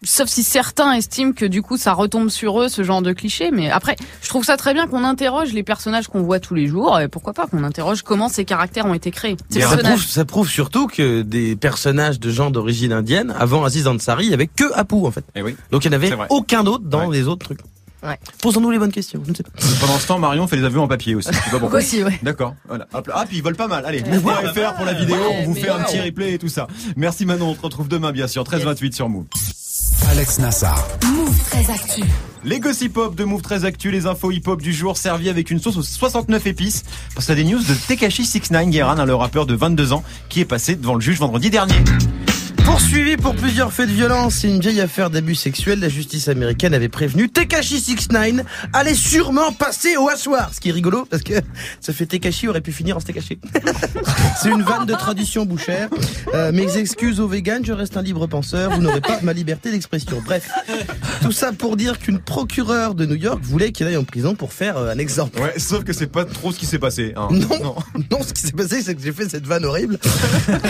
Sauf 0.03 0.29
si 0.29 0.43
certains 0.43 0.93
estiment 0.93 1.31
que 1.33 1.45
du 1.45 1.61
coup 1.63 1.75
ça 1.77 1.93
retombe 1.93 2.29
sur 2.29 2.61
eux 2.61 2.69
ce 2.69 2.83
genre 2.83 3.01
de 3.01 3.13
cliché, 3.13 3.49
mais 3.51 3.71
après 3.71 3.95
je 4.21 4.29
trouve 4.29 4.43
ça 4.45 4.55
très 4.55 4.73
bien 4.75 4.85
qu'on 4.87 5.03
interroge 5.03 5.53
les 5.53 5.63
personnages 5.63 6.07
qu'on 6.07 6.21
voit 6.21 6.39
tous 6.39 6.53
les 6.53 6.67
jours 6.67 6.99
et 6.99 7.07
pourquoi 7.07 7.33
pas 7.33 7.47
qu'on 7.47 7.63
interroge 7.63 8.03
comment 8.03 8.29
ces 8.29 8.45
caractères 8.45 8.85
ont 8.85 8.93
été 8.93 9.09
créés. 9.09 9.37
Ces 9.49 9.61
Ça 9.61 9.75
prouve, 9.77 10.05
ça 10.05 10.25
prouve 10.25 10.49
surtout 10.49 10.85
que 10.87 11.23
des 11.23 11.55
personnages 11.55 12.19
de 12.19 12.29
gens 12.29 12.51
d'origine 12.51 12.93
indienne, 12.93 13.33
avant 13.39 13.63
Aziz 13.65 13.87
Ansari, 13.87 14.25
il 14.25 14.31
y 14.31 14.33
avait 14.35 14.47
que 14.47 14.71
Apu 14.75 14.95
en 14.95 15.11
fait. 15.11 15.23
Eh 15.35 15.41
oui. 15.41 15.55
Donc 15.71 15.83
il 15.83 15.89
n'y 15.89 15.95
en 15.95 15.97
avait 15.99 16.09
C'est 16.09 16.17
aucun 16.29 16.65
autre 16.67 16.83
dans 16.85 17.07
Ouais. 17.07 17.17
les 17.17 17.27
autres 17.27 17.45
trucs. 17.45 17.59
Ouais. 18.03 18.19
Posons-nous 18.43 18.69
les 18.69 18.77
bonnes 18.77 18.91
questions. 18.91 19.19
Je 19.25 19.31
ne 19.31 19.35
sais 19.35 19.41
pas. 19.41 19.49
Pendant 19.81 19.97
ce 19.97 20.05
temps, 20.05 20.19
Marion 20.19 20.45
fait 20.47 20.55
les 20.57 20.63
avions 20.63 20.83
en 20.83 20.87
papier 20.87 21.15
aussi. 21.15 21.33
Sais 21.33 21.49
pas 21.49 21.57
pourquoi. 21.59 21.79
Aussi, 21.79 22.03
ouais. 22.03 22.19
D'accord. 22.21 22.53
Voilà. 22.67 22.87
Ah, 22.93 23.25
puis 23.27 23.37
ils 23.37 23.43
volent 23.43 23.55
pas 23.57 23.67
mal. 23.67 23.83
Allez, 23.87 24.03
move.fr 24.03 24.75
pour 24.75 24.85
la 24.85 24.93
vidéo. 24.93 25.15
Ouais, 25.15 25.39
on 25.41 25.45
vous 25.45 25.55
fait 25.55 25.69
un 25.69 25.79
petit 25.79 25.99
replay 25.99 26.33
et 26.33 26.37
tout 26.37 26.47
ça. 26.47 26.67
Merci 26.95 27.25
Manon. 27.25 27.49
On 27.49 27.55
te 27.55 27.61
retrouve 27.63 27.87
demain, 27.87 28.11
bien 28.11 28.27
sûr. 28.27 28.43
13-28 28.43 28.93
sur 28.93 29.09
Move. 29.09 29.25
Alex 30.05 30.39
Nassar. 30.39 30.87
Move 31.05 31.39
très 31.49 31.71
actu. 31.71 32.03
Les 32.43 32.59
gossip 32.59 32.97
hop 32.97 33.15
de 33.15 33.23
Move 33.23 33.41
très 33.41 33.65
actu, 33.65 33.91
les 33.91 34.05
infos 34.05 34.31
hip 34.31 34.43
hop 34.45 34.61
du 34.61 34.71
jour 34.73 34.97
servis 34.97 35.29
avec 35.29 35.51
une 35.51 35.59
sauce 35.59 35.77
aux 35.77 35.83
69 35.83 36.47
épices. 36.47 36.83
Parce 37.15 37.29
a 37.29 37.35
des 37.35 37.43
news 37.43 37.59
de 37.59 37.73
Tekashi 37.87 38.25
69 38.25 38.69
Gueran, 38.69 38.97
hein, 38.97 39.05
le 39.05 39.15
rappeur 39.15 39.45
de 39.45 39.55
22 39.55 39.93
ans, 39.93 40.03
qui 40.29 40.41
est 40.41 40.45
passé 40.45 40.75
devant 40.75 40.95
le 40.95 41.01
juge 41.01 41.19
vendredi 41.19 41.49
dernier. 41.49 41.75
Poursuivi 42.67 43.15
pour 43.15 43.33
plusieurs 43.33 43.71
faits 43.71 43.87
de 43.87 43.93
violence 43.93 44.43
et 44.43 44.49
une 44.49 44.59
vieille 44.59 44.81
affaire 44.81 45.09
d'abus 45.09 45.35
sexuels, 45.35 45.79
la 45.79 45.87
justice 45.87 46.27
américaine 46.27 46.73
avait 46.73 46.89
prévenu 46.89 47.29
Tekashi 47.29 47.79
69 47.79 48.45
allait 48.73 48.93
sûrement 48.93 49.53
passer 49.53 49.95
au 49.95 50.09
assoir. 50.09 50.53
Ce 50.53 50.59
qui 50.59 50.67
est 50.69 50.73
rigolo 50.73 51.07
parce 51.09 51.23
que 51.23 51.35
ça 51.79 51.93
fait 51.93 52.05
Tekashi 52.05 52.49
aurait 52.49 52.59
pu 52.59 52.73
finir 52.73 52.97
en 52.97 52.99
Tekashi. 52.99 53.39
C'est 54.41 54.49
une 54.49 54.63
vanne 54.63 54.85
de 54.85 54.93
tradition 54.93 55.45
bouchère. 55.45 55.87
Euh, 56.33 56.51
mes 56.51 56.77
excuses 56.77 57.21
aux 57.21 57.27
vegans, 57.27 57.63
je 57.63 57.71
reste 57.71 57.95
un 57.95 58.01
libre 58.01 58.27
penseur, 58.27 58.69
vous 58.71 58.81
n'aurez 58.81 59.01
pas 59.01 59.19
ma 59.23 59.31
liberté 59.31 59.71
d'expression. 59.71 60.21
Bref, 60.25 60.49
tout 61.21 61.31
ça 61.31 61.53
pour 61.53 61.77
dire 61.77 61.97
qu'une 61.97 62.19
procureure 62.19 62.95
de 62.95 63.05
New 63.05 63.15
York 63.15 63.39
voulait 63.43 63.71
qu'il 63.71 63.87
aille 63.87 63.97
en 63.97 64.03
prison 64.03 64.35
pour 64.35 64.51
faire 64.51 64.77
euh, 64.77 64.91
un 64.93 64.97
exemple. 64.97 65.39
Ouais, 65.39 65.57
sauf 65.57 65.85
que 65.85 65.93
c'est 65.93 66.11
pas 66.11 66.25
trop 66.25 66.51
ce 66.51 66.59
qui 66.59 66.65
s'est 66.65 66.79
passé. 66.79 67.13
hein. 67.15 67.29
Non, 67.31 67.75
non, 68.11 68.19
ce 68.27 68.33
qui 68.33 68.41
s'est 68.41 68.51
passé, 68.51 68.81
c'est 68.81 68.93
que 68.93 69.01
j'ai 69.01 69.13
fait 69.13 69.29
cette 69.29 69.47
vanne 69.47 69.63
horrible. 69.63 69.97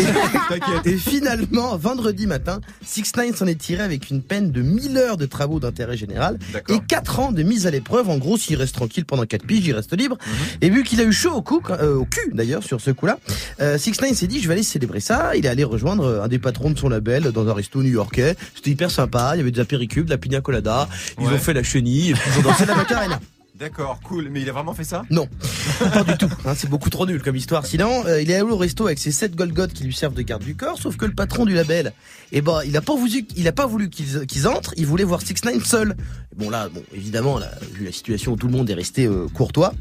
Et 0.85 0.95
finalement, 0.97 1.75
vendredi 1.87 2.27
matin, 2.27 2.59
6 2.85 3.13
9 3.15 3.35
s'en 3.37 3.47
est 3.47 3.57
tiré 3.57 3.81
avec 3.81 4.09
une 4.09 4.21
peine 4.21 4.51
de 4.51 4.61
1000 4.61 4.97
heures 4.97 5.15
de 5.15 5.25
travaux 5.25 5.61
d'intérêt 5.61 5.95
général 5.95 6.37
et 6.67 6.79
4 6.85 7.19
ans 7.21 7.31
de 7.31 7.43
mise 7.43 7.65
à 7.65 7.71
l'épreuve. 7.71 8.09
En 8.09 8.17
gros, 8.17 8.37
s'il 8.37 8.57
reste 8.57 8.75
tranquille 8.75 9.05
pendant 9.05 9.23
4 9.25 9.45
piges, 9.45 9.65
il 9.65 9.73
reste 9.73 9.95
libre. 9.97 10.17
Et 10.59 10.69
vu 10.69 10.83
qu'il 10.83 10.99
a 10.99 11.05
eu 11.05 11.13
chaud 11.13 11.31
au, 11.35 11.41
cou, 11.41 11.61
euh, 11.69 11.95
au 11.95 12.03
cul 12.03 12.31
d'ailleurs 12.33 12.61
sur 12.63 12.81
ce 12.81 12.91
coup-là, 12.91 13.19
euh, 13.61 13.77
6 13.77 14.01
9 14.01 14.11
s'est 14.13 14.27
dit 14.27 14.41
je 14.41 14.47
vais 14.49 14.55
aller 14.55 14.63
célébrer 14.63 14.99
ça. 14.99 15.31
Il 15.37 15.45
est 15.45 15.49
allé 15.49 15.63
rejoindre 15.63 16.03
euh, 16.03 16.23
un 16.23 16.27
des 16.27 16.39
patrons 16.39 16.71
de 16.71 16.77
son 16.77 16.89
label 16.89 17.23
dans 17.31 17.47
un 17.47 17.53
resto 17.53 17.81
new-yorkais. 17.81 18.35
C'était 18.53 18.71
hyper 18.71 18.91
sympa. 18.91 19.31
Il 19.35 19.37
y 19.37 19.41
avait 19.41 19.51
des 19.51 19.61
apéricubes, 19.61 20.05
de 20.05 20.09
la 20.11 20.17
pina 20.17 20.41
colada. 20.41 20.89
Ils 21.19 21.27
Ouais. 21.27 21.33
ont 21.33 21.37
fait 21.37 21.53
la 21.53 21.63
chenille 21.63 22.09
et 22.11 22.13
puis 22.13 22.29
ils 22.35 22.39
ont 22.39 22.49
dansé 22.49 22.65
la 22.65 22.75
macarena. 22.75 23.19
D'accord, 23.57 23.99
cool. 24.03 24.29
Mais 24.29 24.41
il 24.41 24.49
a 24.49 24.51
vraiment 24.53 24.73
fait 24.73 24.83
ça? 24.83 25.03
Non, 25.09 25.27
pas 25.79 26.03
du 26.03 26.15
tout. 26.17 26.29
hein, 26.45 26.53
c'est 26.55 26.69
beaucoup 26.69 26.91
trop 26.91 27.07
nul 27.07 27.23
comme 27.23 27.35
histoire. 27.35 27.65
Sinon, 27.65 28.05
euh, 28.05 28.21
il 28.21 28.29
est 28.29 28.35
allé 28.35 28.43
au 28.43 28.57
resto 28.57 28.85
avec 28.85 28.99
ses 28.99 29.11
sept 29.11 29.35
Golgoth 29.35 29.73
qui 29.73 29.83
lui 29.83 29.93
servent 29.93 30.13
de 30.13 30.21
garde 30.21 30.43
du 30.43 30.55
corps, 30.55 30.77
sauf 30.77 30.95
que 30.95 31.05
le 31.05 31.13
patron 31.13 31.43
du 31.45 31.55
label, 31.55 31.93
eh 32.31 32.41
ben, 32.41 32.59
il 32.65 32.77
a 32.77 32.81
pas 32.81 32.95
voulu, 32.95 33.25
il 33.35 33.47
a 33.47 33.51
pas 33.51 33.65
voulu 33.65 33.89
qu'ils 33.89 34.27
qu'ils 34.27 34.47
entrent. 34.47 34.73
Il 34.77 34.85
voulait 34.85 35.03
voir 35.03 35.21
Six 35.21 35.43
Nine 35.43 35.63
seul. 35.63 35.95
Bon 36.35 36.51
là, 36.51 36.69
bon, 36.69 36.83
évidemment, 36.93 37.39
là, 37.39 37.49
vu 37.73 37.85
la 37.85 37.91
situation 37.91 38.33
où 38.33 38.35
tout 38.35 38.45
le 38.45 38.53
monde 38.53 38.69
est 38.69 38.75
resté 38.75 39.07
euh, 39.07 39.25
courtois, 39.33 39.73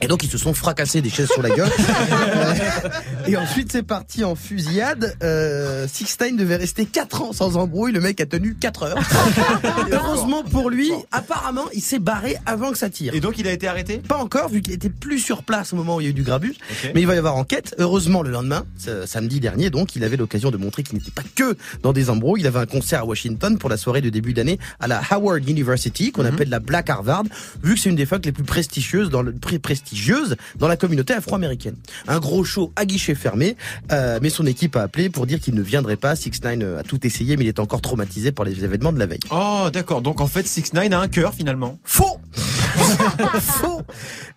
et 0.00 0.06
donc 0.06 0.24
ils 0.24 0.30
se 0.30 0.38
sont 0.38 0.54
fracassés 0.54 1.02
des 1.02 1.10
chaises 1.10 1.28
sur 1.28 1.42
la 1.42 1.50
gueule. 1.50 1.68
Euh, 1.68 2.54
et 3.26 3.36
ensuite, 3.36 3.70
c'est 3.70 3.82
parti 3.82 4.24
en 4.24 4.34
fusillade. 4.34 5.14
Euh, 5.22 5.86
Sixtine 5.92 6.38
devait 6.38 6.56
rester 6.56 6.86
4 6.86 7.22
ans 7.22 7.32
sans 7.34 7.58
embrouille. 7.58 7.92
Le 7.92 8.00
mec 8.00 8.18
a 8.22 8.26
tenu 8.26 8.54
4 8.54 8.82
heures. 8.84 8.98
Heureusement 9.92 10.42
pour 10.42 10.70
lui, 10.70 10.90
apparemment, 11.12 11.66
il 11.74 11.82
s'est 11.82 11.98
barré 11.98 12.36
avant 12.46 12.72
que 12.72 12.78
ça 12.78 12.88
tire. 12.88 13.09
Et 13.12 13.20
donc 13.20 13.38
il 13.38 13.46
a 13.46 13.52
été 13.52 13.66
arrêté 13.66 13.98
Pas 13.98 14.18
encore, 14.18 14.48
vu 14.48 14.60
qu'il 14.60 14.72
était 14.72 14.90
plus 14.90 15.18
sur 15.18 15.42
place 15.42 15.72
au 15.72 15.76
moment 15.76 15.96
où 15.96 16.00
il 16.00 16.04
y 16.04 16.06
a 16.06 16.10
eu 16.10 16.14
du 16.14 16.22
grabuge. 16.22 16.56
Mais 16.94 17.00
il 17.00 17.06
va 17.06 17.14
y 17.14 17.18
avoir 17.18 17.36
enquête. 17.36 17.74
Heureusement, 17.78 18.22
le 18.22 18.30
lendemain, 18.30 18.64
samedi 19.06 19.40
dernier, 19.40 19.70
donc, 19.70 19.96
il 19.96 20.04
avait 20.04 20.16
l'occasion 20.16 20.50
de 20.50 20.56
montrer 20.56 20.82
qu'il 20.82 20.98
n'était 20.98 21.10
pas 21.10 21.22
que 21.34 21.56
dans 21.82 21.92
des 21.92 22.10
embrouilles. 22.10 22.40
Il 22.40 22.46
avait 22.46 22.58
un 22.58 22.66
concert 22.66 23.00
à 23.00 23.04
Washington 23.04 23.58
pour 23.58 23.70
la 23.70 23.76
soirée 23.76 24.00
de 24.00 24.10
début 24.10 24.34
d'année 24.34 24.58
à 24.78 24.88
la 24.88 25.00
Howard 25.10 25.48
University, 25.48 26.12
qu'on 26.12 26.24
appelle 26.24 26.48
la 26.48 26.60
Black 26.60 26.90
Harvard, 26.90 27.24
vu 27.62 27.74
que 27.74 27.80
c'est 27.80 27.90
une 27.90 27.96
des 27.96 28.06
facs 28.06 28.24
les 28.24 28.32
plus 28.32 28.44
prestigieuses 28.44 29.10
dans 29.10 29.22
le, 29.22 29.32
prestigieuses 29.32 30.36
dans 30.58 30.68
la 30.68 30.76
communauté 30.76 31.14
afro-américaine. 31.14 31.76
Un 32.08 32.18
gros 32.18 32.44
show 32.44 32.72
à 32.76 32.84
guichet 32.84 33.14
fermé, 33.14 33.56
euh, 33.92 34.18
mais 34.22 34.30
son 34.30 34.46
équipe 34.46 34.76
a 34.76 34.82
appelé 34.82 35.10
pour 35.10 35.26
dire 35.26 35.40
qu'il 35.40 35.54
ne 35.54 35.62
viendrait 35.62 35.96
pas. 35.96 36.16
Six 36.16 36.42
Nine 36.44 36.76
a 36.78 36.82
tout 36.82 37.06
essayé, 37.06 37.36
mais 37.36 37.44
il 37.44 37.48
est 37.48 37.58
encore 37.58 37.80
traumatisé 37.80 38.32
par 38.32 38.44
les 38.44 38.64
événements 38.64 38.92
de 38.92 38.98
la 38.98 39.06
veille. 39.06 39.20
Oh, 39.30 39.68
d'accord. 39.72 40.02
Donc 40.02 40.20
en 40.20 40.26
fait, 40.26 40.46
6 40.46 40.72
9 40.74 40.92
a 40.92 41.00
un 41.00 41.08
cœur 41.08 41.34
finalement. 41.34 41.78
Faux 41.84 42.18
Faux 43.40 43.82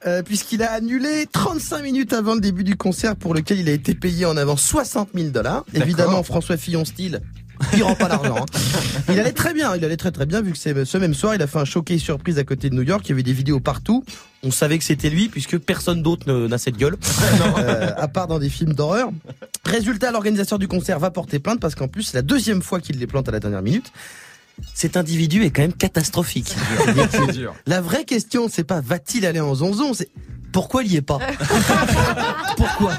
Euh, 0.05 0.21
Puisqu'il 0.23 0.63
a 0.63 0.71
annulé 0.71 1.27
35 1.31 1.81
minutes 1.83 2.13
avant 2.13 2.35
le 2.35 2.41
début 2.41 2.63
du 2.63 2.75
concert 2.75 3.15
pour 3.15 3.33
lequel 3.33 3.59
il 3.59 3.69
a 3.69 3.71
été 3.73 3.93
payé 3.95 4.25
en 4.25 4.35
avant 4.37 4.57
60 4.57 5.09
000 5.15 5.29
dollars. 5.29 5.63
Évidemment, 5.73 6.23
François 6.23 6.57
Fillon 6.57 6.85
style. 6.85 7.21
Il 7.75 7.83
rend 7.83 7.95
pas 7.95 8.07
l'argent. 8.09 8.35
hein. 8.41 8.45
Il 9.09 9.19
allait 9.19 9.31
très 9.31 9.53
bien, 9.53 9.75
il 9.75 9.85
allait 9.85 9.95
très 9.95 10.11
très 10.11 10.25
bien 10.25 10.41
vu 10.41 10.51
que 10.51 10.57
c'est 10.57 10.83
ce 10.85 10.97
même 10.97 11.13
soir, 11.13 11.35
il 11.35 11.41
a 11.41 11.47
fait 11.47 11.59
un 11.59 11.65
showcase 11.65 11.99
surprise 12.01 12.37
à 12.39 12.43
côté 12.43 12.69
de 12.69 12.75
New 12.75 12.81
York, 12.81 13.03
il 13.05 13.09
y 13.09 13.11
avait 13.13 13.23
des 13.23 13.31
vidéos 13.31 13.59
partout. 13.59 14.03
On 14.41 14.51
savait 14.51 14.77
que 14.77 14.83
c'était 14.83 15.09
lui 15.09 15.29
puisque 15.29 15.57
personne 15.59 16.01
d'autre 16.01 16.29
n'a 16.47 16.57
cette 16.57 16.75
gueule, 16.77 16.97
Euh, 17.59 17.91
à 17.95 18.07
part 18.07 18.27
dans 18.27 18.39
des 18.39 18.49
films 18.49 18.73
d'horreur. 18.73 19.11
Résultat, 19.65 20.11
l'organisateur 20.11 20.59
du 20.59 20.67
concert 20.67 20.99
va 20.99 21.11
porter 21.11 21.39
plainte 21.39 21.59
parce 21.61 21.75
qu'en 21.75 21.87
plus 21.87 22.03
c'est 22.03 22.17
la 22.17 22.21
deuxième 22.23 22.61
fois 22.61 22.81
qu'il 22.81 22.97
les 22.99 23.07
plante 23.07 23.29
à 23.29 23.31
la 23.31 23.39
dernière 23.39 23.61
minute. 23.61 23.93
Cet 24.73 24.97
individu 24.97 25.43
est 25.43 25.51
quand 25.51 25.61
même 25.61 25.73
catastrophique. 25.73 26.55
Dur. 27.33 27.55
La 27.65 27.81
vraie 27.81 28.05
question, 28.05 28.47
c'est 28.49 28.63
pas 28.63 28.81
va-t-il 28.81 29.25
aller 29.25 29.39
en 29.39 29.55
zonzon, 29.55 29.93
c'est 29.93 30.09
pourquoi 30.53 30.83
il 30.83 30.93
y 30.93 30.95
est 30.97 31.01
pas 31.01 31.19
Pourquoi 32.57 32.93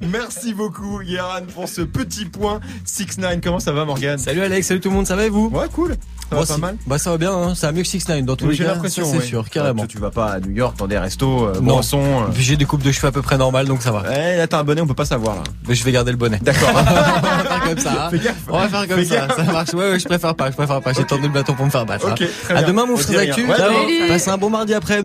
Merci 0.00 0.52
beaucoup, 0.54 1.00
Guéran, 1.02 1.40
pour 1.54 1.68
ce 1.68 1.80
petit 1.82 2.24
point. 2.26 2.60
6 2.84 3.18
9 3.18 3.38
comment 3.42 3.60
ça 3.60 3.72
va, 3.72 3.84
Morgan 3.84 4.18
Salut 4.18 4.42
Alex, 4.42 4.66
salut 4.66 4.80
tout 4.80 4.90
le 4.90 4.94
monde, 4.96 5.06
ça 5.06 5.16
va 5.16 5.24
et 5.24 5.28
vous? 5.30 5.48
Ouais, 5.52 5.66
cool. 5.72 5.96
Ça 6.30 6.36
va 6.36 6.36
Moi 6.36 6.46
pas 6.46 6.56
mal? 6.58 6.76
Bah 6.86 6.98
ça 6.98 7.10
va 7.10 7.18
bien, 7.18 7.32
hein, 7.32 7.54
ça 7.54 7.66
va 7.68 7.72
mieux 7.72 7.82
que 7.82 7.88
6 7.88 8.08
9 8.08 8.22
dans 8.24 8.34
tous 8.36 8.48
les 8.48 8.54
J'ai 8.54 8.64
cas. 8.64 8.72
l'impression, 8.74 9.04
c'est 9.10 9.18
ouais. 9.18 9.24
sûr, 9.24 9.48
carrément. 9.50 9.82
Toi, 9.82 9.86
Tu 9.88 9.98
vas 9.98 10.10
pas 10.10 10.32
à 10.32 10.40
New 10.40 10.50
York 10.52 10.76
dans 10.78 10.86
des 10.86 10.98
restos, 10.98 11.46
euh, 11.46 11.60
Non. 11.60 11.80
euh. 11.80 12.26
J'ai 12.36 12.56
des 12.56 12.64
coupes 12.64 12.82
de 12.82 12.90
cheveux 12.92 13.08
à 13.08 13.12
peu 13.12 13.22
près 13.22 13.36
normales, 13.38 13.66
donc 13.66 13.82
ça 13.82 13.92
va. 13.92 14.02
Eh, 14.12 14.36
là, 14.36 14.46
t'as 14.46 14.58
un 14.58 14.64
bonnet, 14.64 14.80
on 14.80 14.86
peut 14.86 14.94
pas 14.94 15.04
savoir, 15.04 15.36
là. 15.36 15.42
Mais 15.68 15.74
je 15.74 15.84
vais 15.84 15.92
garder 15.92 16.10
le 16.10 16.16
bonnet. 16.16 16.38
D'accord. 16.42 16.70
On 16.74 16.82
va 16.82 17.44
faire 17.44 17.62
comme 17.64 17.78
ça. 17.78 18.06
hein. 18.06 18.10
Fais 18.10 18.18
gaffe. 18.18 18.36
On 18.48 18.58
va 18.58 18.68
faire 18.68 18.88
comme 18.88 18.98
Fais 18.98 19.04
ça. 19.04 19.14
gaffe. 19.26 19.36
Ça 19.36 19.42
marche. 19.44 19.72
Ouais, 19.74 19.90
ouais, 19.90 19.98
je 19.98 20.04
préfère 20.06 20.34
pas. 20.34 20.50
Je 20.50 20.56
préfère 20.56 20.80
pas. 20.80 20.92
J'ai 20.92 21.04
tendu 21.04 21.22
le 21.22 21.28
bâton 21.28 21.54
pour 21.54 21.64
me 21.66 21.70
faire 21.70 21.86
battre. 21.86 22.06
Ok, 22.10 22.22
hein. 22.22 22.26
très 22.42 22.54
À 22.54 22.58
bien. 22.58 22.68
demain, 22.68 22.86
mon 22.86 22.96
frère 22.96 23.34
salut. 23.34 24.08
Passez 24.08 24.30
un 24.30 24.38
bon 24.38 24.50
mardi 24.50 24.74
après. 24.74 25.02